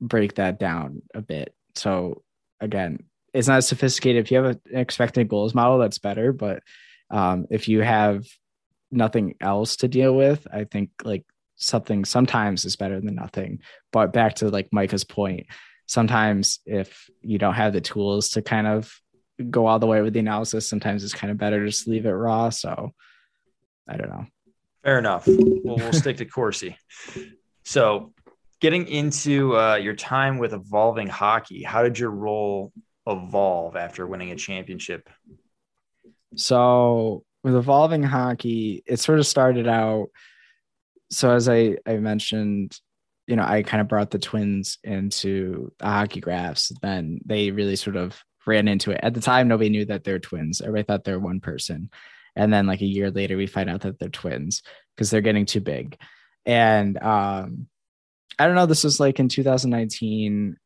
break 0.00 0.34
that 0.34 0.58
down 0.58 1.02
a 1.14 1.22
bit. 1.22 1.54
So 1.74 2.22
again 2.60 3.04
it's 3.34 3.48
not 3.48 3.64
sophisticated. 3.64 4.24
If 4.24 4.30
you 4.30 4.38
have 4.38 4.56
an 4.56 4.60
expected 4.72 5.28
goals 5.28 5.54
model 5.54 5.78
that's 5.78 5.98
better 5.98 6.32
but 6.32 6.62
um, 7.10 7.46
if 7.50 7.68
you 7.68 7.80
have 7.80 8.26
nothing 8.90 9.34
else 9.40 9.76
to 9.76 9.86
deal 9.86 10.14
with 10.16 10.46
i 10.50 10.64
think 10.64 10.90
like 11.04 11.26
something 11.58 12.04
sometimes 12.04 12.64
is 12.64 12.76
better 12.76 13.00
than 13.00 13.16
nothing. 13.16 13.60
But 13.92 14.12
back 14.12 14.36
to 14.36 14.48
like 14.48 14.72
micah's 14.72 15.04
point 15.04 15.46
sometimes 15.86 16.60
if 16.66 17.08
you 17.22 17.38
don't 17.38 17.54
have 17.54 17.72
the 17.72 17.80
tools 17.80 18.30
to 18.30 18.42
kind 18.42 18.66
of 18.66 18.94
go 19.50 19.66
all 19.66 19.78
the 19.78 19.86
way 19.86 20.02
with 20.02 20.12
the 20.12 20.20
analysis 20.20 20.68
sometimes 20.68 21.02
it's 21.02 21.14
kind 21.14 21.30
of 21.30 21.38
better 21.38 21.60
to 21.60 21.70
just 21.70 21.88
leave 21.88 22.06
it 22.06 22.10
raw. 22.10 22.48
So 22.50 22.94
i 23.88 23.96
don't 23.96 24.10
know 24.10 24.26
Fair 24.88 24.98
enough. 24.98 25.26
Well, 25.26 25.76
we'll 25.76 25.92
stick 25.92 26.16
to 26.16 26.24
Corsi. 26.24 26.76
So, 27.64 28.14
getting 28.62 28.88
into 28.88 29.54
uh, 29.54 29.74
your 29.74 29.94
time 29.94 30.38
with 30.38 30.54
evolving 30.54 31.06
hockey, 31.06 31.62
how 31.62 31.82
did 31.82 31.98
your 31.98 32.10
role 32.10 32.72
evolve 33.06 33.76
after 33.76 34.06
winning 34.06 34.30
a 34.30 34.36
championship? 34.36 35.06
So 36.34 37.24
with 37.44 37.54
evolving 37.56 38.02
hockey, 38.02 38.82
it 38.86 39.00
sort 39.00 39.18
of 39.18 39.26
started 39.26 39.68
out. 39.68 40.06
So 41.10 41.30
as 41.30 41.46
I, 41.46 41.76
I 41.84 41.98
mentioned, 41.98 42.80
you 43.26 43.36
know, 43.36 43.44
I 43.44 43.62
kind 43.62 43.82
of 43.82 43.88
brought 43.88 44.10
the 44.10 44.18
twins 44.18 44.78
into 44.82 45.70
the 45.78 45.84
hockey 45.84 46.20
graphs. 46.20 46.72
Then 46.80 47.20
they 47.26 47.50
really 47.50 47.76
sort 47.76 47.96
of 47.96 48.18
ran 48.46 48.66
into 48.66 48.92
it. 48.92 49.00
At 49.02 49.12
the 49.12 49.20
time, 49.20 49.48
nobody 49.48 49.68
knew 49.68 49.84
that 49.84 50.04
they're 50.04 50.18
twins. 50.18 50.62
Everybody 50.62 50.84
thought 50.84 51.04
they're 51.04 51.20
one 51.20 51.40
person. 51.40 51.90
And 52.38 52.52
then 52.52 52.66
like 52.66 52.80
a 52.80 52.86
year 52.86 53.10
later, 53.10 53.36
we 53.36 53.46
find 53.46 53.68
out 53.68 53.82
that 53.82 53.98
they're 53.98 54.08
twins 54.08 54.62
because 54.96 55.10
they're 55.10 55.20
getting 55.20 55.44
too 55.44 55.60
big. 55.60 55.98
And 56.46 56.96
um, 57.02 57.66
I 58.38 58.46
don't 58.46 58.54
know, 58.54 58.66
this 58.66 58.84
was 58.84 59.00
like 59.00 59.18
in 59.18 59.28
2019. 59.28 60.56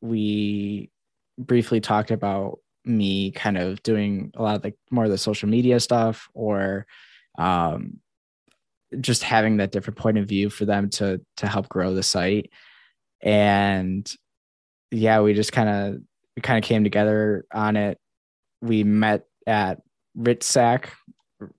We 0.00 0.90
briefly 1.38 1.80
talked 1.80 2.10
about 2.10 2.58
me 2.84 3.30
kind 3.30 3.58
of 3.58 3.82
doing 3.82 4.32
a 4.34 4.42
lot 4.42 4.56
of 4.56 4.64
like 4.64 4.76
more 4.90 5.04
of 5.04 5.10
the 5.10 5.18
social 5.18 5.48
media 5.48 5.78
stuff 5.78 6.28
or 6.34 6.86
um, 7.38 8.00
just 9.00 9.22
having 9.22 9.58
that 9.58 9.70
different 9.70 9.98
point 9.98 10.18
of 10.18 10.26
view 10.26 10.50
for 10.50 10.64
them 10.64 10.90
to 10.90 11.20
to 11.36 11.46
help 11.46 11.68
grow 11.68 11.94
the 11.94 12.02
site 12.02 12.50
and 13.22 14.12
yeah 14.90 15.20
we 15.20 15.32
just 15.32 15.52
kind 15.52 15.68
of 15.68 16.00
we 16.36 16.42
kind 16.42 16.62
of 16.62 16.68
came 16.68 16.84
together 16.84 17.44
on 17.54 17.76
it 17.76 17.98
we 18.60 18.84
met 18.84 19.24
at 19.46 19.80
RITSAC, 20.18 20.86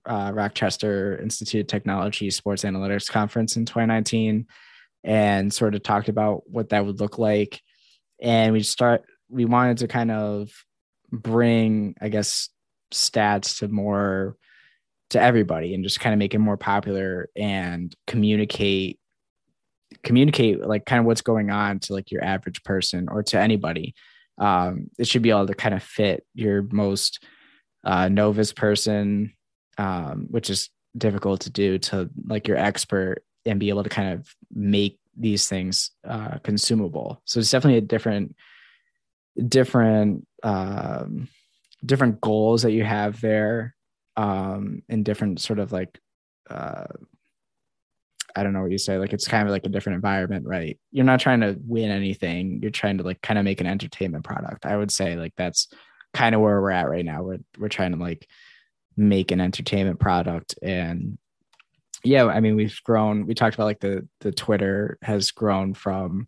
uh, 0.06 0.32
Rochester 0.34 1.18
Institute 1.20 1.62
of 1.62 1.66
Technology 1.66 2.30
Sports 2.30 2.64
Analytics 2.64 3.10
Conference 3.10 3.56
in 3.56 3.66
2019, 3.66 4.46
and 5.02 5.52
sort 5.52 5.74
of 5.74 5.82
talked 5.82 6.08
about 6.08 6.42
what 6.46 6.70
that 6.70 6.86
would 6.86 7.00
look 7.00 7.18
like. 7.18 7.60
And 8.20 8.52
we 8.52 8.62
start, 8.62 9.04
we 9.28 9.44
wanted 9.44 9.78
to 9.78 9.88
kind 9.88 10.10
of 10.10 10.50
bring, 11.10 11.94
I 12.00 12.08
guess, 12.08 12.48
stats 12.92 13.58
to 13.58 13.68
more 13.68 14.36
to 15.10 15.20
everybody 15.20 15.74
and 15.74 15.84
just 15.84 16.00
kind 16.00 16.12
of 16.12 16.18
make 16.18 16.34
it 16.34 16.38
more 16.38 16.56
popular 16.56 17.28
and 17.36 17.94
communicate 18.06 18.98
communicate 20.02 20.60
like 20.60 20.84
kind 20.86 20.98
of 20.98 21.06
what's 21.06 21.20
going 21.20 21.50
on 21.50 21.78
to 21.78 21.92
like 21.92 22.10
your 22.10 22.24
average 22.24 22.62
person 22.64 23.08
or 23.08 23.22
to 23.22 23.38
anybody 23.38 23.94
um 24.38 24.90
it 24.98 25.06
should 25.06 25.22
be 25.22 25.30
able 25.30 25.46
to 25.46 25.54
kind 25.54 25.74
of 25.74 25.82
fit 25.82 26.26
your 26.34 26.62
most 26.72 27.24
uh, 27.84 28.08
novice 28.08 28.52
person, 28.52 29.32
um, 29.78 30.26
which 30.30 30.50
is 30.50 30.70
difficult 30.96 31.42
to 31.42 31.50
do 31.50 31.78
to 31.78 32.08
like 32.26 32.48
your 32.48 32.56
expert 32.56 33.24
and 33.44 33.60
be 33.60 33.68
able 33.68 33.82
to 33.82 33.90
kind 33.90 34.14
of 34.14 34.34
make 34.52 34.98
these 35.16 35.48
things 35.48 35.90
uh, 36.08 36.38
consumable. 36.42 37.20
So 37.24 37.40
it's 37.40 37.50
definitely 37.50 37.78
a 37.78 37.82
different, 37.82 38.34
different, 39.48 40.26
um, 40.42 41.28
different 41.84 42.20
goals 42.20 42.62
that 42.62 42.72
you 42.72 42.84
have 42.84 43.20
there, 43.20 43.74
um, 44.16 44.82
and 44.88 45.04
different 45.04 45.40
sort 45.40 45.58
of 45.58 45.72
like, 45.72 45.98
uh, 46.48 46.86
I 48.36 48.42
don't 48.42 48.52
know 48.52 48.62
what 48.62 48.72
you 48.72 48.78
say. 48.78 48.98
Like 48.98 49.12
it's 49.12 49.28
kind 49.28 49.46
of 49.46 49.52
like 49.52 49.64
a 49.64 49.68
different 49.68 49.96
environment, 49.96 50.46
right? 50.46 50.78
You're 50.90 51.04
not 51.04 51.20
trying 51.20 51.40
to 51.40 51.56
win 51.66 51.90
anything. 51.90 52.58
You're 52.60 52.70
trying 52.70 52.98
to 52.98 53.04
like 53.04 53.22
kind 53.22 53.38
of 53.38 53.44
make 53.44 53.60
an 53.60 53.66
entertainment 53.66 54.24
product. 54.24 54.66
I 54.66 54.76
would 54.76 54.90
say 54.90 55.16
like 55.16 55.34
that's 55.36 55.68
kind 56.14 56.34
of 56.34 56.40
where 56.40 56.60
we're 56.60 56.70
at 56.70 56.88
right 56.88 57.04
now. 57.04 57.22
We're 57.22 57.40
we're 57.58 57.68
trying 57.68 57.92
to 57.92 57.98
like 57.98 58.26
make 58.96 59.32
an 59.32 59.40
entertainment 59.40 59.98
product 59.98 60.54
and 60.62 61.18
yeah, 62.04 62.26
I 62.26 62.40
mean 62.40 62.54
we've 62.54 62.78
grown. 62.84 63.26
We 63.26 63.34
talked 63.34 63.54
about 63.54 63.64
like 63.64 63.80
the 63.80 64.06
the 64.20 64.32
Twitter 64.32 64.98
has 65.02 65.30
grown 65.30 65.74
from 65.74 66.26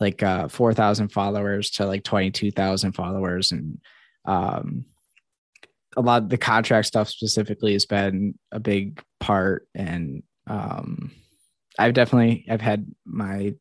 like 0.00 0.22
uh 0.22 0.48
4,000 0.48 1.08
followers 1.08 1.70
to 1.72 1.86
like 1.86 2.04
22,000 2.04 2.92
followers 2.92 3.52
and 3.52 3.78
um 4.24 4.84
a 5.96 6.00
lot 6.00 6.22
of 6.22 6.28
the 6.28 6.38
contract 6.38 6.86
stuff 6.86 7.08
specifically 7.08 7.72
has 7.72 7.84
been 7.84 8.38
a 8.52 8.60
big 8.60 9.02
part 9.20 9.66
and 9.74 10.22
um 10.46 11.10
I've 11.78 11.94
definitely 11.94 12.46
I've 12.48 12.60
had 12.60 12.86
my 13.04 13.54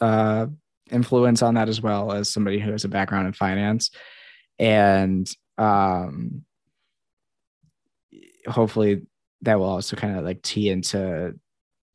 uh 0.00 0.46
influence 0.90 1.42
on 1.42 1.54
that 1.54 1.68
as 1.68 1.80
well 1.80 2.12
as 2.12 2.30
somebody 2.30 2.58
who 2.58 2.72
has 2.72 2.84
a 2.84 2.88
background 2.88 3.26
in 3.26 3.32
finance 3.32 3.90
and 4.60 5.28
um, 5.56 6.44
hopefully 8.46 9.06
that 9.42 9.58
will 9.58 9.66
also 9.66 9.96
kind 9.96 10.16
of 10.18 10.24
like 10.24 10.42
tee 10.42 10.68
into 10.68 11.34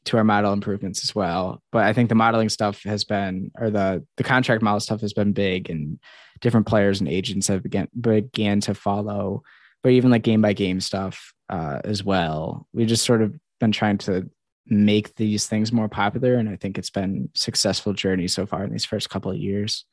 to 0.06 0.18
our 0.18 0.24
model 0.24 0.52
improvements 0.52 1.04
as 1.04 1.16
well. 1.16 1.62
But 1.72 1.84
I 1.84 1.94
think 1.94 2.10
the 2.10 2.16
modeling 2.16 2.50
stuff 2.50 2.84
has 2.84 3.04
been, 3.04 3.52
or 3.58 3.70
the 3.70 4.04
the 4.18 4.24
contract 4.24 4.64
model 4.64 4.80
stuff 4.80 5.02
has 5.02 5.14
been 5.14 5.32
big, 5.32 5.70
and 5.70 6.00
different 6.42 6.66
players 6.66 7.00
and 7.00 7.08
agents 7.08 7.48
have 7.48 7.64
began 7.64 7.88
began 8.00 8.60
to 8.62 8.74
follow. 8.74 9.44
But 9.84 9.92
even 9.92 10.10
like 10.10 10.24
game 10.24 10.42
by 10.42 10.54
game 10.54 10.82
stuff 10.82 11.34
uh, 11.50 11.82
as 11.84 12.04
well, 12.04 12.68
we 12.74 12.86
just 12.86 13.06
sort 13.06 13.22
of 13.22 13.36
been 13.60 13.72
trying 13.72 14.00
to 14.00 14.28
make 14.66 15.16
these 15.16 15.46
things 15.46 15.72
more 15.72 15.88
popular, 15.88 16.34
and 16.36 16.50
I 16.50 16.56
think 16.56 16.80
it's 16.80 16.90
been 16.90 17.30
successful 17.36 17.94
journey 17.94 18.28
so 18.28 18.48
far 18.48 18.64
in 18.64 18.72
these 18.72 18.86
first 18.86 19.12
couple 19.12 19.32
of 19.32 19.38
years. 19.38 19.86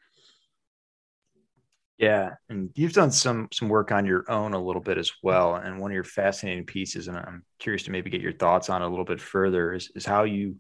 Yeah, 2.03 2.31
and 2.49 2.71
you've 2.75 2.95
done 2.95 3.13
some 3.13 3.47
some 3.53 3.69
work 3.69 3.93
on 3.93 4.07
your 4.07 4.29
own 4.29 4.55
a 4.55 4.61
little 4.61 4.83
bit 4.83 4.99
as 4.99 5.13
well. 5.23 5.55
And 5.55 5.79
one 5.79 5.93
of 5.93 5.95
your 5.95 6.03
fascinating 6.03 6.67
pieces, 6.67 7.07
and 7.07 7.17
I'm 7.17 7.45
curious 7.61 7.85
to 7.85 7.93
maybe 7.93 8.11
get 8.11 8.21
your 8.21 8.33
thoughts 8.33 8.69
on 8.69 8.83
a 8.83 8.89
little 8.89 9.05
bit 9.05 9.21
further, 9.21 9.73
is, 9.73 9.89
is 9.95 10.05
how 10.05 10.25
you 10.25 10.57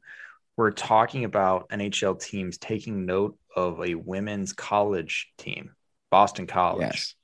were 0.56 0.70
talking 0.70 1.24
about 1.24 1.68
NHL 1.70 2.22
teams 2.22 2.58
taking 2.58 3.06
note 3.06 3.36
of 3.56 3.80
a 3.80 3.96
women's 3.96 4.52
college 4.52 5.32
team, 5.36 5.72
Boston 6.12 6.46
College, 6.46 6.92
yes. 6.92 7.14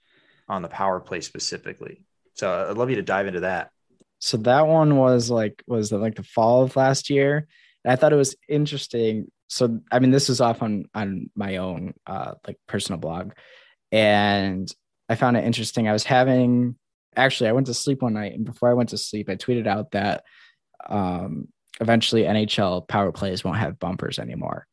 on 0.49 0.63
the 0.63 0.69
power 0.69 0.99
play 0.99 1.21
specifically. 1.21 2.03
So 2.35 2.67
I'd 2.69 2.77
love 2.77 2.91
you 2.91 2.97
to 2.97 3.03
dive 3.03 3.29
into 3.29 3.41
that. 3.41 3.71
So 4.19 4.37
that 4.39 4.67
one 4.67 4.97
was 4.97 5.31
like 5.31 5.63
was 5.69 5.91
the, 5.91 5.99
like 5.99 6.17
the 6.17 6.25
fall 6.25 6.65
of 6.65 6.75
last 6.75 7.09
year. 7.09 7.47
And 7.85 7.93
I 7.93 7.95
thought 7.95 8.13
it 8.13 8.17
was 8.17 8.35
interesting. 8.49 9.31
So 9.47 9.79
I 9.93 10.01
mean, 10.01 10.11
this 10.11 10.29
is 10.29 10.41
off 10.41 10.61
on 10.61 10.87
on 10.93 11.31
my 11.37 11.59
own 11.59 11.95
uh, 12.05 12.35
like 12.45 12.59
personal 12.67 12.99
blog 12.99 13.31
and 13.93 14.73
I 15.09 15.15
found 15.15 15.37
it 15.37 15.45
interesting. 15.45 15.89
I 15.89 15.93
was 15.93 16.05
having 16.05 16.77
actually 17.17 17.49
I 17.49 17.53
went 17.53 17.67
to 17.67 17.75
sleep 17.75 18.03
one 18.03 18.15
night, 18.15 18.35
and 18.35 18.45
before 18.45 18.71
I 18.71 18.75
went 18.75 18.91
to 18.91 18.99
sleep, 18.99 19.29
I 19.29 19.37
tweeted 19.37 19.67
out 19.67 19.93
that 19.93 20.25
um, 20.89 21.49
eventually 21.81 22.23
NHL 22.23 22.87
power 22.87 23.13
plays 23.13 23.43
won't 23.43 23.59
have 23.59 23.79
bumpers 23.79 24.19
anymore, 24.19 24.67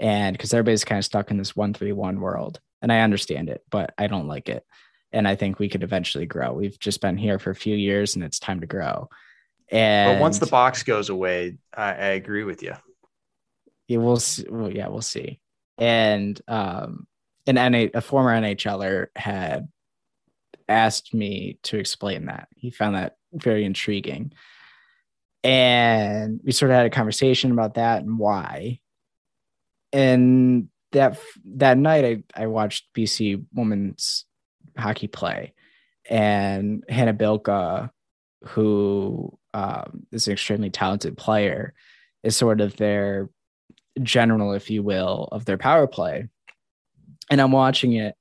and 0.00 0.36
because 0.36 0.52
everybody's 0.52 0.84
kind 0.84 0.98
of 0.98 1.04
stuck 1.04 1.30
in 1.30 1.38
this 1.38 1.56
one 1.56 1.74
three 1.74 1.92
one 1.92 2.20
world, 2.20 2.60
and 2.82 2.92
I 2.92 3.00
understand 3.00 3.48
it, 3.48 3.62
but 3.70 3.94
I 3.98 4.06
don't 4.06 4.28
like 4.28 4.48
it, 4.48 4.64
and 5.12 5.26
I 5.26 5.36
think 5.36 5.58
we 5.58 5.68
could 5.68 5.82
eventually 5.82 6.26
grow. 6.26 6.52
We've 6.52 6.78
just 6.78 7.00
been 7.00 7.16
here 7.16 7.38
for 7.38 7.50
a 7.50 7.56
few 7.56 7.76
years, 7.76 8.14
and 8.14 8.24
it's 8.24 8.38
time 8.38 8.60
to 8.60 8.66
grow. 8.66 9.08
And 9.70 10.16
but 10.16 10.20
once 10.20 10.38
the 10.38 10.46
box 10.46 10.82
goes 10.82 11.08
away, 11.08 11.56
I, 11.74 11.88
I 11.88 12.06
agree 12.10 12.44
with 12.44 12.62
you. 12.62 12.74
Yeah, 13.88 13.98
we'll 13.98 14.20
see. 14.20 14.46
Well, 14.48 14.70
yeah, 14.70 14.88
we'll 14.88 15.02
see. 15.02 15.40
And 15.78 16.40
um, 16.46 17.06
an 17.46 17.56
NA, 17.56 17.86
a 17.94 18.00
former 18.00 18.30
NHLer 18.30 19.08
had 19.16 19.68
asked 20.68 21.12
me 21.12 21.58
to 21.64 21.78
explain 21.78 22.26
that. 22.26 22.48
He 22.56 22.70
found 22.70 22.96
that 22.96 23.16
very 23.32 23.64
intriguing. 23.64 24.32
And 25.42 26.40
we 26.42 26.52
sort 26.52 26.70
of 26.70 26.76
had 26.76 26.86
a 26.86 26.90
conversation 26.90 27.50
about 27.50 27.74
that 27.74 28.02
and 28.02 28.18
why. 28.18 28.80
And 29.92 30.68
that 30.92 31.18
that 31.56 31.76
night 31.76 32.04
I, 32.36 32.42
I 32.42 32.46
watched 32.46 32.86
BC 32.94 33.44
women's 33.52 34.24
hockey 34.78 35.08
play 35.08 35.52
and 36.08 36.84
Hannah 36.88 37.14
Bilka, 37.14 37.90
who 38.44 39.38
um, 39.52 40.06
is 40.12 40.26
an 40.26 40.32
extremely 40.32 40.70
talented 40.70 41.16
player, 41.16 41.74
is 42.22 42.36
sort 42.36 42.60
of 42.60 42.76
their 42.76 43.30
general, 44.02 44.52
if 44.52 44.70
you 44.70 44.82
will, 44.82 45.28
of 45.30 45.44
their 45.44 45.58
power 45.58 45.86
play 45.86 46.28
and 47.30 47.40
I'm 47.40 47.52
watching 47.52 47.94
it 47.94 48.14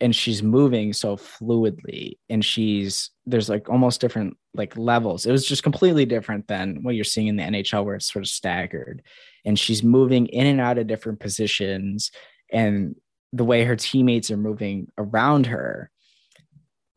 and 0.00 0.16
she's 0.16 0.42
moving 0.42 0.92
so 0.92 1.16
fluidly 1.16 2.18
and 2.28 2.44
she's 2.44 3.10
there's 3.26 3.48
like 3.48 3.68
almost 3.68 4.00
different 4.00 4.36
like 4.54 4.76
levels. 4.76 5.26
It 5.26 5.32
was 5.32 5.46
just 5.46 5.62
completely 5.62 6.06
different 6.06 6.48
than 6.48 6.82
what 6.82 6.94
you're 6.94 7.04
seeing 7.04 7.28
in 7.28 7.36
the 7.36 7.42
nhl 7.42 7.84
where 7.84 7.96
it's 7.96 8.10
sort 8.10 8.24
of 8.24 8.28
staggered. 8.28 9.02
And 9.44 9.58
she's 9.58 9.82
moving 9.82 10.26
in 10.26 10.46
and 10.46 10.60
out 10.60 10.78
of 10.78 10.86
different 10.86 11.20
positions 11.20 12.10
and 12.52 12.96
the 13.32 13.44
way 13.44 13.64
her 13.64 13.76
teammates 13.76 14.30
are 14.30 14.36
moving 14.36 14.88
around 14.98 15.46
her 15.46 15.90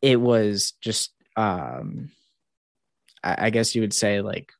it 0.02 0.20
was 0.20 0.72
just 0.82 1.12
um 1.36 2.10
I, 3.22 3.46
I 3.46 3.50
guess 3.50 3.74
you 3.74 3.80
would 3.82 3.94
say 3.94 4.20
like 4.20 4.52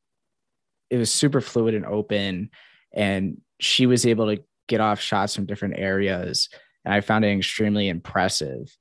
it 0.90 0.96
was 0.96 1.10
super 1.10 1.40
fluid 1.40 1.74
and 1.74 1.84
open 1.84 2.50
and 2.92 3.40
she 3.60 3.86
was 3.86 4.06
able 4.06 4.34
to 4.34 4.42
get 4.68 4.80
off 4.80 5.00
shots 5.00 5.34
from 5.34 5.46
different 5.46 5.74
areas 5.76 6.48
and 6.84 6.94
I 6.94 7.00
found 7.00 7.24
it 7.24 7.36
extremely 7.36 7.88
impressive. 7.88 8.76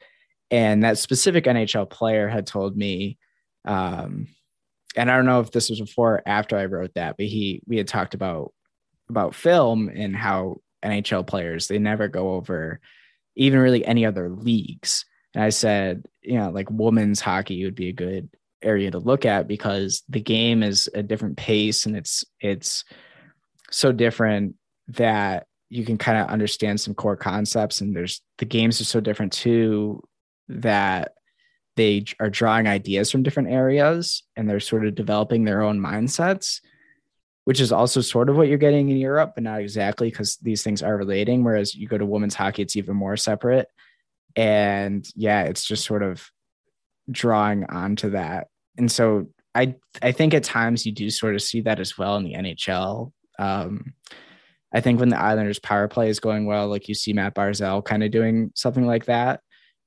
And 0.51 0.83
that 0.83 0.97
specific 0.97 1.45
NHL 1.45 1.89
player 1.89 2.27
had 2.27 2.45
told 2.45 2.77
me, 2.77 3.17
um, 3.65 4.27
and 4.95 5.09
I 5.09 5.15
don't 5.15 5.25
know 5.25 5.39
if 5.39 5.51
this 5.51 5.69
was 5.69 5.79
before 5.79 6.15
or 6.15 6.23
after 6.25 6.57
I 6.57 6.65
wrote 6.65 6.93
that, 6.95 7.17
but 7.17 7.25
he 7.25 7.61
we 7.65 7.77
had 7.77 7.87
talked 7.87 8.13
about 8.13 8.53
about 9.09 9.35
film 9.35 9.89
and 9.89 10.15
how 10.15 10.57
NHL 10.83 11.25
players 11.25 11.67
they 11.67 11.79
never 11.79 12.07
go 12.07 12.33
over 12.33 12.79
even 13.35 13.59
really 13.59 13.85
any 13.85 14.05
other 14.05 14.29
leagues. 14.29 15.05
And 15.33 15.43
I 15.43 15.49
said, 15.49 16.05
you 16.21 16.37
know, 16.37 16.51
like 16.51 16.69
women's 16.69 17.19
hockey 17.19 17.63
would 17.65 17.75
be 17.75 17.89
a 17.89 17.93
good 17.93 18.29
area 18.61 18.91
to 18.91 18.99
look 18.99 19.25
at 19.25 19.47
because 19.47 20.03
the 20.07 20.21
game 20.21 20.63
is 20.63 20.89
a 20.93 21.03
different 21.03 21.37
pace 21.37 21.85
and 21.85 21.97
it's 21.97 22.23
it's 22.39 22.85
so 23.71 23.91
different 23.91 24.55
that 24.89 25.47
you 25.73 25.83
can 25.83 25.97
kind 25.97 26.19
of 26.19 26.27
understand 26.27 26.79
some 26.79 26.93
core 26.93 27.17
concepts 27.17 27.81
and 27.81 27.95
there's 27.95 28.21
the 28.37 28.45
games 28.45 28.79
are 28.79 28.85
so 28.85 28.99
different 28.99 29.33
too 29.33 30.01
that 30.47 31.13
they 31.75 32.05
are 32.19 32.29
drawing 32.29 32.67
ideas 32.67 33.09
from 33.09 33.23
different 33.23 33.49
areas 33.49 34.23
and 34.35 34.47
they're 34.47 34.59
sort 34.59 34.85
of 34.85 34.93
developing 34.93 35.43
their 35.43 35.63
own 35.63 35.79
mindsets 35.79 36.61
which 37.45 37.59
is 37.59 37.71
also 37.71 37.99
sort 38.01 38.29
of 38.29 38.37
what 38.37 38.47
you're 38.47 38.57
getting 38.57 38.89
in 38.89 38.97
Europe 38.97 39.31
but 39.33 39.43
not 39.43 39.61
exactly 39.61 40.09
because 40.09 40.37
these 40.37 40.61
things 40.63 40.83
are 40.83 40.95
relating 40.95 41.43
whereas 41.43 41.73
you 41.73 41.87
go 41.87 41.97
to 41.97 42.05
women's 42.05 42.35
hockey 42.35 42.61
it's 42.61 42.75
even 42.75 42.95
more 42.95 43.17
separate. 43.17 43.67
And 44.35 45.07
yeah 45.15 45.43
it's 45.43 45.65
just 45.65 45.85
sort 45.85 46.03
of 46.03 46.29
drawing 47.09 47.65
onto 47.65 48.11
that. 48.11 48.47
And 48.77 48.91
so 48.91 49.27
i 49.55 49.75
i 50.01 50.11
think 50.11 50.33
at 50.33 50.43
times 50.43 50.85
you 50.85 50.91
do 50.91 51.09
sort 51.09 51.35
of 51.35 51.41
see 51.41 51.61
that 51.61 51.79
as 51.79 51.97
well 51.97 52.17
in 52.17 52.23
the 52.23 52.33
nhl 52.33 53.11
um, 53.39 53.93
I 54.73 54.81
think 54.81 54.99
when 54.99 55.09
the 55.09 55.21
Islanders 55.21 55.59
power 55.59 55.87
play 55.87 56.09
is 56.09 56.19
going 56.19 56.45
well, 56.45 56.67
like 56.67 56.89
you 56.89 56.95
see 56.95 57.13
Matt 57.13 57.35
Barzal 57.35 57.85
kind 57.85 58.03
of 58.03 58.11
doing 58.11 58.51
something 58.55 58.85
like 58.85 59.05
that. 59.05 59.41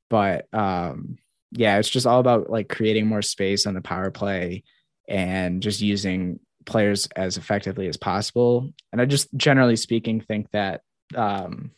But 0.09 0.47
um, 0.55 1.19
yeah, 1.53 1.79
it's 1.79 1.89
just 1.89 2.07
all 2.07 2.21
about 2.21 2.51
like 2.51 2.69
creating 2.69 3.07
more 3.07 3.23
space 3.23 3.67
on 3.67 3.75
the 3.75 3.81
power 3.81 4.11
play 4.11 4.63
and 5.09 5.63
just 5.63 5.81
using 5.81 6.39
players 6.65 7.09
as 7.17 7.37
effectively 7.37 7.89
as 7.89 7.97
possible. 7.97 8.71
And 8.93 9.01
I 9.01 9.07
just 9.07 9.29
generally 9.37 9.77
speaking 9.77 10.21
think 10.21 10.51
that 10.53 10.83
um, 11.15 11.71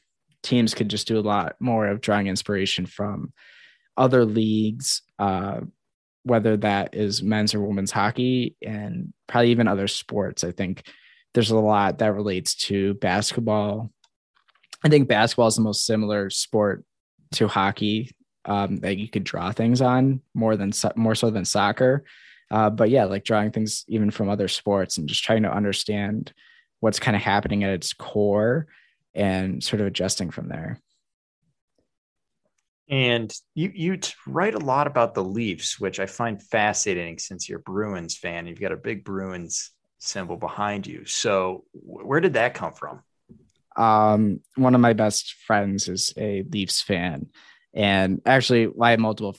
teams 0.42 0.74
could 0.74 0.88
just 0.88 1.06
do 1.06 1.18
a 1.18 1.20
lot 1.20 1.56
more 1.60 1.86
of 1.86 2.00
drawing 2.00 2.26
inspiration 2.26 2.86
from 2.86 3.32
other 3.96 4.24
leagues, 4.24 5.02
uh, 5.18 5.60
whether 6.24 6.56
that 6.58 6.94
is 6.94 7.22
men's 7.22 7.54
or 7.54 7.60
women's 7.60 7.90
hockey, 7.90 8.56
and 8.62 9.12
probably 9.26 9.50
even 9.50 9.68
other 9.68 9.88
sports. 9.88 10.44
I 10.44 10.52
think 10.52 10.86
there's 11.38 11.52
a 11.52 11.56
lot 11.56 11.98
that 11.98 12.14
relates 12.14 12.56
to 12.56 12.94
basketball. 12.94 13.92
I 14.84 14.88
think 14.88 15.06
basketball 15.06 15.46
is 15.46 15.54
the 15.54 15.62
most 15.62 15.86
similar 15.86 16.30
sport 16.30 16.82
to 17.34 17.46
hockey 17.46 18.10
um, 18.44 18.78
that 18.78 18.96
you 18.96 19.08
could 19.08 19.22
draw 19.22 19.52
things 19.52 19.80
on 19.80 20.20
more 20.34 20.56
than 20.56 20.72
more 20.96 21.14
so 21.14 21.30
than 21.30 21.44
soccer. 21.44 22.02
Uh, 22.50 22.70
but 22.70 22.90
yeah, 22.90 23.04
like 23.04 23.22
drawing 23.22 23.52
things 23.52 23.84
even 23.86 24.10
from 24.10 24.28
other 24.28 24.48
sports 24.48 24.98
and 24.98 25.08
just 25.08 25.22
trying 25.22 25.44
to 25.44 25.54
understand 25.54 26.32
what's 26.80 26.98
kind 26.98 27.16
of 27.16 27.22
happening 27.22 27.62
at 27.62 27.70
its 27.70 27.92
core 27.92 28.66
and 29.14 29.62
sort 29.62 29.80
of 29.80 29.86
adjusting 29.86 30.32
from 30.32 30.48
there. 30.48 30.80
And 32.90 33.32
you 33.54 33.70
you 33.72 34.00
write 34.26 34.56
a 34.56 34.58
lot 34.58 34.88
about 34.88 35.14
the 35.14 35.22
Leafs, 35.22 35.78
which 35.78 36.00
I 36.00 36.06
find 36.06 36.42
fascinating 36.42 37.20
since 37.20 37.48
you're 37.48 37.60
a 37.60 37.62
Bruins 37.62 38.18
fan. 38.18 38.48
You've 38.48 38.60
got 38.60 38.72
a 38.72 38.76
big 38.76 39.04
Bruins 39.04 39.70
symbol 39.98 40.36
behind 40.36 40.86
you. 40.86 41.04
So 41.04 41.64
where 41.72 42.20
did 42.20 42.34
that 42.34 42.54
come 42.54 42.72
from? 42.72 43.02
Um, 43.76 44.40
one 44.56 44.74
of 44.74 44.80
my 44.80 44.92
best 44.92 45.34
friends 45.46 45.88
is 45.88 46.12
a 46.16 46.42
Leafs 46.50 46.82
fan, 46.82 47.28
and 47.74 48.20
actually, 48.26 48.68
I 48.80 48.90
have 48.90 49.00
multiple. 49.00 49.36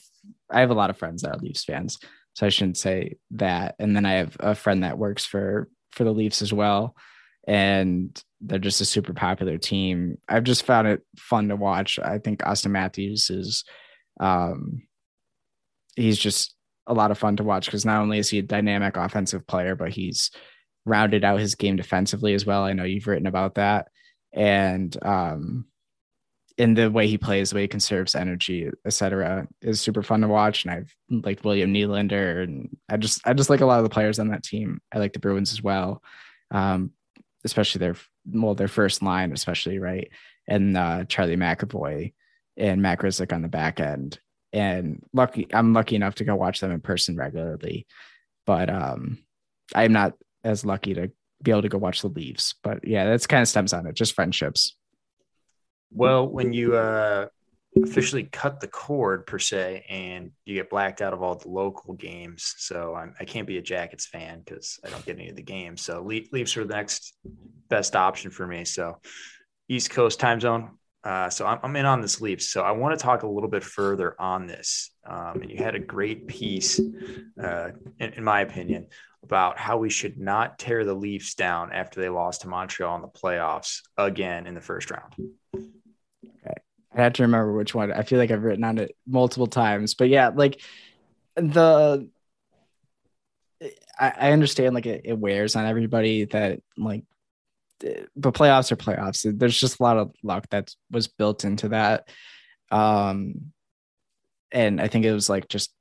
I 0.50 0.60
have 0.60 0.70
a 0.70 0.74
lot 0.74 0.90
of 0.90 0.96
friends 0.96 1.22
that 1.22 1.32
are 1.32 1.38
Leafs 1.38 1.64
fans, 1.64 1.98
so 2.34 2.46
I 2.46 2.48
shouldn't 2.48 2.78
say 2.78 3.16
that. 3.32 3.74
And 3.78 3.94
then 3.94 4.06
I 4.06 4.12
have 4.12 4.36
a 4.40 4.54
friend 4.54 4.82
that 4.82 4.98
works 4.98 5.26
for 5.26 5.68
for 5.92 6.04
the 6.04 6.12
Leafs 6.12 6.40
as 6.40 6.52
well, 6.52 6.96
and 7.46 8.18
they're 8.40 8.58
just 8.58 8.80
a 8.80 8.86
super 8.86 9.12
popular 9.12 9.58
team. 9.58 10.16
I've 10.26 10.44
just 10.44 10.64
found 10.64 10.88
it 10.88 11.02
fun 11.18 11.48
to 11.48 11.56
watch. 11.56 11.98
I 11.98 12.18
think 12.18 12.40
Auston 12.40 12.70
Matthews 12.70 13.28
is, 13.28 13.64
um, 14.18 14.84
he's 15.96 16.16
just 16.16 16.54
a 16.90 16.94
lot 16.94 17.10
of 17.10 17.18
fun 17.18 17.36
to 17.36 17.44
watch 17.44 17.66
because 17.66 17.86
not 17.86 18.02
only 18.02 18.18
is 18.18 18.28
he 18.30 18.40
a 18.40 18.42
dynamic 18.42 18.96
offensive 18.96 19.46
player, 19.46 19.74
but 19.76 19.90
he's 19.90 20.30
rounded 20.84 21.24
out 21.24 21.40
his 21.40 21.54
game 21.54 21.76
defensively 21.76 22.34
as 22.34 22.44
well. 22.44 22.64
I 22.64 22.74
know 22.74 22.84
you've 22.84 23.06
written 23.06 23.26
about 23.26 23.54
that. 23.54 23.88
And 24.32 24.96
um 25.02 25.66
in 26.58 26.74
the 26.74 26.90
way 26.90 27.06
he 27.06 27.16
plays, 27.16 27.50
the 27.50 27.56
way 27.56 27.62
he 27.62 27.68
conserves 27.68 28.14
energy, 28.14 28.68
etc., 28.84 29.48
is 29.62 29.80
super 29.80 30.02
fun 30.02 30.20
to 30.20 30.28
watch. 30.28 30.64
And 30.64 30.74
I've 30.74 30.94
liked 31.08 31.44
William 31.44 31.72
Nylander, 31.72 32.42
and 32.44 32.76
I 32.90 32.98
just 32.98 33.26
I 33.26 33.32
just 33.32 33.48
like 33.50 33.62
a 33.62 33.66
lot 33.66 33.78
of 33.78 33.84
the 33.84 33.88
players 33.94 34.18
on 34.18 34.28
that 34.28 34.42
team. 34.44 34.80
I 34.92 34.98
like 34.98 35.14
the 35.14 35.20
Bruins 35.20 35.52
as 35.52 35.62
well. 35.62 36.02
um, 36.50 36.92
especially 37.44 37.78
their 37.80 37.96
well 38.26 38.54
their 38.54 38.68
first 38.68 39.02
line, 39.02 39.32
especially 39.32 39.78
right, 39.78 40.10
and 40.46 40.76
uh, 40.76 41.04
Charlie 41.04 41.36
McAvoy 41.36 42.12
and 42.56 42.82
Matt 42.82 42.98
Grzelcyk 43.00 43.32
on 43.32 43.42
the 43.42 43.48
back 43.48 43.80
end. 43.80 44.20
And 44.52 45.04
lucky, 45.12 45.46
I'm 45.52 45.72
lucky 45.72 45.96
enough 45.96 46.16
to 46.16 46.24
go 46.24 46.34
watch 46.34 46.60
them 46.60 46.72
in 46.72 46.80
person 46.80 47.16
regularly, 47.16 47.86
but 48.46 48.68
um, 48.68 49.18
I'm 49.74 49.92
not 49.92 50.14
as 50.42 50.64
lucky 50.64 50.94
to 50.94 51.10
be 51.42 51.50
able 51.50 51.62
to 51.62 51.68
go 51.68 51.78
watch 51.78 52.02
the 52.02 52.08
Leaves. 52.08 52.54
But 52.62 52.86
yeah, 52.86 53.04
that's 53.04 53.26
kind 53.26 53.42
of 53.42 53.48
stems 53.48 53.72
on 53.72 53.86
it, 53.86 53.94
just 53.94 54.14
friendships. 54.14 54.76
Well, 55.92 56.26
when 56.26 56.52
you 56.52 56.76
uh, 56.76 57.26
officially 57.82 58.24
cut 58.24 58.60
the 58.60 58.68
cord 58.68 59.26
per 59.26 59.38
se, 59.38 59.84
and 59.88 60.32
you 60.44 60.54
get 60.54 60.70
blacked 60.70 61.00
out 61.00 61.12
of 61.12 61.22
all 61.22 61.36
the 61.36 61.48
local 61.48 61.94
games, 61.94 62.54
so 62.58 62.94
I'm, 62.94 63.14
I 63.20 63.24
can 63.24 63.40
not 63.40 63.48
be 63.48 63.58
a 63.58 63.62
Jackets 63.62 64.06
fan 64.06 64.42
because 64.44 64.78
I 64.84 64.90
don't 64.90 65.04
get 65.04 65.16
any 65.16 65.28
of 65.28 65.36
the 65.36 65.42
games. 65.42 65.82
So 65.82 66.02
Leafs 66.02 66.56
are 66.56 66.64
the 66.64 66.74
next 66.74 67.14
best 67.68 67.94
option 67.94 68.30
for 68.30 68.46
me. 68.46 68.64
So 68.64 69.00
East 69.68 69.90
Coast 69.90 70.18
time 70.18 70.40
zone. 70.40 70.78
Uh, 71.02 71.30
so 71.30 71.46
I'm, 71.46 71.58
I'm, 71.62 71.76
in 71.76 71.86
on 71.86 72.02
this 72.02 72.20
Leafs. 72.20 72.48
So 72.48 72.62
I 72.62 72.72
want 72.72 72.98
to 72.98 73.02
talk 73.02 73.22
a 73.22 73.26
little 73.26 73.48
bit 73.48 73.64
further 73.64 74.14
on 74.20 74.46
this. 74.46 74.90
Um, 75.06 75.40
and 75.40 75.50
you 75.50 75.56
had 75.56 75.74
a 75.74 75.78
great 75.78 76.26
piece, 76.26 76.78
uh, 77.42 77.70
in, 77.98 78.12
in 78.14 78.24
my 78.24 78.42
opinion, 78.42 78.86
about 79.22 79.58
how 79.58 79.78
we 79.78 79.88
should 79.88 80.18
not 80.18 80.58
tear 80.58 80.84
the 80.84 80.92
Leafs 80.92 81.34
down 81.34 81.72
after 81.72 82.00
they 82.00 82.10
lost 82.10 82.42
to 82.42 82.48
Montreal 82.48 82.96
in 82.96 83.02
the 83.02 83.08
playoffs 83.08 83.80
again 83.96 84.46
in 84.46 84.54
the 84.54 84.60
first 84.60 84.90
round. 84.90 85.14
Okay. 85.56 86.54
I 86.94 87.02
have 87.02 87.14
to 87.14 87.22
remember 87.22 87.54
which 87.54 87.74
one. 87.74 87.92
I 87.92 88.02
feel 88.02 88.18
like 88.18 88.30
I've 88.30 88.42
written 88.42 88.64
on 88.64 88.76
it 88.76 88.94
multiple 89.06 89.46
times, 89.46 89.94
but 89.94 90.10
yeah, 90.10 90.28
like 90.28 90.60
the 91.36 92.08
I, 93.98 94.12
I 94.18 94.32
understand 94.32 94.74
like 94.74 94.86
it, 94.86 95.02
it 95.04 95.18
wears 95.18 95.56
on 95.56 95.66
everybody 95.66 96.24
that 96.26 96.60
like 96.76 97.04
but 98.16 98.34
playoffs 98.34 98.72
are 98.72 98.76
playoffs. 98.76 99.26
There's 99.38 99.58
just 99.58 99.80
a 99.80 99.82
lot 99.82 99.96
of 99.96 100.12
luck 100.22 100.46
that 100.50 100.74
was 100.90 101.08
built 101.08 101.44
into 101.44 101.68
that. 101.70 102.08
Um 102.70 103.52
and 104.52 104.80
I 104.80 104.88
think 104.88 105.04
it 105.04 105.12
was 105.12 105.28
like 105.28 105.48
just 105.48 105.72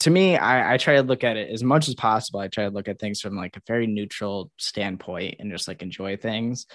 to 0.00 0.10
me, 0.10 0.36
I, 0.36 0.74
I 0.74 0.76
try 0.76 0.96
to 0.96 1.02
look 1.02 1.24
at 1.24 1.36
it 1.36 1.50
as 1.50 1.64
much 1.64 1.88
as 1.88 1.94
possible. 1.94 2.38
I 2.38 2.48
try 2.48 2.64
to 2.64 2.70
look 2.70 2.86
at 2.88 3.00
things 3.00 3.20
from 3.20 3.36
like 3.36 3.56
a 3.56 3.62
very 3.66 3.86
neutral 3.86 4.50
standpoint 4.56 5.36
and 5.40 5.50
just 5.50 5.66
like 5.66 5.82
enjoy 5.82 6.16
things. 6.16 6.66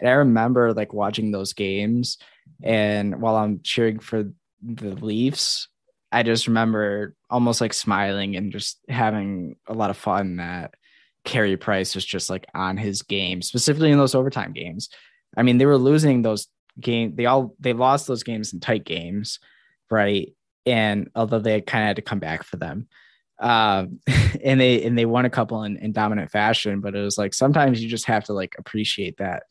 And 0.00 0.08
I 0.08 0.12
remember 0.12 0.72
like 0.74 0.92
watching 0.92 1.30
those 1.30 1.52
games, 1.52 2.18
and 2.62 3.20
while 3.20 3.36
I'm 3.36 3.60
cheering 3.62 4.00
for 4.00 4.24
the 4.62 4.94
Leafs, 4.96 5.68
I 6.10 6.24
just 6.24 6.48
remember 6.48 7.14
almost 7.30 7.60
like 7.60 7.72
smiling 7.72 8.36
and 8.36 8.50
just 8.50 8.80
having 8.88 9.56
a 9.68 9.74
lot 9.74 9.90
of 9.90 9.96
fun 9.96 10.36
that 10.36 10.74
Carey 11.24 11.56
Price 11.56 11.94
was 11.94 12.04
just 12.04 12.30
like 12.30 12.46
on 12.54 12.76
his 12.76 13.02
game, 13.02 13.42
specifically 13.42 13.90
in 13.90 13.98
those 13.98 14.14
overtime 14.14 14.52
games. 14.52 14.88
I 15.36 15.42
mean, 15.42 15.58
they 15.58 15.66
were 15.66 15.78
losing 15.78 16.22
those 16.22 16.48
game. 16.80 17.14
They 17.14 17.26
all 17.26 17.54
they 17.60 17.72
lost 17.72 18.06
those 18.06 18.22
games 18.22 18.52
in 18.52 18.60
tight 18.60 18.84
games, 18.84 19.38
right? 19.90 20.32
and 20.66 21.10
although 21.14 21.38
they 21.38 21.60
kind 21.60 21.84
of 21.84 21.86
had 21.88 21.96
to 21.96 22.02
come 22.02 22.18
back 22.18 22.44
for 22.44 22.56
them 22.56 22.86
um, 23.40 24.00
and 24.44 24.60
they 24.60 24.82
and 24.84 24.96
they 24.96 25.04
won 25.06 25.24
a 25.24 25.30
couple 25.30 25.62
in, 25.64 25.76
in 25.78 25.92
dominant 25.92 26.30
fashion 26.30 26.80
but 26.80 26.94
it 26.94 27.00
was 27.00 27.18
like 27.18 27.34
sometimes 27.34 27.82
you 27.82 27.88
just 27.88 28.06
have 28.06 28.24
to 28.24 28.32
like 28.32 28.54
appreciate 28.58 29.16
that 29.18 29.44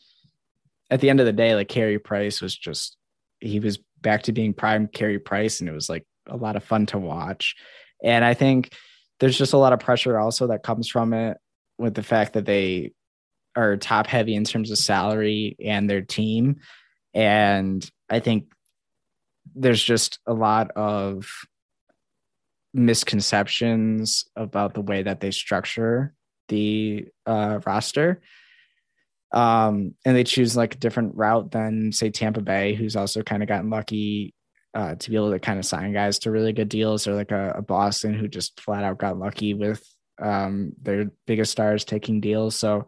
at 0.90 1.02
the 1.02 1.10
end 1.10 1.20
of 1.20 1.26
the 1.26 1.34
day 1.34 1.56
like 1.56 1.70
Carey 1.70 2.00
Price 2.00 2.42
was 2.42 2.56
just 2.56 2.98
he 3.40 3.60
was 3.60 3.80
back 4.02 4.24
to 4.24 4.32
being 4.32 4.54
prime 4.54 4.88
Carey 4.88 5.20
Price 5.20 5.60
and 5.60 5.70
it 5.70 5.74
was 5.74 5.90
like 5.90 6.06
a 6.28 6.38
lot 6.38 6.56
of 6.56 6.64
fun 6.64 6.86
to 6.88 6.98
watch 6.98 7.56
and 8.04 8.24
I 8.24 8.34
think 8.34 8.74
there's 9.20 9.38
just 9.38 9.54
a 9.54 9.58
lot 9.58 9.74
of 9.74 9.80
pressure 9.80 10.18
also 10.18 10.48
that 10.48 10.64
comes 10.64 10.88
from 10.88 11.14
it 11.14 11.38
with 11.82 11.94
the 11.94 12.04
fact 12.04 12.34
that 12.34 12.46
they 12.46 12.94
are 13.56 13.76
top 13.76 14.08
heavy 14.08 14.36
in 14.36 14.46
terms 14.46 14.72
of 14.72 14.78
salary 14.78 15.58
and 15.60 15.90
their 15.90 16.02
team 16.02 16.62
and 17.14 17.90
I 18.10 18.20
think 18.20 18.52
there's 19.56 19.84
just 19.84 20.20
a 20.26 20.34
lot 20.34 20.72
of 20.72 21.30
misconceptions 22.74 24.26
about 24.36 24.74
the 24.74 24.82
way 24.82 25.04
that 25.04 25.20
they 25.20 25.32
structure 25.32 26.14
the 26.48 27.08
uh, 27.26 27.60
roster. 27.66 28.22
Um, 29.34 29.96
and 30.06 30.16
they 30.16 30.24
choose 30.24 30.58
like 30.58 30.76
a 30.76 30.78
different 30.78 31.16
route 31.16 31.52
than 31.52 31.92
say 31.92 32.10
Tampa 32.10 32.42
Bay, 32.42 32.76
who's 32.76 32.96
also 32.96 33.24
kind 33.24 33.42
of 33.42 33.50
gotten 33.50 33.70
lucky 33.70 34.34
uh, 34.74 34.96
to 34.96 35.10
be 35.10 35.16
able 35.16 35.32
to 35.32 35.40
kind 35.40 35.60
of 35.60 35.66
sign 35.66 35.94
guys 35.94 36.20
to 36.20 36.32
really 36.32 36.54
good 36.54 36.70
deals, 36.70 37.08
or 37.08 37.14
like 37.14 37.32
a, 37.32 37.54
a 37.58 37.62
Boston 37.62 38.14
who 38.14 38.28
just 38.28 38.60
flat 38.60 38.84
out 38.84 38.98
got 38.98 39.18
lucky 39.18 39.54
with 39.54 39.84
um, 40.22 40.74
their 40.82 41.12
biggest 41.26 41.52
stars 41.52 41.84
taking 41.84 42.22
deals. 42.22 42.56
So, 42.56 42.88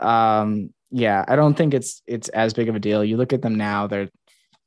um, 0.00 0.70
yeah, 0.90 1.24
I 1.26 1.36
don't 1.36 1.54
think 1.54 1.74
it's 1.74 2.02
it's 2.06 2.28
as 2.28 2.54
big 2.54 2.68
of 2.68 2.76
a 2.76 2.80
deal. 2.80 3.04
You 3.04 3.16
look 3.16 3.32
at 3.32 3.42
them 3.42 3.56
now; 3.56 3.86
they're 3.86 4.10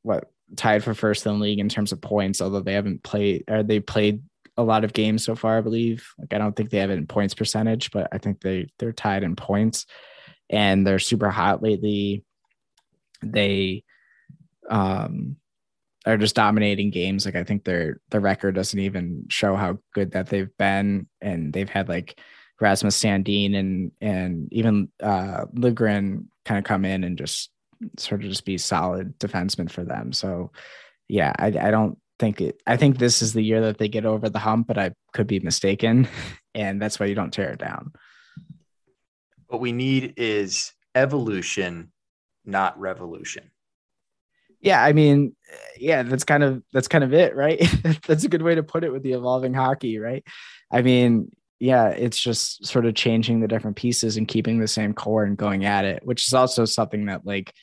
what 0.03 0.29
tied 0.55 0.83
for 0.83 0.93
first 0.93 1.25
in 1.25 1.33
the 1.33 1.43
league 1.43 1.59
in 1.59 1.69
terms 1.69 1.91
of 1.91 2.01
points, 2.01 2.41
although 2.41 2.61
they 2.61 2.73
haven't 2.73 3.03
played 3.03 3.43
or 3.47 3.63
they 3.63 3.79
played 3.79 4.23
a 4.57 4.63
lot 4.63 4.83
of 4.83 4.93
games 4.93 5.23
so 5.23 5.35
far, 5.35 5.57
I 5.57 5.61
believe. 5.61 6.07
Like 6.17 6.33
I 6.33 6.37
don't 6.37 6.55
think 6.55 6.69
they 6.69 6.79
have 6.79 6.89
it 6.89 6.97
in 6.97 7.07
points 7.07 7.33
percentage, 7.33 7.91
but 7.91 8.07
I 8.11 8.17
think 8.17 8.41
they 8.41 8.69
they're 8.79 8.91
tied 8.91 9.23
in 9.23 9.35
points 9.35 9.85
and 10.49 10.85
they're 10.85 10.99
super 10.99 11.29
hot 11.29 11.61
lately. 11.61 12.23
They 13.21 13.83
um 14.69 15.37
are 16.07 16.17
just 16.17 16.35
dominating 16.35 16.89
games. 16.89 17.25
Like 17.25 17.35
I 17.35 17.43
think 17.43 17.63
their 17.63 17.99
the 18.09 18.19
record 18.19 18.55
doesn't 18.55 18.79
even 18.79 19.25
show 19.29 19.55
how 19.55 19.79
good 19.93 20.11
that 20.11 20.27
they've 20.27 20.55
been. 20.57 21.07
And 21.21 21.51
they've 21.53 21.69
had 21.69 21.89
like 21.89 22.19
Rasmus 22.59 23.01
Sandin 23.01 23.55
and 23.55 23.91
and 24.01 24.51
even 24.51 24.89
uh 25.01 25.45
Liljegren 25.53 26.25
kind 26.45 26.57
of 26.57 26.63
come 26.63 26.85
in 26.85 27.03
and 27.03 27.17
just 27.17 27.51
sort 27.97 28.23
of 28.23 28.29
just 28.29 28.45
be 28.45 28.57
solid 28.57 29.19
defensemen 29.19 29.69
for 29.69 29.83
them. 29.83 30.13
So 30.13 30.51
yeah, 31.07 31.33
I, 31.37 31.47
I 31.47 31.71
don't 31.71 31.97
think 32.19 32.41
it, 32.41 32.61
I 32.65 32.77
think 32.77 32.97
this 32.97 33.21
is 33.21 33.33
the 33.33 33.43
year 33.43 33.61
that 33.61 33.77
they 33.77 33.87
get 33.87 34.05
over 34.05 34.29
the 34.29 34.39
hump, 34.39 34.67
but 34.67 34.77
I 34.77 34.91
could 35.13 35.27
be 35.27 35.39
mistaken. 35.39 36.07
And 36.55 36.81
that's 36.81 36.99
why 36.99 37.05
you 37.05 37.13
don't 37.13 37.31
tear 37.31 37.51
it 37.51 37.59
down. 37.59 37.91
What 39.45 39.61
we 39.61 39.71
need 39.71 40.15
is 40.17 40.73
evolution, 40.95 41.91
not 42.45 42.79
revolution. 42.79 43.51
Yeah, 44.59 44.83
I 44.83 44.93
mean, 44.93 45.35
yeah, 45.77 46.03
that's 46.03 46.23
kind 46.23 46.43
of 46.43 46.63
that's 46.73 46.87
kind 46.87 47.03
of 47.03 47.13
it, 47.13 47.35
right? 47.35 47.61
that's 48.07 48.23
a 48.23 48.29
good 48.29 48.41
way 48.41 48.55
to 48.55 48.63
put 48.63 48.83
it 48.83 48.91
with 48.91 49.03
the 49.03 49.13
evolving 49.13 49.53
hockey, 49.53 49.99
right? 49.99 50.23
I 50.71 50.81
mean, 50.81 51.31
yeah, 51.59 51.89
it's 51.89 52.19
just 52.19 52.65
sort 52.65 52.85
of 52.85 52.95
changing 52.95 53.39
the 53.39 53.47
different 53.47 53.77
pieces 53.77 54.17
and 54.17 54.27
keeping 54.27 54.59
the 54.59 54.67
same 54.67 54.93
core 54.93 55.23
and 55.23 55.37
going 55.37 55.65
at 55.65 55.85
it, 55.85 56.01
which 56.03 56.27
is 56.27 56.33
also 56.33 56.65
something 56.65 57.05
that 57.05 57.25
like 57.25 57.53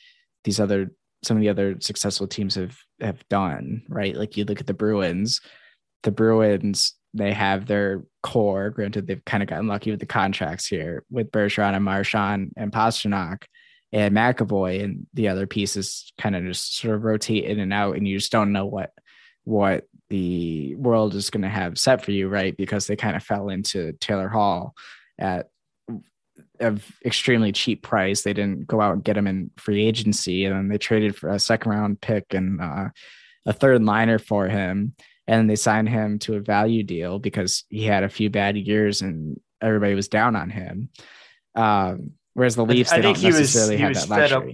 these 0.43 0.59
other 0.59 0.91
some 1.23 1.37
of 1.37 1.41
the 1.41 1.49
other 1.49 1.75
successful 1.79 2.27
teams 2.27 2.55
have 2.55 2.77
have 3.01 3.27
done, 3.29 3.83
right? 3.89 4.15
Like 4.15 4.37
you 4.37 4.45
look 4.45 4.61
at 4.61 4.67
the 4.67 4.73
Bruins, 4.73 5.41
the 6.03 6.11
Bruins 6.11 6.93
they 7.13 7.31
have 7.31 7.65
their 7.65 8.03
core. 8.23 8.69
Granted, 8.69 9.07
they've 9.07 9.23
kind 9.23 9.41
of 9.41 9.47
gotten 9.47 9.67
lucky 9.67 9.89
with 9.89 10.01
the 10.01 10.05
contracts 10.05 10.67
here 10.67 11.03
with 11.09 11.31
Bergeron 11.31 11.73
and 11.73 11.85
Marchand 11.85 12.51
and 12.57 12.71
Pastrnak 12.73 13.43
and 13.91 14.15
McAvoy, 14.15 14.83
and 14.83 15.07
the 15.13 15.29
other 15.29 15.47
pieces 15.47 16.11
kind 16.17 16.35
of 16.35 16.43
just 16.43 16.77
sort 16.77 16.95
of 16.95 17.03
rotate 17.03 17.45
in 17.45 17.59
and 17.59 17.73
out, 17.73 17.95
and 17.95 18.07
you 18.07 18.17
just 18.17 18.31
don't 18.31 18.51
know 18.51 18.65
what 18.65 18.91
what 19.43 19.85
the 20.09 20.75
world 20.75 21.13
is 21.15 21.29
going 21.29 21.43
to 21.43 21.49
have 21.49 21.77
set 21.77 22.03
for 22.03 22.11
you, 22.11 22.27
right? 22.27 22.55
Because 22.57 22.87
they 22.87 22.95
kind 22.95 23.15
of 23.15 23.23
fell 23.23 23.49
into 23.49 23.93
Taylor 23.93 24.27
Hall 24.27 24.73
at 25.19 25.49
a 26.59 26.77
extremely 27.05 27.51
cheap 27.51 27.83
price. 27.83 28.21
They 28.21 28.33
didn't 28.33 28.67
go 28.67 28.81
out 28.81 28.93
and 28.93 29.03
get 29.03 29.17
him 29.17 29.27
in 29.27 29.51
free 29.57 29.85
agency, 29.85 30.45
and 30.45 30.55
then 30.55 30.67
they 30.67 30.77
traded 30.77 31.15
for 31.15 31.29
a 31.29 31.39
second 31.39 31.71
round 31.71 32.01
pick 32.01 32.33
and 32.33 32.61
uh, 32.61 32.89
a 33.45 33.53
third 33.53 33.83
liner 33.83 34.19
for 34.19 34.47
him, 34.47 34.95
and 35.27 35.49
they 35.49 35.55
signed 35.55 35.89
him 35.89 36.19
to 36.19 36.35
a 36.35 36.41
value 36.41 36.83
deal 36.83 37.19
because 37.19 37.63
he 37.69 37.83
had 37.83 38.03
a 38.03 38.09
few 38.09 38.29
bad 38.29 38.57
years 38.57 39.01
and 39.01 39.39
everybody 39.61 39.95
was 39.95 40.07
down 40.07 40.35
on 40.35 40.49
him. 40.49 40.89
Um, 41.55 42.11
whereas 42.35 42.55
the 42.55 42.65
Leafs, 42.65 42.91
I, 42.91 42.97
I 42.97 43.01
think 43.01 43.17
he 43.17 43.27
was, 43.27 43.69
he 43.69 43.83
was 43.83 44.05
fed 44.05 44.31
up. 44.31 44.45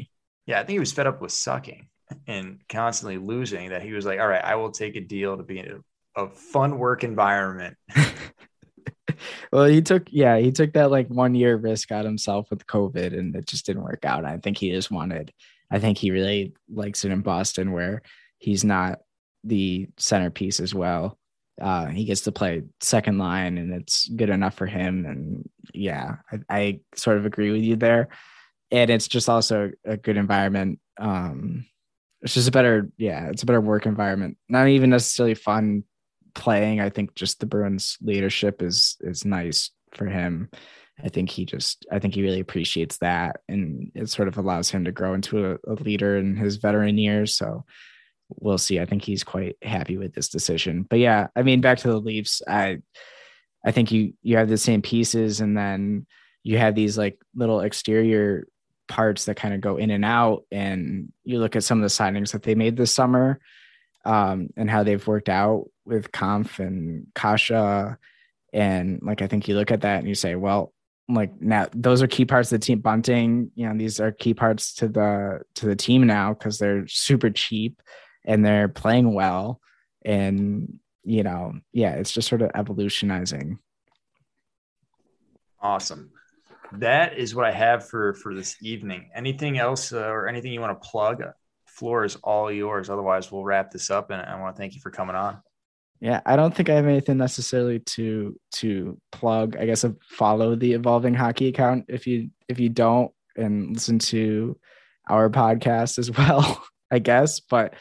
Yeah, 0.45 0.59
I 0.59 0.63
think 0.63 0.75
he 0.75 0.79
was 0.79 0.93
fed 0.93 1.07
up 1.07 1.21
with 1.21 1.31
sucking 1.31 1.87
and 2.27 2.59
constantly 2.69 3.17
losing 3.17 3.69
that 3.69 3.81
he 3.81 3.91
was 3.93 4.05
like, 4.05 4.19
all 4.19 4.27
right, 4.27 4.43
I 4.43 4.55
will 4.55 4.71
take 4.71 4.95
a 4.95 5.01
deal 5.01 5.37
to 5.37 5.43
be 5.43 5.59
in 5.59 5.81
a, 6.15 6.23
a 6.23 6.29
fun 6.29 6.77
work 6.77 7.03
environment. 7.03 7.77
well, 9.51 9.65
he 9.65 9.81
took, 9.81 10.07
yeah, 10.09 10.37
he 10.37 10.51
took 10.51 10.73
that 10.73 10.91
like 10.91 11.07
one 11.07 11.35
year 11.35 11.55
risk 11.55 11.91
out 11.91 12.05
himself 12.05 12.49
with 12.49 12.65
COVID 12.65 13.17
and 13.17 13.35
it 13.35 13.45
just 13.45 13.65
didn't 13.65 13.83
work 13.83 14.05
out. 14.05 14.25
I 14.25 14.37
think 14.37 14.57
he 14.57 14.71
just 14.71 14.91
wanted, 14.91 15.31
I 15.69 15.79
think 15.79 15.97
he 15.97 16.11
really 16.11 16.53
likes 16.69 17.05
it 17.05 17.11
in 17.11 17.21
Boston 17.21 17.71
where 17.71 18.01
he's 18.37 18.63
not 18.63 18.99
the 19.43 19.89
centerpiece 19.97 20.59
as 20.59 20.73
well. 20.73 21.17
Uh, 21.61 21.85
he 21.85 22.05
gets 22.05 22.21
to 22.21 22.31
play 22.31 22.63
second 22.79 23.19
line 23.19 23.57
and 23.57 23.71
it's 23.71 24.09
good 24.09 24.29
enough 24.29 24.55
for 24.55 24.65
him. 24.65 25.05
And 25.05 25.49
yeah, 25.73 26.15
I, 26.31 26.39
I 26.49 26.79
sort 26.95 27.17
of 27.17 27.25
agree 27.25 27.51
with 27.51 27.61
you 27.61 27.75
there. 27.75 28.09
And 28.71 28.89
it's 28.89 29.07
just 29.07 29.29
also 29.29 29.71
a 29.85 29.95
good 29.97 30.17
environment 30.17 30.79
um, 30.97 31.65
it's 32.21 32.35
just 32.35 32.47
a 32.47 32.51
better 32.51 32.89
yeah 32.97 33.29
it's 33.29 33.43
a 33.43 33.45
better 33.45 33.61
work 33.61 33.85
environment 33.85 34.37
not 34.47 34.67
even 34.67 34.89
necessarily 34.89 35.33
fun 35.33 35.83
playing 36.33 36.79
i 36.79 36.89
think 36.89 37.13
just 37.15 37.39
the 37.39 37.45
bruins 37.45 37.97
leadership 38.01 38.61
is 38.61 38.95
is 39.01 39.25
nice 39.25 39.71
for 39.91 40.05
him 40.05 40.49
I 41.03 41.09
think 41.09 41.29
he 41.29 41.45
just, 41.45 41.85
I 41.91 41.97
think 41.97 42.13
he 42.13 42.21
really 42.21 42.41
appreciates 42.41 42.97
that, 42.97 43.39
and 43.47 43.91
it 43.95 44.09
sort 44.09 44.27
of 44.27 44.37
allows 44.37 44.69
him 44.69 44.85
to 44.85 44.91
grow 44.91 45.15
into 45.15 45.53
a, 45.53 45.57
a 45.67 45.73
leader 45.73 46.17
in 46.17 46.35
his 46.35 46.57
veteran 46.57 46.97
years. 46.97 47.33
So 47.33 47.65
we'll 48.39 48.57
see. 48.57 48.79
I 48.79 48.85
think 48.85 49.03
he's 49.03 49.23
quite 49.23 49.57
happy 49.61 49.97
with 49.97 50.13
this 50.13 50.29
decision. 50.29 50.83
But 50.83 50.99
yeah, 50.99 51.27
I 51.35 51.43
mean, 51.43 51.61
back 51.61 51.79
to 51.79 51.87
the 51.87 51.99
Leafs, 51.99 52.41
I, 52.47 52.79
I 53.65 53.71
think 53.71 53.91
you 53.91 54.13
you 54.23 54.37
have 54.37 54.49
the 54.49 54.57
same 54.57 54.81
pieces, 54.81 55.41
and 55.41 55.57
then 55.57 56.07
you 56.43 56.57
have 56.57 56.75
these 56.75 56.97
like 56.97 57.19
little 57.35 57.59
exterior 57.61 58.47
parts 58.87 59.25
that 59.25 59.35
kind 59.35 59.53
of 59.53 59.61
go 59.61 59.77
in 59.77 59.91
and 59.91 60.03
out. 60.03 60.43
And 60.51 61.11
you 61.23 61.39
look 61.39 61.55
at 61.55 61.63
some 61.63 61.77
of 61.77 61.83
the 61.83 61.87
signings 62.03 62.31
that 62.31 62.43
they 62.43 62.55
made 62.55 62.77
this 62.77 62.93
summer, 62.93 63.39
um, 64.05 64.49
and 64.57 64.69
how 64.69 64.83
they've 64.83 65.05
worked 65.05 65.29
out 65.29 65.65
with 65.85 66.11
Kampf 66.11 66.59
and 66.59 67.07
Kase, 67.15 67.97
And 68.53 68.99
like 69.01 69.21
I 69.21 69.27
think 69.27 69.47
you 69.47 69.55
look 69.55 69.71
at 69.71 69.81
that 69.81 69.99
and 69.99 70.07
you 70.07 70.15
say, 70.15 70.35
well, 70.35 70.73
like 71.15 71.41
now 71.41 71.67
those 71.73 72.01
are 72.01 72.07
key 72.07 72.25
parts 72.25 72.51
of 72.51 72.59
the 72.59 72.65
team 72.65 72.79
Bunting 72.79 73.51
you 73.55 73.67
know 73.67 73.77
these 73.77 73.99
are 73.99 74.11
key 74.11 74.33
parts 74.33 74.73
to 74.75 74.87
the 74.87 75.41
to 75.55 75.65
the 75.65 75.75
team 75.75 76.05
now 76.07 76.33
because 76.33 76.57
they're 76.57 76.87
super 76.87 77.29
cheap 77.29 77.81
and 78.25 78.45
they're 78.45 78.67
playing 78.67 79.13
well. 79.13 79.59
And 80.03 80.79
you 81.03 81.23
know 81.23 81.53
yeah 81.73 81.93
it's 81.93 82.11
just 82.11 82.27
sort 82.27 82.41
of 82.41 82.51
evolutionizing. 82.55 83.59
Awesome. 85.59 86.11
That 86.73 87.17
is 87.17 87.35
what 87.35 87.45
i 87.45 87.51
have 87.51 87.87
for 87.87 88.13
for 88.13 88.33
this 88.33 88.57
evening. 88.61 89.09
Anything 89.15 89.57
else 89.57 89.93
uh, 89.93 89.99
or 89.99 90.27
anything 90.27 90.53
you 90.53 90.61
want 90.61 90.81
to 90.81 90.89
plug? 90.89 91.23
Floor 91.65 92.05
is 92.05 92.15
all 92.17 92.51
yours. 92.51 92.89
Otherwise 92.89 93.31
we'll 93.31 93.43
wrap 93.43 93.71
this 93.71 93.89
up 93.89 94.09
and 94.11 94.21
i 94.21 94.39
want 94.39 94.55
to 94.55 94.59
thank 94.59 94.75
you 94.75 94.81
for 94.81 94.91
coming 94.91 95.15
on. 95.15 95.41
Yeah 95.99 96.21
i 96.25 96.35
don't 96.35 96.55
think 96.55 96.69
i 96.69 96.75
have 96.75 96.87
anything 96.87 97.17
necessarily 97.17 97.79
to 97.79 98.39
to 98.53 98.99
plug. 99.11 99.57
I 99.57 99.65
guess 99.65 99.85
follow 100.09 100.55
the 100.55 100.73
evolving 100.73 101.13
hockey 101.13 101.47
account 101.47 101.85
if 101.87 102.07
you 102.07 102.29
if 102.47 102.59
you 102.59 102.69
don't 102.69 103.11
and 103.35 103.73
listen 103.73 103.97
to 103.99 104.57
our 105.09 105.29
podcast 105.29 105.97
as 105.99 106.11
well 106.17 106.63
i 106.91 106.99
guess. 106.99 107.39
But 107.39 107.73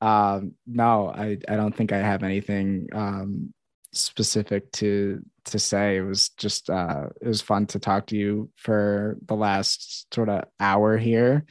um 0.00 0.52
no 0.66 1.08
i 1.08 1.36
i 1.48 1.56
don't 1.56 1.74
think 1.74 1.92
i 1.92 1.98
have 1.98 2.22
anything 2.22 2.86
um 2.92 3.52
specific 3.92 4.70
to 4.70 5.20
to 5.44 5.58
say 5.58 5.96
it 5.96 6.02
was 6.02 6.28
just 6.30 6.70
uh 6.70 7.06
it 7.20 7.26
was 7.26 7.40
fun 7.40 7.66
to 7.66 7.78
talk 7.78 8.06
to 8.06 8.16
you 8.16 8.50
for 8.56 9.16
the 9.26 9.34
last 9.34 10.12
sort 10.14 10.28
of 10.28 10.44
hour 10.60 10.96
here 10.96 11.44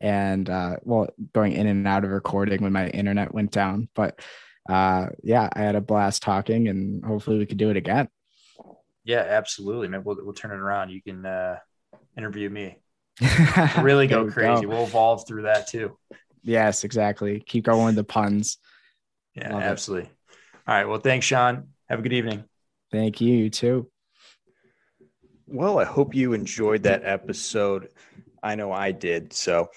and 0.00 0.48
uh 0.48 0.76
well 0.82 1.08
going 1.32 1.52
in 1.52 1.66
and 1.66 1.88
out 1.88 2.04
of 2.04 2.10
recording 2.10 2.62
when 2.62 2.72
my 2.72 2.88
internet 2.88 3.34
went 3.34 3.50
down 3.50 3.88
but 3.94 4.20
uh, 4.68 5.06
yeah, 5.22 5.48
I 5.52 5.60
had 5.60 5.76
a 5.76 5.80
blast 5.80 6.22
talking, 6.22 6.68
and 6.68 7.04
hopefully 7.04 7.38
we 7.38 7.46
could 7.46 7.56
do 7.56 7.70
it 7.70 7.76
again. 7.76 8.08
Yeah, 9.04 9.24
absolutely, 9.26 9.88
man. 9.88 10.04
We'll 10.04 10.18
we'll 10.22 10.34
turn 10.34 10.50
it 10.50 10.60
around. 10.60 10.90
You 10.90 11.02
can 11.02 11.24
uh, 11.24 11.56
interview 12.16 12.50
me. 12.50 12.76
really 13.80 14.06
go 14.06 14.30
crazy. 14.30 14.62
Go. 14.62 14.68
We'll 14.68 14.84
evolve 14.84 15.26
through 15.26 15.42
that 15.42 15.68
too. 15.68 15.96
Yes, 16.42 16.84
exactly. 16.84 17.40
Keep 17.40 17.64
going 17.64 17.86
with 17.86 17.96
the 17.96 18.04
puns. 18.04 18.58
Yeah, 19.34 19.52
Love 19.52 19.62
absolutely. 19.62 20.08
It. 20.08 20.16
All 20.66 20.74
right. 20.74 20.84
Well, 20.84 21.00
thanks, 21.00 21.26
Sean. 21.26 21.68
Have 21.88 22.00
a 22.00 22.02
good 22.02 22.12
evening. 22.12 22.44
Thank 22.90 23.20
you. 23.20 23.34
You 23.34 23.50
too. 23.50 23.90
Well, 25.46 25.78
I 25.78 25.84
hope 25.84 26.14
you 26.14 26.34
enjoyed 26.34 26.82
that 26.82 27.04
episode. 27.04 27.88
I 28.42 28.54
know 28.54 28.70
I 28.70 28.92
did. 28.92 29.32
So 29.32 29.70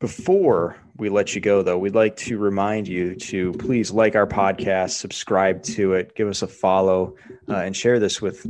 before 0.00 0.76
we 0.96 1.08
let 1.08 1.34
you 1.34 1.40
go, 1.40 1.62
though, 1.62 1.78
we'd 1.78 1.94
like 1.94 2.16
to 2.16 2.38
remind 2.38 2.88
you 2.88 3.14
to 3.16 3.52
please 3.54 3.90
like 3.90 4.16
our 4.16 4.26
podcast, 4.26 4.92
subscribe 4.92 5.62
to 5.64 5.94
it, 5.94 6.14
give 6.14 6.28
us 6.28 6.42
a 6.42 6.46
follow, 6.46 7.16
uh, 7.48 7.56
and 7.56 7.76
share 7.76 7.98
this 7.98 8.20
with 8.20 8.46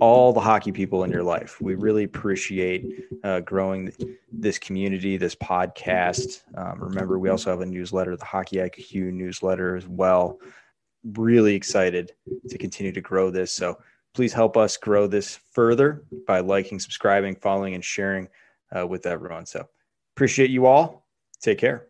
all 0.00 0.32
the 0.32 0.40
hockey 0.40 0.72
people 0.72 1.04
in 1.04 1.10
your 1.10 1.22
life. 1.22 1.60
We 1.60 1.74
really 1.74 2.04
appreciate 2.04 3.04
uh, 3.24 3.40
growing 3.40 3.92
this 4.32 4.58
community, 4.58 5.16
this 5.16 5.34
podcast. 5.34 6.42
Um, 6.56 6.80
remember, 6.80 7.18
we 7.18 7.28
also 7.28 7.50
have 7.50 7.60
a 7.60 7.66
newsletter, 7.66 8.16
the 8.16 8.24
Hockey 8.24 8.56
IQ 8.56 9.12
newsletter 9.12 9.76
as 9.76 9.86
well. 9.86 10.38
Really 11.04 11.54
excited 11.54 12.12
to 12.48 12.58
continue 12.58 12.92
to 12.92 13.00
grow 13.00 13.30
this. 13.30 13.52
So 13.52 13.78
please 14.14 14.32
help 14.32 14.56
us 14.56 14.76
grow 14.76 15.06
this 15.06 15.38
further 15.52 16.04
by 16.26 16.40
liking, 16.40 16.78
subscribing, 16.80 17.36
following, 17.36 17.74
and 17.74 17.84
sharing 17.84 18.28
uh, 18.76 18.86
with 18.86 19.06
everyone. 19.06 19.46
So 19.46 19.68
Appreciate 20.20 20.50
you 20.50 20.66
all. 20.66 21.06
Take 21.40 21.56
care. 21.56 21.89